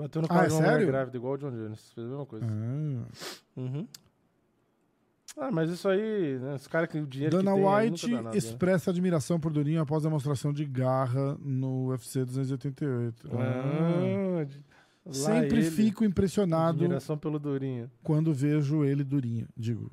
[0.00, 0.86] Bateu no Ah, carro é de uma mulher sério?
[0.86, 1.92] grávida, igual o John Jones.
[1.92, 2.46] Fez a mesma coisa.
[2.46, 3.06] Ah.
[3.56, 3.86] Uhum.
[5.36, 6.54] Ah, mas isso aí, né?
[6.54, 8.36] Os caras que o dinheiro Dana que tem, White nada, né?
[8.36, 13.28] expressa admiração por Durinho após demonstração de garra no UFC 288.
[13.32, 14.46] Ah,
[15.06, 15.70] lá Sempre ele.
[15.70, 17.88] fico impressionado Admiração pelo Durinho.
[18.02, 19.46] quando vejo ele Durinho.
[19.56, 19.90] Digo,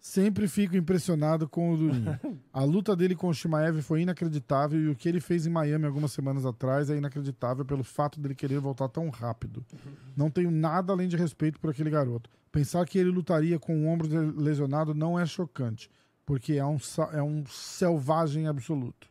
[0.00, 2.18] sempre fico impressionado com o Durinho.
[2.52, 5.84] A luta dele com o Shimaev foi inacreditável e o que ele fez em Miami
[5.86, 9.64] algumas semanas atrás é inacreditável pelo fato dele querer voltar tão rápido.
[10.16, 12.30] Não tenho nada além de respeito por aquele garoto.
[12.50, 14.08] Pensar que ele lutaria com o ombro
[14.40, 15.90] lesionado não é chocante,
[16.24, 16.78] porque é um,
[17.12, 19.08] é um selvagem absoluto.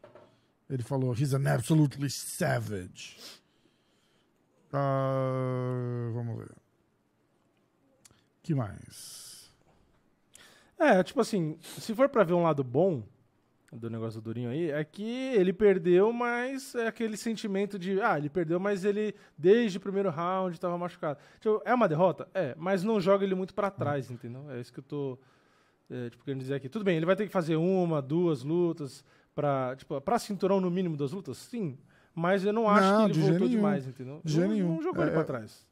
[0.70, 3.18] Ele falou, he's an absolutely savage.
[4.72, 6.52] Ah, vamos ver.
[8.44, 9.29] que mais?
[10.80, 13.04] É, tipo assim, se for pra ver um lado bom
[13.72, 15.04] do negócio do Durinho aí, é que
[15.36, 20.10] ele perdeu, mas é aquele sentimento de, ah, ele perdeu, mas ele desde o primeiro
[20.10, 21.20] round tava machucado.
[21.40, 22.28] Tipo, é uma derrota?
[22.34, 24.50] É, mas não joga ele muito pra trás, entendeu?
[24.50, 25.20] É isso que eu tô
[25.92, 26.68] é, tipo, querendo dizer aqui.
[26.70, 29.04] Tudo bem, ele vai ter que fazer uma, duas lutas
[29.36, 31.38] pra, tipo, pra cinturão no mínimo das lutas?
[31.38, 31.78] Sim.
[32.16, 33.60] Mas eu não acho Não, que de ele jeito voltou nenhum.
[33.62, 34.22] demais, entendeu?
[34.24, 34.68] De não, nenhum.
[34.76, 35.68] não jogou É, ele pra é- trás.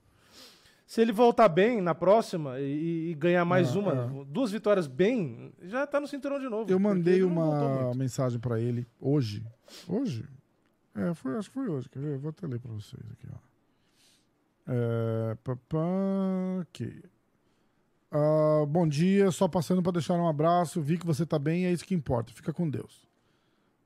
[0.88, 4.26] Se ele voltar bem na próxima e, e ganhar mais É, uma, é.
[4.26, 6.72] duas vitórias bem, já tá no cinturão de novo.
[6.72, 9.46] Eu mandei uma mensagem pra ele hoje.
[9.86, 10.24] Hoje?
[10.96, 11.90] É, foi, acho que foi hoje.
[11.90, 12.14] Quer ver?
[12.16, 13.38] Eu vou até ler pra vocês aqui, ó.
[14.70, 15.86] É, papá,
[16.62, 17.04] ok.
[18.10, 20.82] Ah, bom dia, só passando pra deixar um abraço.
[20.82, 22.32] Vi que você tá bem, é isso que importa.
[22.34, 23.07] Fica com Deus.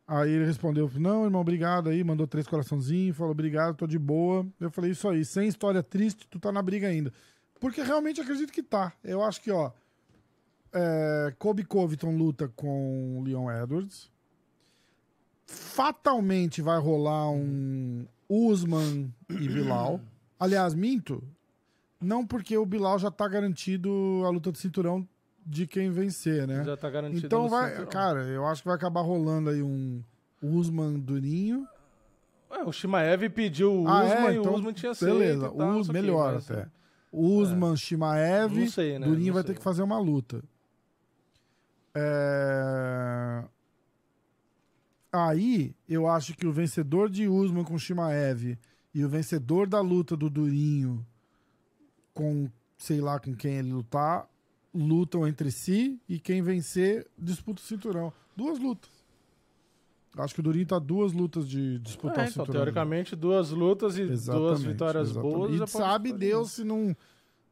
[0.08, 2.04] Aí ele respondeu: Não, irmão, obrigado aí.
[2.04, 4.46] Mandou três coraçãozinhos, falou: Obrigado, tô de boa.
[4.60, 7.12] Eu falei: Isso aí, sem história triste, tu tá na briga ainda.
[7.60, 8.92] Porque realmente acredito que tá.
[9.04, 9.72] Eu acho que, ó.
[10.74, 14.10] É, Kobe Covington luta com Leon Edwards.
[15.46, 20.00] Fatalmente vai rolar um Usman e Bilal.
[20.40, 21.22] Aliás, minto.
[22.00, 25.08] Não porque o Bilal já tá garantido a luta de cinturão
[25.46, 26.64] de quem vencer, né?
[26.64, 27.90] Já tá garantido Então vai, cinturão.
[27.90, 30.04] cara, eu acho que vai acabar rolando aí um
[30.42, 31.68] Usman durinho.
[32.50, 34.34] Ué, o Shimaev pediu o Ah, Usman é?
[34.34, 36.68] e Então, o Usman tinha aceito beleza, e que, melhor até.
[37.12, 39.06] Usman, Shimaev, Não sei, né?
[39.08, 39.54] Durinho Não vai sei.
[39.54, 40.44] ter que fazer uma luta.
[41.96, 43.44] É...
[45.12, 48.58] Aí, eu acho que o vencedor de Usman com Shimaev
[48.94, 51.06] e o vencedor da luta do Durinho
[52.14, 54.26] com, sei lá, com quem ele lutar,
[54.74, 58.12] lutam entre si e quem vencer disputa o cinturão.
[58.36, 58.90] Duas lutas.
[60.18, 62.62] Acho que o Durinho tá duas lutas de disputar É, o então, cinturão.
[62.62, 65.36] teoricamente, duas lutas e duas Exatamente, vitórias exatamente.
[65.36, 65.70] boas.
[65.70, 66.96] E sabe Deus se não,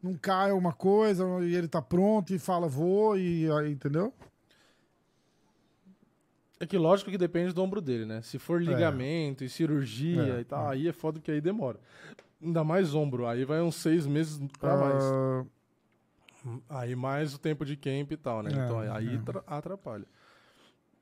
[0.03, 4.13] não cai alguma coisa e ele tá pronto e fala vou e aí, entendeu?
[6.59, 8.21] É que lógico que depende do ombro dele, né?
[8.21, 10.73] Se for ligamento e cirurgia É, e tal, é.
[10.73, 11.79] aí é foda porque aí demora.
[12.41, 15.03] Ainda mais ombro, aí vai uns seis meses pra mais.
[16.69, 18.51] Aí mais o tempo de camp e tal, né?
[18.51, 19.17] É, então aí é.
[19.19, 20.05] tra- atrapalha.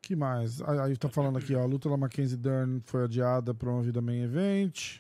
[0.02, 0.62] que mais?
[0.62, 5.00] Aí tá falando aqui, ó, a luta da Mackenzie Dern foi adiada promovida main event.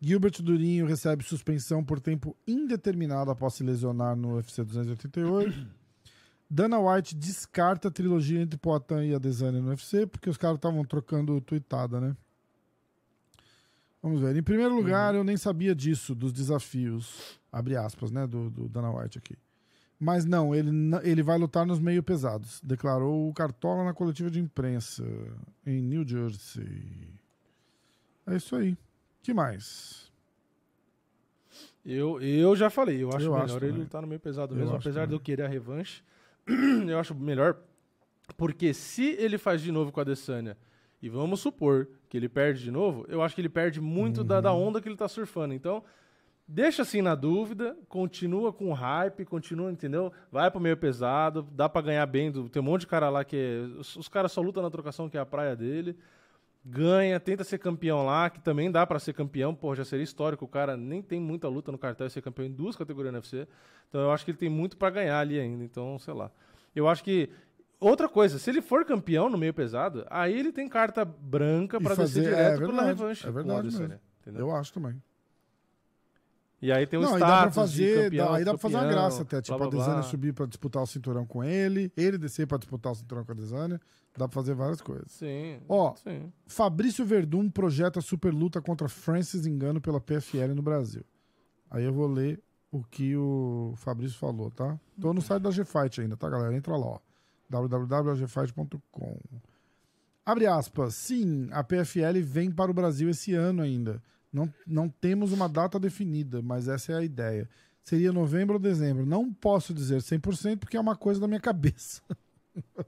[0.00, 5.66] Gilbert Durinho recebe suspensão por tempo indeterminado após se lesionar no UFC 288.
[6.50, 10.84] Dana White descarta a trilogia entre Poatan e Adesanya no UFC, porque os caras estavam
[10.84, 12.14] trocando tweetada, né?
[14.02, 14.36] Vamos ver.
[14.36, 18.90] Em primeiro lugar, eu nem sabia disso, dos desafios, abre aspas, né, do, do Dana
[18.90, 19.34] White aqui.
[19.98, 20.70] Mas não, ele,
[21.02, 25.04] ele vai lutar nos meio pesados, declarou o Cartola na coletiva de imprensa
[25.64, 27.08] em New Jersey.
[28.26, 28.76] É isso aí.
[29.22, 30.12] que mais?
[31.84, 34.58] Eu, eu já falei, eu acho Eu melhor acho ele lutar no meio pesado Eu
[34.58, 35.16] mesmo, apesar de também.
[35.16, 36.02] eu querer a revanche.
[36.88, 37.58] eu acho melhor,
[38.36, 40.56] porque se ele faz de novo com a Adesanya,
[41.02, 44.40] e vamos supor que ele perde de novo, eu acho que ele perde muito da,
[44.40, 44.68] da Uhum.
[44.68, 45.52] onda que ele tá surfando.
[45.52, 45.84] Então,
[46.46, 50.12] deixa assim na dúvida, continua com o hype, continua, entendeu?
[50.30, 52.30] Vai pro meio pesado, dá pra ganhar bem.
[52.30, 54.70] do- tem um monte de cara lá que é, os, os caras só lutam na
[54.70, 55.96] trocação, que é a praia dele.
[56.66, 60.46] ganha, tenta ser campeão lá, que também dá pra ser campeão, pô, já seria histórico,
[60.46, 63.18] o cara nem tem muita luta no cartel e ser campeão em duas categorias no
[63.18, 63.46] UFC.
[63.90, 66.30] Então eu acho que ele tem muito pra ganhar ali ainda, então, sei lá.
[66.74, 67.28] Eu acho que
[67.78, 71.90] outra coisa, se ele for campeão no meio pesado, aí ele tem carta branca pra
[71.90, 73.26] descer fazer- direto é pela verdade, revanche.
[73.26, 74.00] é verdade mesmo.
[74.22, 74.48] entendeu?
[74.48, 75.02] Eu acho também.
[76.64, 78.50] E aí tem o Não, e dá pra status de fazer, campeão, dá, aí dá
[78.52, 79.42] pra fazer uma campeão, graça até.
[79.42, 80.10] Tipo, blá, a blá, Desânia blá.
[80.10, 83.34] subir pra disputar o cinturão com ele, ele descer pra disputar o cinturão com a
[83.34, 83.78] Desânia.
[84.16, 85.12] Dá pra fazer várias coisas.
[85.12, 85.60] Sim.
[85.68, 86.32] Ó, sim.
[86.46, 91.04] Fabrício Verdun projeta super luta contra Francis Engano pela PFL no Brasil.
[91.70, 92.42] Aí eu vou ler
[92.72, 94.80] o que o Fabrício falou, tá?
[94.98, 96.56] Tô no site da G-Fight ainda, tá, galera?
[96.56, 96.98] Entra lá, ó.
[97.50, 99.18] www.gfight.com
[100.24, 100.94] Abre aspas.
[100.94, 104.02] Sim, a PFL vem para o Brasil esse ano ainda.
[104.34, 107.48] Não, não temos uma data definida, mas essa é a ideia.
[107.84, 109.06] Seria novembro ou dezembro.
[109.06, 112.02] Não posso dizer 100% porque é uma coisa da minha cabeça.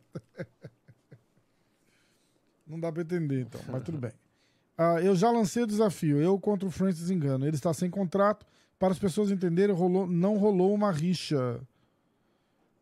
[2.67, 4.11] Não dá pra entender, então, mas tudo bem.
[4.77, 7.47] Ah, eu já lancei o desafio, eu contra o Francis Engano.
[7.47, 8.45] Ele está sem contrato.
[8.77, 11.61] Para as pessoas entenderem, rolou, não rolou uma rixa,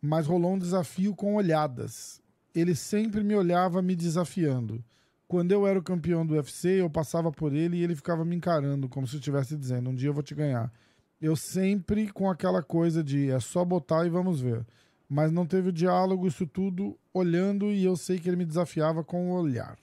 [0.01, 2.23] mas rolou um desafio com olhadas.
[2.55, 4.83] Ele sempre me olhava me desafiando.
[5.27, 8.37] Quando eu era o campeão do UFC, eu passava por ele e ele ficava me
[8.37, 10.73] encarando, como se estivesse dizendo: um dia eu vou te ganhar.
[11.21, 14.65] Eu sempre com aquela coisa de é só botar e vamos ver.
[15.09, 19.05] Mas não teve o diálogo, isso tudo olhando e eu sei que ele me desafiava
[19.05, 19.79] com o olhar.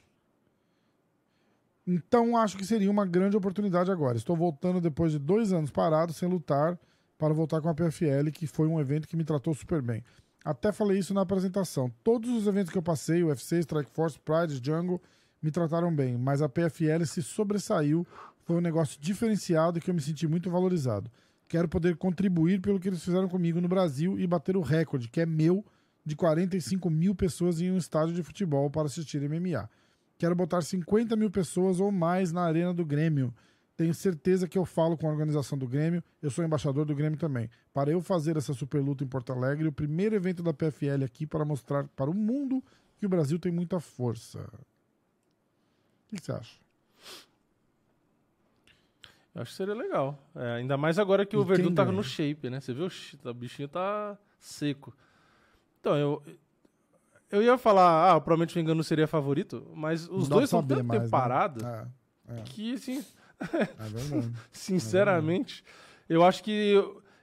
[1.85, 4.17] Então acho que seria uma grande oportunidade agora.
[4.17, 6.77] Estou voltando depois de dois anos parado, sem lutar,
[7.17, 10.03] para voltar com a PFL, que foi um evento que me tratou super bem.
[10.43, 11.91] Até falei isso na apresentação.
[12.03, 15.01] Todos os eventos que eu passei, UFC, Strike Force, Pride, Jungle,
[15.41, 18.05] me trataram bem, mas a PFL se sobressaiu.
[18.43, 21.09] Foi um negócio diferenciado que eu me senti muito valorizado.
[21.47, 25.21] Quero poder contribuir pelo que eles fizeram comigo no Brasil e bater o recorde, que
[25.21, 25.65] é meu,
[26.05, 29.69] de 45 mil pessoas em um estádio de futebol para assistir MMA.
[30.17, 33.33] Quero botar 50 mil pessoas ou mais na arena do Grêmio.
[33.75, 36.03] Tenho certeza que eu falo com a organização do Grêmio.
[36.21, 37.49] Eu sou embaixador do Grêmio também.
[37.73, 41.25] Para eu fazer essa super luta em Porto Alegre, o primeiro evento da PFL aqui
[41.25, 42.63] para mostrar para o mundo
[42.97, 44.47] que o Brasil tem muita força.
[46.11, 46.61] O que você acha?
[49.33, 50.19] Eu acho que seria legal.
[50.35, 52.59] É, ainda mais agora que E o Verdun tá no shape, né?
[52.59, 52.87] Você viu?
[53.23, 54.93] O bichinho tá seco.
[55.79, 56.21] Então, eu.
[57.29, 60.85] Eu ia falar, ah, provavelmente o Engano seria favorito, mas os dá dois saber tanto
[60.87, 61.09] mais, tempo né?
[61.09, 61.87] parados É,
[62.27, 62.41] é.
[62.43, 63.05] que, assim.
[63.41, 64.31] É verdade.
[64.51, 65.63] sinceramente,
[66.07, 66.73] eu acho que.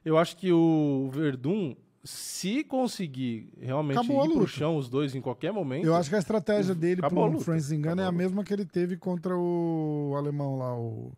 [0.05, 5.20] Eu acho que o Verdun, se conseguir realmente Acabou ir pro chão os dois em
[5.20, 5.84] qualquer momento.
[5.84, 7.40] Eu acho que a estratégia dele Acabou pro.
[7.40, 11.12] Francis Engano é a mesma que ele teve contra o alemão lá, o.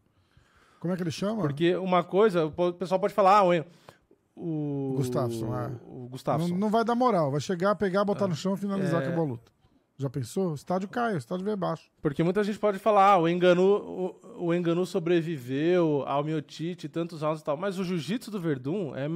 [0.80, 1.42] Como é que ele chama?
[1.42, 4.92] Porque uma coisa, o pessoal pode falar, ah, o.
[4.92, 5.70] o Gustafsson, é.
[5.86, 6.48] O Gustafsson.
[6.48, 9.06] Não, não vai dar moral, vai chegar, pegar, botar no chão e finalizar É.
[9.06, 9.52] acabou a luta.
[9.98, 10.52] Já pensou?
[10.52, 11.90] O estádio cai, o estádio vem abaixo.
[12.00, 17.20] Porque muita gente pode falar, ah, o Enganu, o, o Enganu sobreviveu ao Miotite, tantos
[17.20, 19.06] rounds e tal, mas o jiu-jitsu do Verdun é,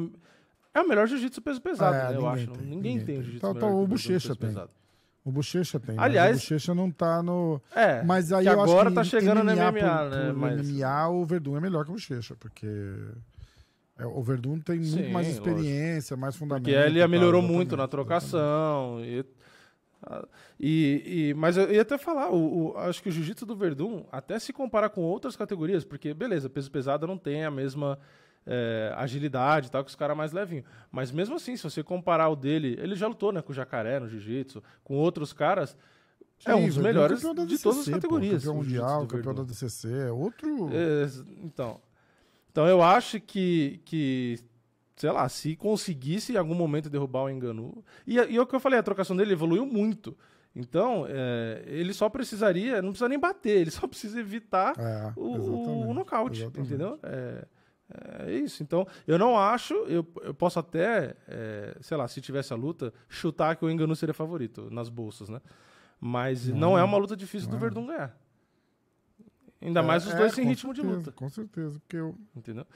[0.75, 2.47] é o melhor jiu-jitsu peso pesado, É, né, eu acho.
[2.49, 3.17] tem, ninguém, ninguém tem tem.
[3.23, 4.49] jiu-jitsu Tá, tá, que o Bochecha tem.
[4.49, 4.71] pesado.
[5.25, 5.95] O Bochecha tem.
[5.99, 7.61] Aliás- o Bochecha não tá no.
[7.75, 10.27] É, mas aí que eu agora acho tá que chegando no MMA, MMA, por, né,
[10.27, 12.67] por mas- MMA, o Verdun é melhor que o Bochecha, porque.
[13.99, 15.49] é, o Verdun tem muito Sim, mais lógico.
[15.49, 16.65] experiência, mais fundamento.
[16.65, 18.99] Porque ele tal, melhorou muito na trocação.
[19.03, 19.25] E,
[20.03, 20.27] ah,
[20.61, 24.05] e, e- mas eu ia até falar, o, o- acho que o jiu-jitsu do Verdun,
[24.13, 27.99] até se comparar com outras categorias, porque, beleza, peso pesado não tem a mesma
[28.47, 30.65] é, agilidade e tal que os caras mais levinhos.
[30.91, 33.99] Mas mesmo assim, se você comparar o dele, ele já lutou né, com o Jacaré
[33.99, 35.77] no jiu-jitsu, com outros caras,
[36.45, 38.45] é Sim, um dos é melhores de todas as DCC, pô, categorias.
[38.45, 39.43] campeão mundial, campeão da.
[39.45, 40.69] DCC, é outro.
[40.73, 41.07] É,
[41.43, 41.81] então,
[42.51, 44.39] então eu acho que, que,
[44.97, 47.83] sei lá, se conseguisse em algum momento derrubar o Enganu.
[48.07, 50.17] E, e é o que eu falei, a trocação dele evoluiu muito.
[50.57, 55.89] Então, é, ele só precisaria, não precisa nem bater, ele só precisa evitar É, o,
[55.89, 56.69] o nocaute, exatamente.
[56.69, 56.99] entendeu?
[57.03, 57.45] É,
[58.27, 58.63] é isso.
[58.63, 62.93] Então, eu não acho, eu, eu posso até, é, sei lá, se tivesse a luta,
[63.09, 65.41] chutar que o Enganu seria favorito nas bolsas, né?
[66.01, 67.59] Mas não, Não, é uma luta difícil do é.
[67.59, 68.17] Verdun ganhar.
[69.63, 71.13] Ainda É, mais os é, dois sem com ritmo de certeza, luta.
[71.13, 72.15] Com certeza, porque eu.
[72.37, 72.67] Entendeu?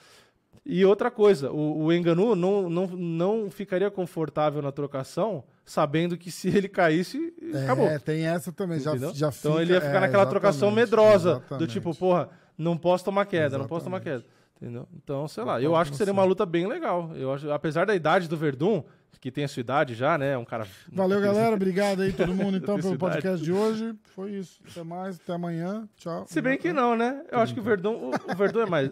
[0.64, 6.30] E outra coisa, o, o Enganu não, não, não ficaria confortável na trocação, sabendo que
[6.30, 7.32] se ele caísse,
[7.64, 7.86] acabou.
[7.86, 9.14] É, tem essa também, já, Entendeu?
[9.14, 11.72] já então fica- ele ia ficar é, naquela trocação exatamente, medrosa, do exatamente.
[11.72, 14.24] tipo, porra, não posso tomar queda, não posso tomar queda.
[14.60, 14.88] Entendeu?
[14.92, 17.14] Então, sei lá, eu acho que seria uma luta bem legal.
[17.16, 18.82] Eu acho, apesar da idade do Verdun,
[19.20, 20.36] que tem a sua idade já, né?
[20.36, 20.66] Um cara.
[20.92, 21.54] Valeu, galera.
[21.54, 23.94] Obrigado aí, todo mundo, então, pelo podcast de hoje.
[24.16, 24.60] Foi isso.
[24.68, 25.88] Até mais, até amanhã.
[25.96, 26.24] Tchau.
[26.26, 27.24] Se bem que não, né?
[27.30, 28.90] Eu acho que o Verdun, o, o Verdun é mais.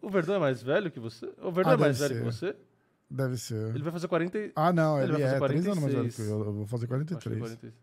[0.00, 1.26] O, Verdun é mais velho que você?
[1.42, 2.24] O Verdun Ah, é mais velho que ser.
[2.24, 2.56] você?
[3.10, 3.74] Deve ser.
[3.74, 4.38] Ele vai fazer 40.
[4.38, 6.16] e- Ah, não, Ele ele, vai fazer é 3 anos mais velho 46.
[6.28, 6.44] que eu.
[6.46, 7.38] Eu vou fazer Acho que 43.
[7.40, 7.74] 46.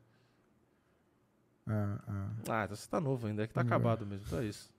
[1.67, 2.51] É, é.
[2.51, 4.70] Ah, então você tá novo ainda, é que tá acabado mesmo, então é isso.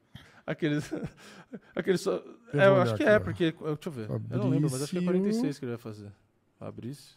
[0.47, 0.91] Aqueles.
[1.75, 2.13] Aqueles só.
[2.53, 3.21] Eu É, eu acho que é, ó.
[3.21, 3.53] porque.
[3.53, 4.11] Deixa eu ver.
[4.11, 6.13] Eu não lembro, mas acho que é Fabrício- 46 que ele vai fazer.
[6.59, 7.17] Fabrício.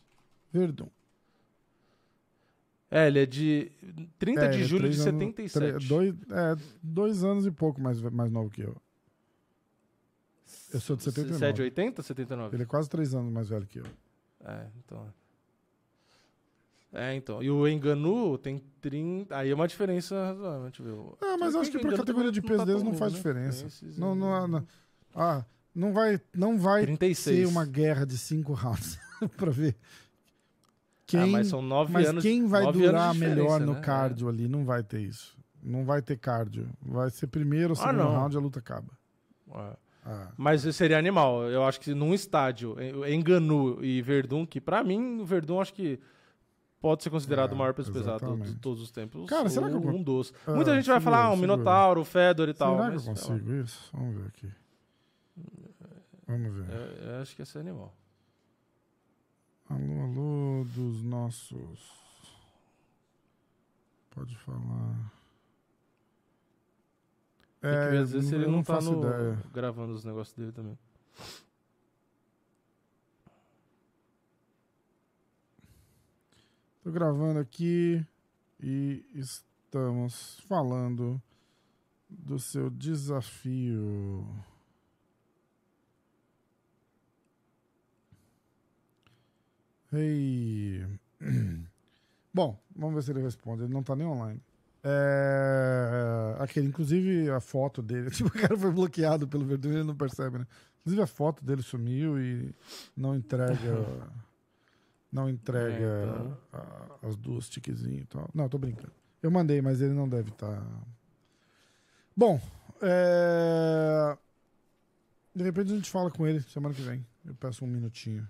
[0.53, 0.87] Verdun.
[2.89, 3.71] É, ele é de
[4.19, 5.77] 30 É, de é julho de três anos- 77.
[5.77, 8.75] tre- dois, é, dois anos e pouco mais, mais novo que eu.
[10.71, 11.45] Eu sou de Você 79.
[11.45, 12.55] é de 80 ou 79?
[12.55, 13.85] Ele é quase três anos mais velho que eu.
[14.45, 15.11] É, então.
[16.95, 17.43] É, então.
[17.43, 19.35] E o Enganu tem 30.
[19.37, 20.71] Aí é uma diferença razoável.
[20.79, 21.15] Ver.
[21.21, 23.17] Ah, mas acho que Enganu categoria de também peso tá deles tão não faz né?
[23.17, 23.65] diferença.
[23.67, 24.67] Esses- Não, não, não,
[25.13, 27.37] ah, não vai, não vai 36.
[27.39, 28.97] ser uma guerra de cinco rounds
[29.37, 29.75] pra ver.
[31.07, 33.79] Quem, Ah, mas são nove mas anos- quem vai durar de melhor no né?
[33.81, 34.47] cardio ali?
[34.47, 35.37] Não vai ter isso.
[35.61, 36.67] Não vai ter cardio.
[36.81, 38.11] Vai ser primeiro ou Ah, segundo não.
[38.11, 38.91] round a luta acaba.
[39.53, 39.77] É.
[40.07, 40.31] Ah.
[40.37, 41.43] Mas seria animal.
[41.49, 42.75] Eu acho que num estádio,
[43.07, 45.99] Enganu e Verdun, que pra mim, o Verdun acho que
[46.85, 49.27] pode ser considerado o maior peso pesado de todos os tempos.
[49.27, 50.31] Cara, será que eu um dos.
[50.45, 51.53] Ah, Muita gente vai falar, ah, um segura.
[51.53, 52.75] Minotauro, o Fedor e tal.
[52.77, 53.05] Será que eu lá.
[53.07, 53.89] consigo isso?
[53.91, 54.51] Vamos ver aqui.
[56.27, 56.65] Vamos ver.
[56.71, 57.91] É, eu acho que esse é animal.
[59.67, 61.91] Alô, alô, dos nossos.
[64.11, 65.11] Pode falar.
[67.61, 70.51] Tem que ver, às vezes eu ele não, tá faço no- gravando os negócios dele
[70.51, 70.77] também.
[76.85, 78.05] Tô gravando aqui
[78.61, 81.19] e estamos falando
[82.07, 84.23] do seu desafio.
[89.91, 90.85] Hey.
[92.31, 93.63] Bom, vamos ver se ele responde.
[93.63, 94.39] Ele não tá nem online.
[94.83, 96.35] É...
[96.37, 98.11] Aquele, inclusive, a foto dele.
[98.13, 100.45] Tipo, o cara foi bloqueado pelo Verdun e ele não percebe, né?
[100.81, 102.53] Inclusive, a foto dele sumiu e
[102.95, 103.57] não entrega.
[105.15, 106.37] não entrega É, então.
[106.53, 108.29] a- as duas tiquezinhas e tal.
[108.33, 108.91] Não, tô brincando.
[109.23, 110.61] Eu mandei, mas ele não deve estar.
[112.15, 112.39] Bom,
[112.81, 114.17] é...
[115.33, 117.05] de repente a gente fala com ele semana que vem.
[117.25, 118.27] Eu peço um minutinho.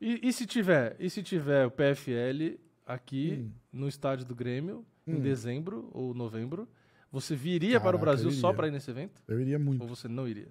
[0.00, 3.52] E, e se tiver, e se tiver o PFL aqui Hum.
[3.72, 5.20] no estádio do Grêmio em Hum.
[5.20, 6.68] dezembro ou novembro,
[7.10, 9.22] você viria para o Caraca, Brasil só para ir nesse evento?
[9.28, 9.82] Eu iria muito.
[9.82, 10.48] Ou você não iria?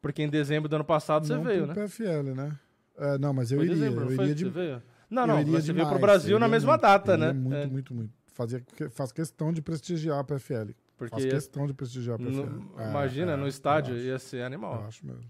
[0.00, 1.86] Porque em dezembro do ano passado você não veio, pro né?
[1.86, 2.58] PFL, né?
[3.00, 3.76] É, não, mas eu Foi iria.
[3.76, 4.44] dezembro, eu iria de...
[4.44, 4.82] você?
[5.08, 7.32] Não, eu não, iria você veio pro demais, Brasil na mesma muito, data, né?
[7.32, 7.66] Muito, É.
[7.66, 8.12] muito, muito.
[8.32, 10.70] Fazia, faço questão de prestigiar a PFL.
[10.96, 12.46] Porque faço questão de prestigiar a PFL.
[12.46, 14.04] No- É, imagina, é, no estádio acho.
[14.04, 14.82] ia ser animal.
[14.82, 15.24] Eu acho mesmo.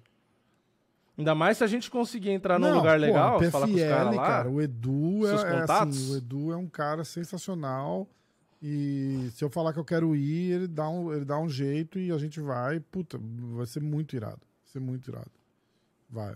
[1.17, 3.73] Ainda mais se a gente conseguir entrar num Não, lugar pô, legal, a falar com
[3.73, 4.27] os PFL, caras lá.
[4.27, 8.09] cara, o Edu é, é assim, o Edu é um cara sensacional.
[8.63, 11.99] E se eu falar que eu quero ir, ele dá um, ele dá um jeito
[11.99, 12.79] e a gente vai.
[12.81, 13.19] Puta,
[13.55, 14.41] vai ser muito irado.
[14.41, 15.31] Vai ser muito irado.
[16.09, 16.35] Vai.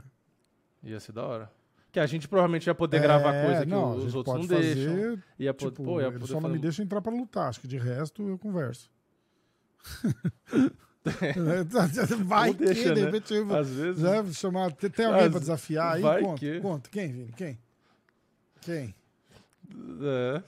[0.85, 1.51] Ia ser da hora.
[1.91, 4.63] Que a gente provavelmente ia poder gravar É, coisa que não, os outros não pode
[4.63, 4.93] deixam.
[4.95, 7.49] fazer, Ia po- tipo, pô, ia só não fazer me deixa entrar pra lutar.
[7.49, 8.91] Acho que de resto eu converso.
[12.25, 13.07] Vai Não que, deixa, de né?
[13.11, 14.73] repente Às vezes- né, chamar.
[14.73, 16.03] Tem, alguém Às- pra desafiar aí?
[16.03, 16.91] vai Conta, que- conta.
[16.91, 17.33] Quem, Vini?
[17.37, 17.59] Quem?
[18.63, 18.95] Quem?
[20.03, 20.43] É.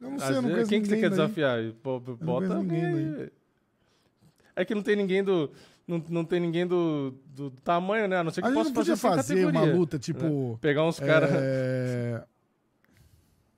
[0.00, 1.10] Eu não Às sei, eu não vezes- Quem que você quer daí.
[1.10, 1.58] desafiar?
[1.58, 1.72] aí?
[1.82, 3.30] Bota alguém aí.
[4.56, 5.50] É que não tem ninguém do.
[5.90, 8.18] Não, não tem ninguém do, do tamanho, né?
[8.18, 10.58] A não ser que A possa podia fazer, fazer uma luta, tipo, né?
[10.60, 11.30] Pegar uns caras.
[11.34, 12.24] É...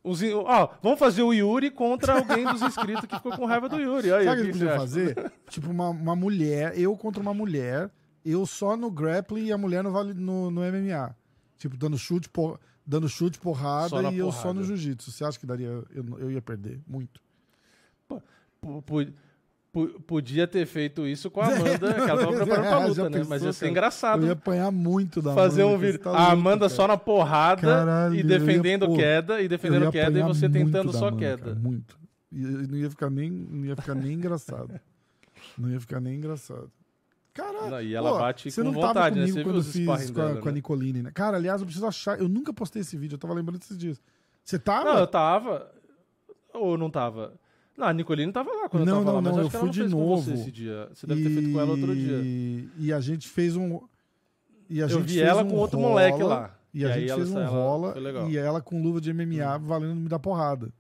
[0.04, 3.76] Os, ó, vamos fazer o Yuri contra alguém dos inscritos que ficou com raiva do
[3.78, 4.12] Yuri.
[4.12, 4.76] Aí, Sabe o que que acha?
[4.78, 5.32] fazer?
[5.48, 7.88] tipo, uma, uma mulher, eu contra uma mulher,
[8.24, 11.14] eu só no grappling e a mulher no, vale- no, no MMA.
[11.56, 14.54] Tipo, dando chute, por, dando chute, porrada e eu só porrada.
[14.60, 15.12] no jiu-jitsu.
[15.12, 15.68] Você acha que daria.
[15.68, 16.80] Eu, eu ia perder?
[16.84, 17.20] Muito.
[18.08, 18.16] P-
[18.60, 19.12] p- p-
[20.06, 23.24] Podia ter feito isso com a Amanda, que ela tava preparando pra É, luta, né?
[23.26, 23.70] Mas ia ser cara?
[23.70, 24.22] engraçado.
[24.22, 25.92] Eu ia apanhar muito da fazer Amanda, um vídeo.
[25.94, 26.68] você tá a Amanda cara.
[26.68, 30.48] só na porrada Caralho, e ia, defendendo pô, queda, e defendendo ia queda, e você
[30.48, 31.42] tentando só Amanda, queda.
[31.44, 31.98] cara, muito.
[32.30, 34.78] E não ia ficar nem, não ia ficar nem engraçado.
[35.58, 36.70] Não ia ficar nem engraçado.
[37.34, 37.70] Caralho.
[37.70, 39.22] Não, e ela pô, bate você com não tava vontade, né?
[39.22, 40.54] comigo Você viu quando fiz sparring com a, dela, com a né?
[40.54, 41.10] Nicoline, né?
[41.12, 42.18] Cara, aliás, eu preciso achar.
[42.18, 44.00] Eu nunca postei esse vídeo, eu tava lembrando desses dias.
[44.44, 44.92] Você tava?
[44.92, 45.70] Não, eu tava.
[46.54, 47.34] Ou não tava?
[47.76, 49.70] Não, a Nicoline tava lá quando Não, eu tava não, lá, mas não, eu fui
[49.70, 50.22] de novo.
[50.22, 50.88] você esse dia.
[50.94, 52.20] Você deve ter feito com ela outro dia.
[52.22, 53.80] E- E a gente fez um.
[54.68, 56.58] E a Eu gente vi fez ela um com outro rola, moleque lá.
[56.74, 57.94] E a E aí gente ela- fez um ela- rola.
[58.24, 58.28] Hum.
[58.30, 60.72] e ela com luva de MMA valendo me dar porrada.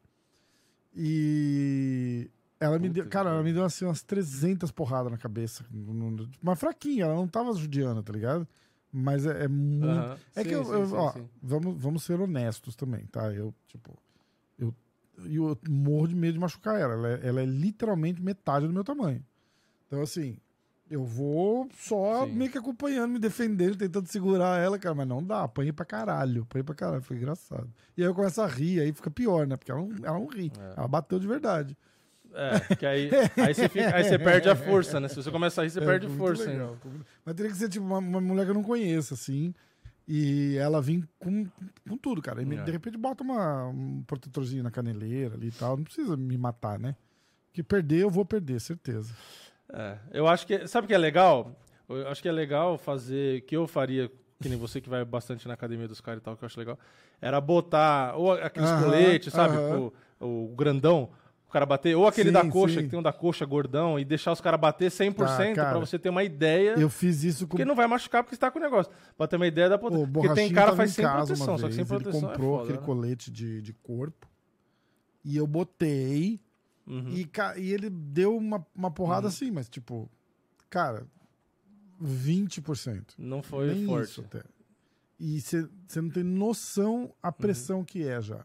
[0.94, 5.64] E ela me deu, cara, ela me deu assim umas 300 porradas na cabeça.
[6.42, 8.46] Uma fraquinha, ela não tava judiando, tá ligado?
[8.92, 9.86] Mas é, é muito.
[10.36, 11.14] É Sim, que eu, sim, eu- sim, ó.
[11.42, 13.32] Vamos, vamos ser honestos também, tá?
[13.32, 13.98] Eu, tipo,
[14.58, 14.74] eu,
[15.26, 16.94] eu morro de medo de machucar ela.
[16.94, 19.22] Ela é, ela é literalmente metade do meu tamanho.
[19.86, 20.36] Então, assim,
[20.90, 24.94] Eu vou só meio que acompanhando, me defendendo, tentando segurar ela, cara.
[24.94, 26.42] Mas não dá, apanhei pra caralho.
[26.42, 27.66] Apanhei pra caralho, foi engraçado.
[27.96, 29.56] E aí eu começo a rir, aí fica pior, né?
[29.56, 30.52] Porque ela não, ela não ri.
[30.76, 31.74] Ela bateu de verdade.
[32.34, 35.08] É, porque aí, aí, você fica- aí você perde a força, né?
[35.08, 37.68] Se você começa a rir, você É, perde força legal, muito- Mas teria que ser
[37.70, 39.54] tipo uma, uma mulher que eu não conheço, assim.
[40.14, 41.46] E ela vir com,
[41.88, 42.42] com tudo, cara.
[42.42, 42.62] E me- É.
[42.62, 45.74] de repente bota uma, um protetorzinho na caneleira ali e tal.
[45.76, 46.94] Não precisa me matar, né?
[47.50, 49.14] Que perder, eu vou perder, certeza.
[49.72, 50.66] É, eu acho que.
[50.68, 51.58] Sabe o que é legal?
[51.88, 53.40] Eu acho que é legal fazer.
[53.42, 54.10] Que eu faria,
[54.40, 56.58] que nem você que vai bastante na academia dos caras e tal, que eu acho
[56.60, 56.78] legal.
[57.20, 58.14] Era botar.
[58.16, 59.56] Ou aqueles Aham, coletes, sabe?
[59.56, 59.90] aham.
[60.20, 61.08] O, o grandão.
[61.52, 61.94] O cara bater.
[61.94, 62.84] Ou aquele Sim, da coxa, sim.
[62.84, 65.70] que tem um da coxa gordão, e deixar os caras bater 100% Tá, cara.
[65.72, 66.76] pra você ter uma ideia.
[66.78, 68.90] Eu fiz isso com Porque não vai machucar porque você tá com o negócio.
[69.18, 70.06] Pra ter uma ideia da potência.
[70.10, 72.48] Porque tem cara que faz em sem proteção, só que sem vez, ele proteção comprou
[72.48, 72.84] é foda, aquele né?
[72.86, 74.26] colete de, de corpo
[75.22, 76.40] e eu botei
[76.86, 77.10] Uhum.
[77.10, 80.10] e, e ele deu uma, uma porrada assim, mas tipo,
[80.70, 81.06] cara,
[82.02, 83.14] 20%.
[83.18, 84.04] Não foi Nem forte.
[84.10, 84.42] isso até.
[85.20, 85.68] E você
[86.00, 88.44] não tem noção a pressão que é já.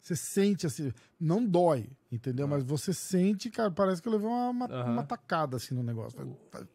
[0.00, 2.46] Você sente assim, não dói, entendeu?
[2.48, 4.92] Mas você sente, cara, parece que eu levei uma, uma, Aham.
[4.92, 6.16] uma tacada assim no negócio.
[6.18, 6.68] Vai- vai-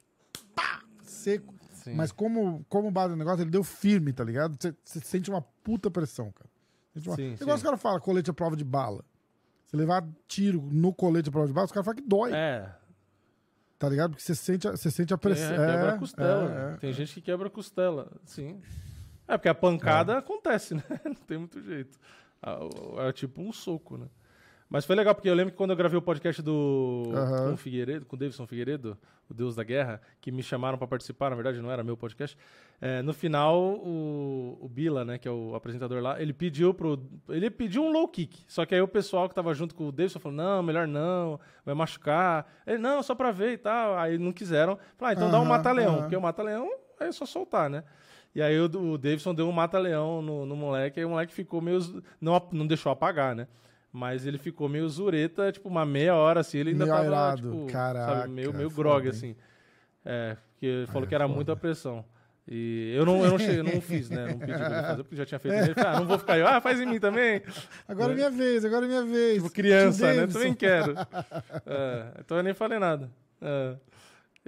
[0.56, 1.54] pá, seco.
[1.74, 1.95] Sim.
[1.95, 4.56] Mas como, como bate o negócio, ele deu firme, tá ligado?
[4.60, 6.50] Você você sente uma puta pressão, cara.
[6.94, 7.16] Sente uma...
[7.16, 7.54] Sim, Igual sim.
[7.56, 9.04] os caras falam, colete à prova de bala.
[9.66, 12.32] Você levar tiro no colete à prova de bala, os caras falam que dói.
[12.34, 12.74] É.
[13.80, 14.12] Tá ligado?
[14.12, 15.50] Porque você sente, a- você sente a É, pressão.
[15.50, 16.52] quebra É, a costela.
[16.52, 16.74] é, né?
[16.74, 16.78] é.
[16.78, 18.62] Tem gente que quebra a costela, sim.
[19.28, 20.84] É, porque a pancada acontece, né?
[21.06, 21.98] Não tem muito jeito.
[22.44, 24.07] Ah, É tipo um soco, né?
[24.70, 27.48] Mas foi legal, porque eu lembro que quando eu gravei o podcast do Aham.
[27.49, 28.98] com o Figueiredo, com o Davidson Figueiredo,
[29.30, 32.36] o Deus da Guerra, que me chamaram pra participar, na verdade não era meu podcast.
[32.82, 36.99] é, no final, o, o Bila, né, que é o apresentador lá, ele pediu pro.
[37.30, 38.44] Ele pediu um low kick.
[38.48, 41.40] Só que aí o pessoal que tava junto com o Davidson falou: não, melhor não,
[41.64, 42.48] vai machucar.
[42.65, 43.95] Ele, não, só pra ver e tal.
[43.95, 44.80] Aí não quiseram.
[44.98, 46.02] Falaram, ah, então dá um mata-leão, aham.
[46.02, 46.68] porque o mata-leão
[46.99, 47.84] é só soltar, né?
[48.36, 51.62] E aí o, o Davidson deu um mata-leão no, no moleque, aí o moleque ficou
[51.62, 51.80] meio.
[52.20, 53.48] Não, não deixou apagar, né?
[53.92, 57.42] Mas ele ficou meio zureta, tipo, uma meia hora assim, ele ainda Meio tava, airado.
[57.52, 59.36] tipo, Caraca, sabe, meio, meio grog, assim.
[60.04, 61.36] É, porque ele falou É, que era foda.
[61.36, 62.04] muita pressão.
[62.48, 64.26] E eu não, eu não, cheguei, não fiz, né?
[64.32, 65.56] Não pedi pra ele fazer, porque já tinha feito.
[65.56, 66.46] Ele ah, não vou ficar eu.
[66.48, 67.42] Ah, faz em mim também.
[67.88, 69.36] Agora é minha vez, agora é minha vez.
[69.44, 70.28] Tipo, criança, né?
[70.28, 70.94] Também quero.
[71.66, 73.10] É, então eu nem falei nada.
[73.42, 73.76] É.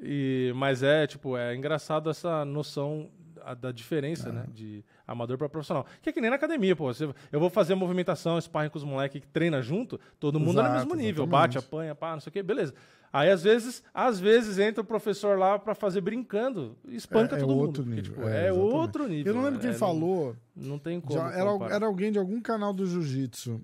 [0.01, 3.09] E, mas é, tipo, é engraçado essa noção
[3.45, 4.45] a- da diferença, né?
[4.53, 5.85] De amador para profissional.
[6.01, 6.85] Que é que nem na academia, pô.
[6.93, 10.63] Você- eu vou fazer movimentação, sparring com os moleques que treina junto, todo mundo é
[10.63, 11.23] no Exato, mesmo nível.
[11.25, 11.53] exatamente.
[11.53, 12.73] Bate, apanha, pá, não sei o quê, beleza.
[13.13, 17.41] Aí, às vezes, às vezes entra o professor lá pra fazer brincando, espanca É- é
[17.41, 17.83] todo mundo.
[17.83, 19.31] porque, tipo, é, é outro nível.
[19.31, 20.35] Eu não lembro quem é, falou.
[20.53, 21.19] Não, não tem como.
[21.19, 21.75] Era, comparar.
[21.75, 23.61] era alguém de algum canal do jiu-jitsu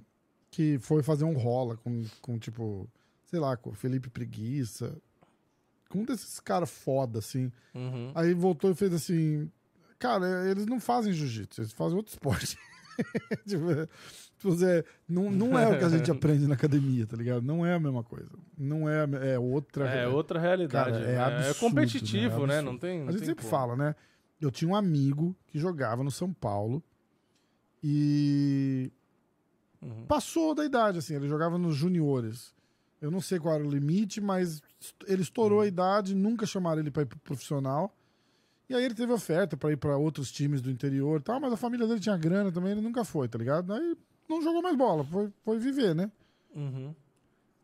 [0.49, 2.87] que foi fazer um rola com, com tipo,
[3.25, 4.97] sei lá, com o Felipe Preguiça.
[5.89, 7.51] Com um desses caras foda, assim.
[7.75, 8.11] Uhum.
[8.15, 9.51] Aí voltou e fez assim.
[10.01, 12.57] Cara, eles não fazem jiu-jitsu, eles fazem outro esporte.
[13.47, 13.85] tipo, é,
[14.37, 14.49] tipo,
[15.07, 17.43] não, não é o que a gente aprende na academia, tá ligado?
[17.43, 18.31] Não é a mesma coisa.
[18.57, 20.93] Não é, a é outra É outra realidade.
[20.93, 21.23] Cara, é, né?
[21.23, 22.55] absurdo, competitivo, né?
[22.57, 22.71] absurdo.
[22.71, 23.01] Não tem.
[23.01, 23.51] A não gente tem sempre como.
[23.55, 23.95] fala, né?
[24.41, 26.83] Eu tinha um amigo que jogava no São Paulo
[27.83, 28.91] e
[29.81, 30.05] Uhum.
[30.07, 32.53] passou da idade, assim, ele jogava nos juniores.
[32.99, 34.61] Eu não sei qual era o limite, mas
[35.07, 35.63] ele estourou Uhum.
[35.63, 37.95] a idade, nunca chamaram ele para ir pro profissional.
[38.71, 41.51] E aí ele teve oferta para ir para outros times do interior e tal, mas
[41.51, 43.73] a família dele tinha grana também, ele nunca foi, tá ligado?
[43.73, 43.97] Aí
[44.29, 46.09] não jogou mais bola, foi, foi viver, né?
[46.55, 46.95] Uhum.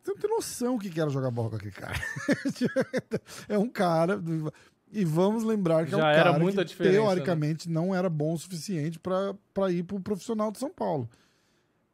[0.02, 1.98] Você não tem noção o que era jogar bola com aquele cara.
[3.48, 4.20] é um cara.
[4.90, 6.90] E vamos lembrar que é um Já cara era muita que, né?
[6.90, 11.08] teoricamente, não era bom o suficiente para ir pro profissional de São Paulo.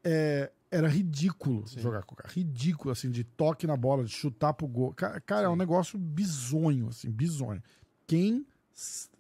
[0.03, 2.33] É, era ridículo jogar com o cara.
[2.33, 4.93] Ridículo, assim, de toque na bola, de chutar pro gol.
[4.93, 7.63] Ca- Cara, é um negócio bizonho, assim, bizonho.
[8.07, 8.47] Quem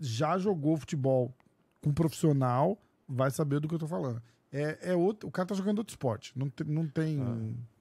[0.01, 1.32] já jogou futebol
[1.82, 2.78] com profissional
[3.09, 4.22] vai saber do que eu tô falando.
[4.52, 6.32] É, é outro, o cara tá jogando outro esporte.
[6.39, 6.66] Não tem.
[6.66, 7.74] Não tem Ah.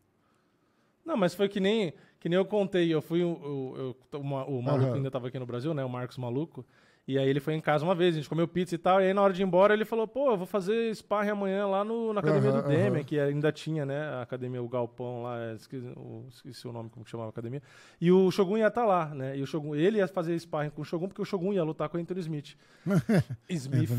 [1.05, 2.93] Não, mas foi que nem, que nem eu contei.
[2.93, 3.21] Eu fui.
[3.21, 4.95] Eu, eu- eu- o ma- o maluco Aham.
[4.95, 5.83] ainda tava aqui no Brasil, né?
[5.83, 6.65] O Marcos Maluco.
[7.05, 9.01] E aí ele foi em casa uma vez, a gente comeu pizza e tal.
[9.01, 11.67] E aí na hora de ir embora ele falou: pô, eu vou fazer sparring amanhã
[11.67, 13.03] lá no, na academia Aham, do Demian, aham.
[13.03, 13.99] que ainda tinha, né?
[14.05, 17.31] A academia, o Galpão lá, é, esqueci o, esqueci o nome, como que chamava a
[17.31, 17.61] academia.
[17.99, 19.38] E o Shogun ia estar lá, né?
[19.38, 21.89] E o Shogun, ele ia fazer sparring com o Shogun, porque o Shogun ia lutar
[21.89, 22.55] com o Anthony Smith.
[23.49, 23.89] Smith.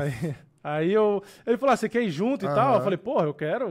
[0.00, 1.22] Aí, aí eu.
[1.46, 2.54] Ele falou: ah, você quer ir junto e Aham.
[2.54, 2.74] tal?
[2.74, 3.68] Eu falei, porra, eu quero.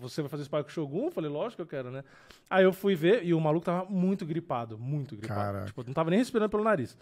[0.00, 1.06] Você vai fazer com o Shogun?
[1.06, 2.04] Eu falei, lógico que eu quero, né?
[2.48, 5.40] Aí eu fui ver e o maluco tava muito gripado, muito gripado.
[5.40, 5.66] Caraca.
[5.66, 6.96] Tipo, não tava nem respirando pelo nariz.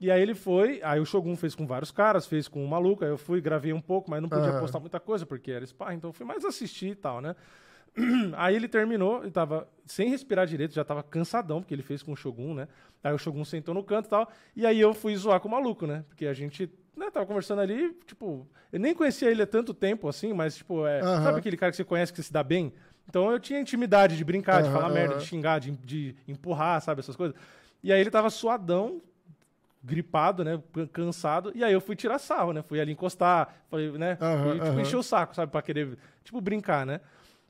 [0.00, 3.04] E aí ele foi, aí o Shogun fez com vários caras, fez com o maluco,
[3.04, 4.60] aí eu fui, gravei um pouco, mas não podia Aham.
[4.60, 7.36] postar muita coisa, porque era sparring, então eu fui mais assistir e tal, né?
[8.36, 12.12] Aí ele terminou e tava sem respirar direito, já tava cansadão, porque ele fez com
[12.12, 12.68] o Shogun, né?
[13.02, 14.30] Aí o Shogun sentou no canto e tal.
[14.54, 16.04] E aí eu fui zoar com o maluco, né?
[16.08, 20.08] Porque a gente né, tava conversando ali, tipo, eu nem conhecia ele há tanto tempo
[20.08, 22.72] assim, mas, tipo, é, sabe aquele cara que você conhece que você se dá bem?
[23.08, 27.00] Então eu tinha intimidade de brincar, de falar merda, de xingar, de, de empurrar, sabe?
[27.00, 27.34] Essas coisas.
[27.82, 29.00] E aí ele tava suadão,
[29.82, 30.60] gripado, né?
[30.72, 31.52] can- Cansado.
[31.54, 32.62] E aí eu fui tirar sarro, né?
[32.62, 34.18] Fui ali encostar, falei, né?
[34.20, 35.50] Aham, fui, tipo, encher o saco, sabe?
[35.52, 37.00] Pra querer, tipo, brincar, né?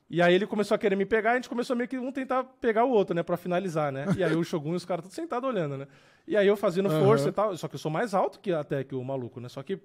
[0.09, 2.11] E aí ele começou a querer me pegar, e a gente começou meio que um
[2.11, 3.21] tentar pegar o outro, né?
[3.21, 4.05] Pra finalizar, né?
[4.17, 5.87] E aí o Shogun e os caras todos sentados olhando, né?
[6.27, 6.99] E aí eu fazendo Aham.
[6.99, 7.55] força e tal.
[7.55, 9.47] Só que eu sou mais alto que até que o maluco, né?
[9.49, 9.79] Só que,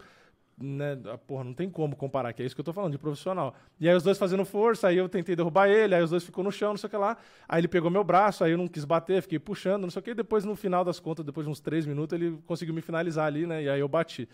[0.58, 0.96] né?
[1.26, 3.54] Porra, não tem como comparar, que é isso que eu tô falando, de profissional.
[3.78, 6.42] E aí os dois fazendo força, aí eu tentei derrubar ele, aí os dois ficou
[6.42, 7.18] no chão, não sei o que lá.
[7.46, 10.02] Aí ele pegou meu braço, aí eu não quis bater, fiquei puxando, não sei o
[10.02, 10.14] que.
[10.14, 13.46] Depois, no final das contas, depois de uns três minutos, ele conseguiu me finalizar ali,
[13.46, 13.62] né?
[13.62, 14.26] E aí eu bati.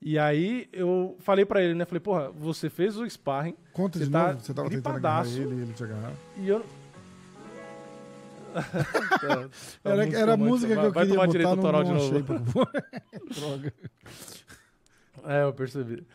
[0.00, 1.84] E aí eu falei pra ele, né?
[1.84, 3.56] Falei, porra, você fez o sparring.
[3.72, 6.12] Conta de tá novo, você tava tentando agarrar gripadaço, ele e ele te agarrar.
[6.38, 6.64] E eu.
[9.84, 11.92] Era, muito era a música que Vai- eu vai queria tomar botar, autoral não de
[11.92, 12.08] novo.
[12.08, 12.84] achei, por favor.
[13.34, 13.72] Droga.
[15.24, 16.06] É, eu percebi.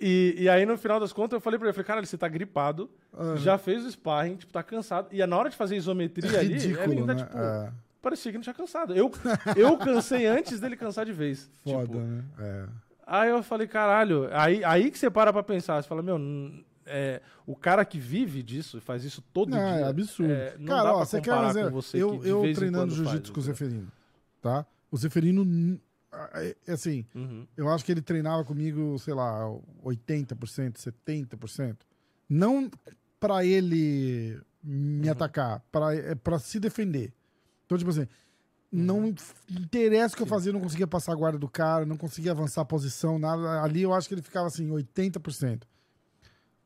[0.00, 2.26] E, e aí, no final das contas, eu falei pra ele, falei, cara, você tá
[2.26, 3.36] gripado, Aham.
[3.36, 5.08] já fez o sparring, tipo, tá cansado.
[5.12, 7.22] E na hora de fazer isometria É ali, ridículo, ele ainda, né?
[7.24, 7.70] tipo, É.
[8.00, 8.96] parecia que não tinha cansado.
[8.96, 9.10] Eu,
[9.56, 11.50] eu cansei antes dele cansar de vez.
[11.62, 11.98] Foda, tipo.
[11.98, 12.24] né?
[12.38, 12.64] É.
[13.12, 16.16] Aí eu falei, caralho, aí, aí que você para pra pensar, você fala, meu,
[16.86, 19.80] é, o cara que vive disso, faz isso todo Não, dia.
[19.80, 20.30] é absurdo.
[20.32, 21.30] é, não Cara, dá ó, pra você quer
[21.64, 23.42] com você eu, eu treinando jiu-jitsu com o?
[23.42, 23.92] Zeferino,
[24.40, 24.64] tá?
[24.92, 25.80] O Zeferino,
[26.34, 27.46] é é assim, Uhum.
[27.56, 29.44] eu acho que ele treinava comigo, sei lá,
[29.82, 31.78] 80%, 70%.
[32.28, 32.70] Não
[33.18, 35.12] pra ele me Uhum.
[35.12, 37.12] atacar, pra, é pra se defender.
[37.66, 38.06] Então, tipo assim,
[38.72, 41.84] não f- interessa o que eu fazia, eu não conseguia passar a guarda do cara,
[41.84, 43.62] não conseguia avançar a posição, nada.
[43.62, 45.62] Ali eu acho que ele ficava assim, 80%.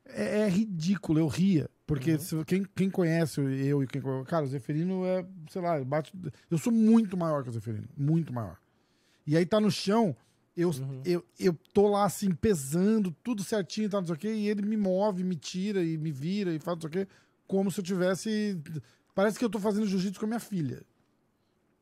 [0.06, 1.68] É, é ridículo, eu ria.
[1.86, 4.02] Porque se- quem, quem conhece eu e quem.
[4.26, 6.12] Cara, o Zeferino é, sei lá, ele bate.
[6.50, 7.88] Eu sou muito maior que o Zeferino.
[7.96, 8.56] Muito maior.
[9.26, 10.14] E aí tá no chão,
[10.56, 10.70] eu,
[11.04, 14.62] eu, eu tô lá assim, pesando, tudo certinho, tá, não sei o quê, e ele
[14.62, 17.08] me move, me tira e me vira e faz não sei o quê,
[17.46, 18.58] como se eu tivesse.
[19.14, 20.82] Parece que eu tô fazendo jiu-jitsu com a minha filha.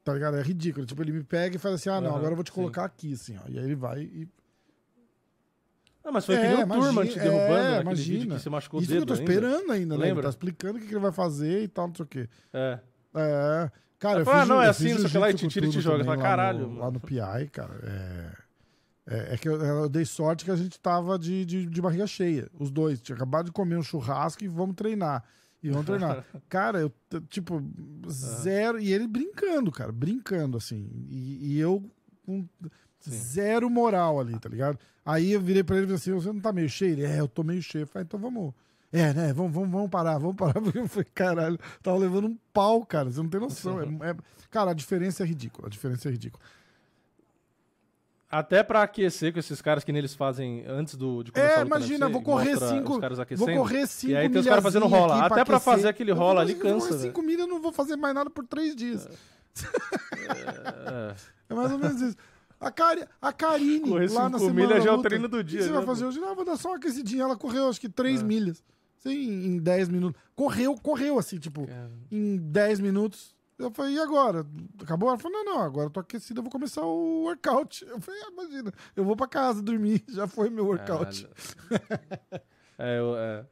[0.05, 0.37] Tá ligado?
[0.37, 0.85] É ridículo.
[0.85, 2.55] Tipo, ele me pega e faz assim: ah, não, Aham, agora eu vou te sim.
[2.57, 3.49] colocar aqui, assim, ó.
[3.49, 4.29] E aí ele vai e.
[6.05, 8.35] Ah, mas foi É, que nem o Turman te imagina- derrubando é, naquele imagina.
[8.37, 9.33] que você machucou Isso o dedo que eu tô ainda.
[9.33, 10.01] esperando ainda, né?
[10.01, 10.23] Ele Lembra?
[10.25, 12.29] tá explicando o que que ele vai fazer e tal, não sei o quê.
[12.53, 12.79] É.
[13.15, 13.71] É.
[14.01, 15.81] Cara, eu Fala, fiz, não, é assim, não sei lá, e te tira e te
[15.81, 15.99] joga.
[15.99, 16.81] Turma Fala, caralho, no- mano.
[16.81, 17.79] Lá no PI, cara.
[17.85, 21.81] É, é, é que eu, eu dei sorte que a gente tava de, de, de
[21.81, 23.01] barriga cheia, os dois.
[23.01, 25.23] Tinha acabado de comer um churrasco e vamos treinar.
[25.63, 26.25] E vamos treinar.
[26.49, 26.93] cara, eu,
[27.29, 27.63] tipo,
[28.11, 28.81] zero.
[28.81, 30.89] E ele brincando, cara, brincando, assim.
[31.09, 31.83] E, e eu
[32.27, 32.47] com
[33.09, 34.79] zero moral ali, tá ligado?
[35.05, 36.93] Aí eu virei pra ele e falei assim: você não tá meio cheio?
[36.93, 37.83] Ele, é, eu tô meio cheio.
[37.83, 38.53] Eu falei, então vamos.
[38.93, 39.33] É, né?
[39.33, 40.55] Vamos, vamos, vamos parar, vamos parar.
[40.61, 43.11] Porque eu falei, caralho, tava levando um pau, cara.
[43.11, 43.81] Você não tem noção.
[43.81, 44.17] É- é-
[44.51, 45.67] cara, a diferença é ridícula.
[45.69, 46.43] A diferença é ridícula.
[48.33, 52.09] Até pra aquecer com esses caras que neles fazem antes do, de começar É, imagina,
[52.09, 52.99] vou correr cinco.
[53.37, 55.17] Vou correr cinco E aí tem os caras fazendo rola.
[55.17, 55.75] aqui Até pra aquecer.
[55.75, 57.95] fazer aquele Eu rola ali eu vou cansa, correr cinco milhas, eu não vou fazer
[57.97, 59.07] mais nada por três dias.
[59.07, 59.11] É.
[61.49, 62.17] É mais ou menos isso.
[62.59, 65.45] A, Cari, a Karine, Correr lá na semana milhas já é o treino do o
[65.45, 66.19] que dia, você vai fazer hoje?
[66.19, 67.25] Não, vou dar só uma aquecidinha.
[67.25, 68.25] Ela correu, acho que três É.
[68.25, 68.63] milhas.
[68.97, 70.19] Sim, em 10 minutos.
[70.35, 71.67] Correu, correu, assim, tipo,
[72.11, 73.35] em 10 minutos.
[73.67, 74.47] Eu falei, e agora?
[74.83, 75.09] Acabou?
[75.09, 77.85] Ela falou, não, não, agora eu tô aquecida, eu vou começar o workout.
[77.87, 81.27] Eu falei, ah, imagina, eu vou pra casa dormir, já foi meu workout.
[82.79, 83.45] É, eu, é.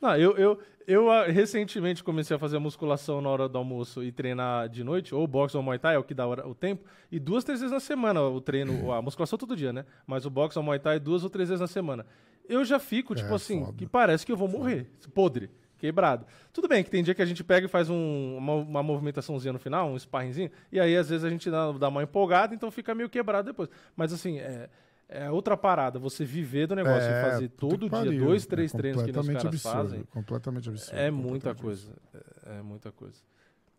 [0.00, 4.12] Não, eu, eu, eu ah, recentemente comecei a fazer musculação na hora do almoço e
[4.12, 7.18] treinar de noite, ou boxe ou muay thai, é o que dá o tempo, e
[7.18, 9.86] duas, três vezes na semana o treino, a musculação todo dia, né?
[10.06, 12.04] Mas o boxe ou muay thai duas ou três vezes na semana.
[12.46, 13.78] Eu já fico, tipo É, assim, foda.
[13.78, 15.50] que parece que eu vou morrer, podre,
[15.84, 16.26] quebrado.
[16.52, 19.52] Tudo bem que tem dia que a gente pega e faz um- uma, uma movimentaçãozinha
[19.52, 22.70] no final, um sparringzinho, e aí às vezes a gente dá, dá uma empolgada, então
[22.70, 23.68] fica meio quebrado depois.
[23.96, 24.68] Mas assim, é...
[25.06, 28.24] É outra parada, você viver do negócio e fazer todo dia pariu.
[28.24, 30.02] dois, três É treinos que os caras absurdo, fazem.
[30.04, 30.96] Completamente absurdo.
[30.98, 31.90] É muita coisa.
[32.46, 33.18] É, é muita coisa.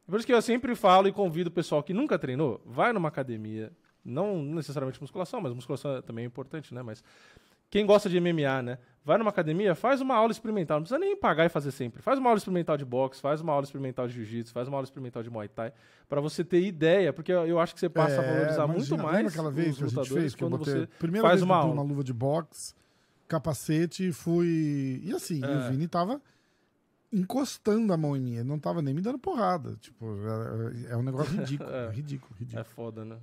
[0.06, 3.08] Por isso que eu sempre falo e convido o pessoal que nunca treinou, vai numa
[3.10, 3.72] academia,
[4.06, 6.84] não necessariamente musculação, mas musculação também é importante, né?
[6.84, 7.04] Mas
[7.76, 8.78] quem gosta de MMA, né?
[9.04, 12.02] Vai numa academia, faz uma aula experimental, não precisa nem pagar e fazer sempre.
[12.02, 14.86] Faz uma aula experimental de boxe, faz uma aula experimental de jiu-jitsu, faz uma aula
[14.86, 15.74] experimental de muay thai,
[16.08, 19.04] pra você ter ideia, porque eu acho que você passa a É, valorizar muito imagina,
[19.04, 21.28] mais lembra aquela vez os que a lutadores fez, que eu quando botei, você primeira
[21.28, 21.74] faz vez uma eu aula.
[21.74, 22.74] uma luva de boxe,
[23.28, 25.02] capacete fui...
[25.04, 25.48] E assim, É.
[25.68, 26.22] o Vini tava
[27.12, 29.76] encostando a mão em mim, ele não tava nem me dando porrada.
[29.82, 30.06] Tipo,
[30.88, 31.90] é, é um negócio ridículo, é.
[31.92, 32.62] ridículo, ridículo.
[32.62, 33.18] É foda, né?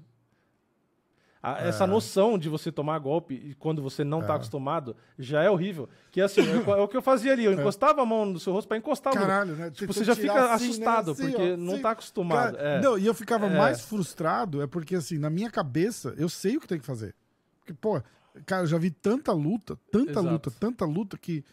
[1.43, 1.87] A- Essa É.
[1.89, 4.37] noção de você tomar golpe quando você não tá É.
[4.37, 5.89] acostumado já é horrível.
[6.13, 6.45] Que assim, é,
[6.79, 7.45] é o que eu fazia ali.
[7.45, 9.71] Eu encostava a mão no seu rosto pra encostar Caralho, né?
[9.71, 10.71] Tipo, você já fica assim, né?
[10.71, 11.83] assustado, Assim, porque ó, não assim.
[11.83, 12.57] tá acostumado.
[12.57, 12.81] Cara, é.
[12.81, 13.59] Não, e eu ficava É.
[13.59, 17.13] mais frustrado, é porque assim, na minha cabeça, eu sei o que tem que fazer.
[17.59, 18.01] Porque, pô,
[18.47, 20.29] cara, eu já vi tanta luta, tanta Exato.
[20.29, 21.45] luta, tanta luta que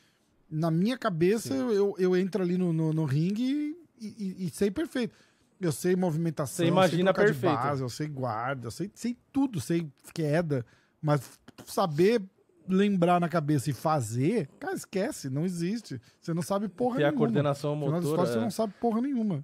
[0.51, 4.49] na minha cabeça eu, eu, eu entro ali no, no, no ringue e, e- e
[4.51, 5.15] sei perfeito.
[5.59, 7.53] Eu sei movimentação, Você imagina sei trocar de perfeito.
[7.63, 10.65] base, eu sei guarda, eu sei, sei tudo, sei queda,
[11.01, 12.21] mas saber
[12.67, 15.99] lembrar na cabeça e fazer, cara, esquece, não existe.
[16.21, 17.17] Você não sabe porra a nenhuma.
[17.17, 18.41] coordenação No final das motora, contas, Você é.
[18.41, 19.43] não sabe porra nenhuma.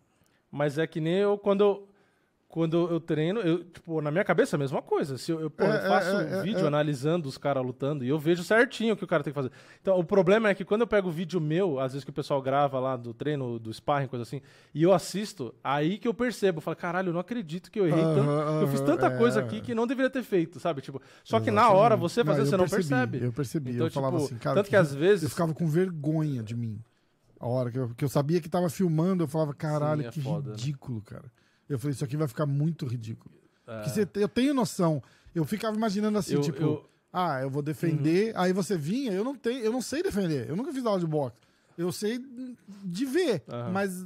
[0.51, 1.89] Mas é que nem eu, quando eu,
[2.55, 5.17] quando eu treino, eu, tipo, na minha cabeça é a mesma coisa.
[5.17, 6.67] Se eu, eu, pô, eu É, é, faço é, é, vídeo é.
[6.67, 9.51] analisando os caras lutando e eu vejo certinho o que o cara tem que fazer.
[9.81, 12.41] Então, o problema é que quando eu pego vídeo meu, às vezes que o pessoal
[12.41, 14.41] grava lá do treino, do sparring, coisa assim,
[14.73, 16.59] e eu assisto, aí que eu percebo.
[16.59, 18.21] Eu falo, caralho, eu não acredito que eu errei tanto.
[18.29, 19.43] Aham, Eu fiz tanta coisa é.
[19.43, 20.79] aqui que não deveria ter feito, sabe?
[20.79, 23.25] Tipo, só que na hora você Não, fazer, eu você não percebi, percebe.
[23.25, 23.71] Eu percebi.
[23.73, 24.55] Então, eu falava tipo, assim, cara.
[24.55, 26.79] tanto que às vezes- Eu ficava com vergonha de mim.
[27.37, 30.11] A hora que eu, que eu sabia que tava filmando, eu falava, caralho, Sim, é
[30.11, 30.55] que foda, né?
[30.55, 31.25] ridículo, cara.
[31.69, 33.33] Eu falei, isso aqui vai ficar muito ridículo.
[33.67, 33.75] É.
[33.77, 35.01] Porque você- eu tenho noção.
[35.33, 36.83] Eu ficava imaginando assim, Eu- tipo, eu- Uhum.
[37.11, 38.31] ah, eu vou defender.
[38.35, 40.49] Aí você vinha, eu não tenho, eu não sei defender.
[40.49, 41.35] Eu nunca fiz aula de boxe.
[41.77, 42.23] Eu sei
[42.83, 43.71] de ver, Aham.
[43.71, 44.05] mas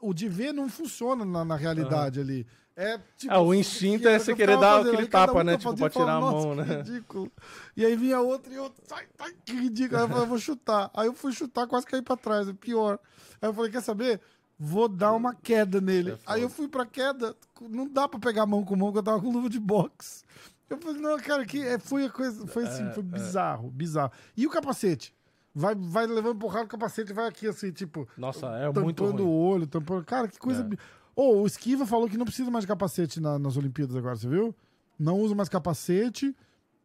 [0.00, 2.46] o de ver não funciona na, na realidade ali.
[2.78, 4.92] É, tipo, Ah, o instinto que é você que querer dar fazendo.
[4.94, 5.56] aquele tapa, um né?
[5.56, 7.32] Tipo, pra tirar a mão, "Nossa, né?" ridículo.
[7.74, 9.96] E aí vinha outro e outro, sai, sai, que ridículo.
[9.98, 10.90] Aí eu falei, eu vou chutar.
[10.92, 12.98] Aí eu fui chutar, quase caí pra trás, é pior.
[13.40, 14.20] Aí eu falei, quer saber?
[14.58, 16.12] Vou dar uma queda nele.
[16.12, 19.02] É aí eu fui pra queda, não dá pra pegar mão com mão, porque eu
[19.02, 20.24] tava com luva de boxe.
[20.68, 23.06] Eu falei, não, cara, que é, foi a coisa, foi assim, É, foi é.
[23.06, 24.12] bizarro, bizarro.
[24.36, 25.14] E o capacete?
[25.54, 29.22] Vai, vai levando porrada o capacete, vai aqui assim, tipo, Nossa, é tampando muito ruim.
[29.22, 30.04] o olho, tampando.
[30.04, 30.60] Cara, que coisa.
[30.60, 30.64] É.
[30.64, 30.78] bi-
[31.14, 34.28] Ô, o Esquiva falou que não precisa mais de capacete na- nas Olimpíadas agora, você
[34.28, 34.54] viu?
[34.98, 36.34] Não usa mais capacete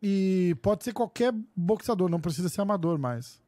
[0.02, 3.42] e pode ser qualquer boxeador, não precisa ser amador mais.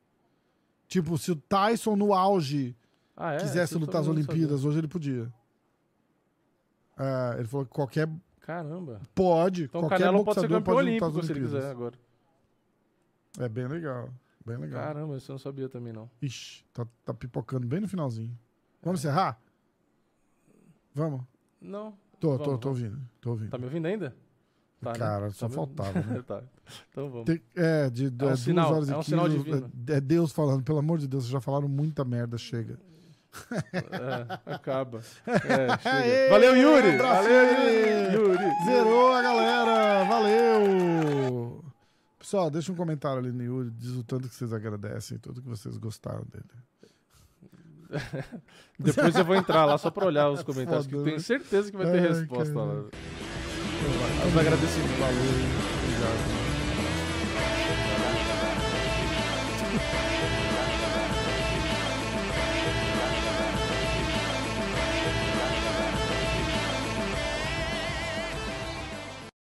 [0.87, 2.75] Tipo, se o Tyson no auge
[3.15, 3.37] Ah, é?
[3.37, 4.29] quisesse Isso lutar as não sabia.
[4.33, 5.31] Olimpíadas, hoje ele podia.
[6.97, 8.09] É, ele falou que qualquer.
[8.41, 8.99] Caramba.
[9.15, 9.63] Pode.
[9.65, 11.61] Então qualquer Canelo pode ser campeão pode lutar olímpico as se ele Olimpíadas.
[11.63, 11.95] quiser agora.
[13.39, 14.09] É bem legal.
[14.45, 14.83] Bem legal.
[14.83, 16.09] Caramba, isso eu não sabia também, não.
[16.21, 18.37] Ixi, tá, tá pipocando bem no finalzinho.
[18.81, 19.39] Vamos encerrar?
[20.93, 21.21] Vamos.
[21.61, 21.93] Não.
[22.19, 22.83] Tô, Vamos, tô, tô vamos.
[22.83, 23.01] ouvindo.
[23.21, 23.49] Tô ouvindo.
[23.49, 24.15] Tá me ouvindo ainda?
[24.81, 24.99] Tá, né?
[24.99, 26.21] Cara, só Tá me- faltava, né?
[26.27, 26.43] tá.
[26.91, 27.25] Então vamos.
[27.25, 29.71] Tem- é, de, de É um duas sinal, horas e é um 15, sinal divino.
[29.87, 32.77] É, é Deus falando, pelo amor de Deus, já falaram muita merda, chega.
[33.61, 35.01] É, acaba.
[35.25, 36.97] É, valeu, Yuri!
[36.97, 38.65] Valeu, Yuri!
[38.65, 40.03] Zerou a galera!
[40.05, 41.63] Valeu!
[42.19, 45.49] Pessoal, deixa um comentário ali no Yuri, diz o tanto que vocês agradecem, tudo que
[45.49, 46.45] vocês gostaram dele.
[48.79, 51.77] Depois eu vou entrar lá só pra olhar os comentários, Foda, que tenho certeza que
[51.77, 52.65] vai ter é, resposta cara.
[52.65, 52.85] lá.
[54.27, 54.97] Os agradecimentos.
[54.97, 55.19] Valeu.
[59.71, 60.12] Obrigado.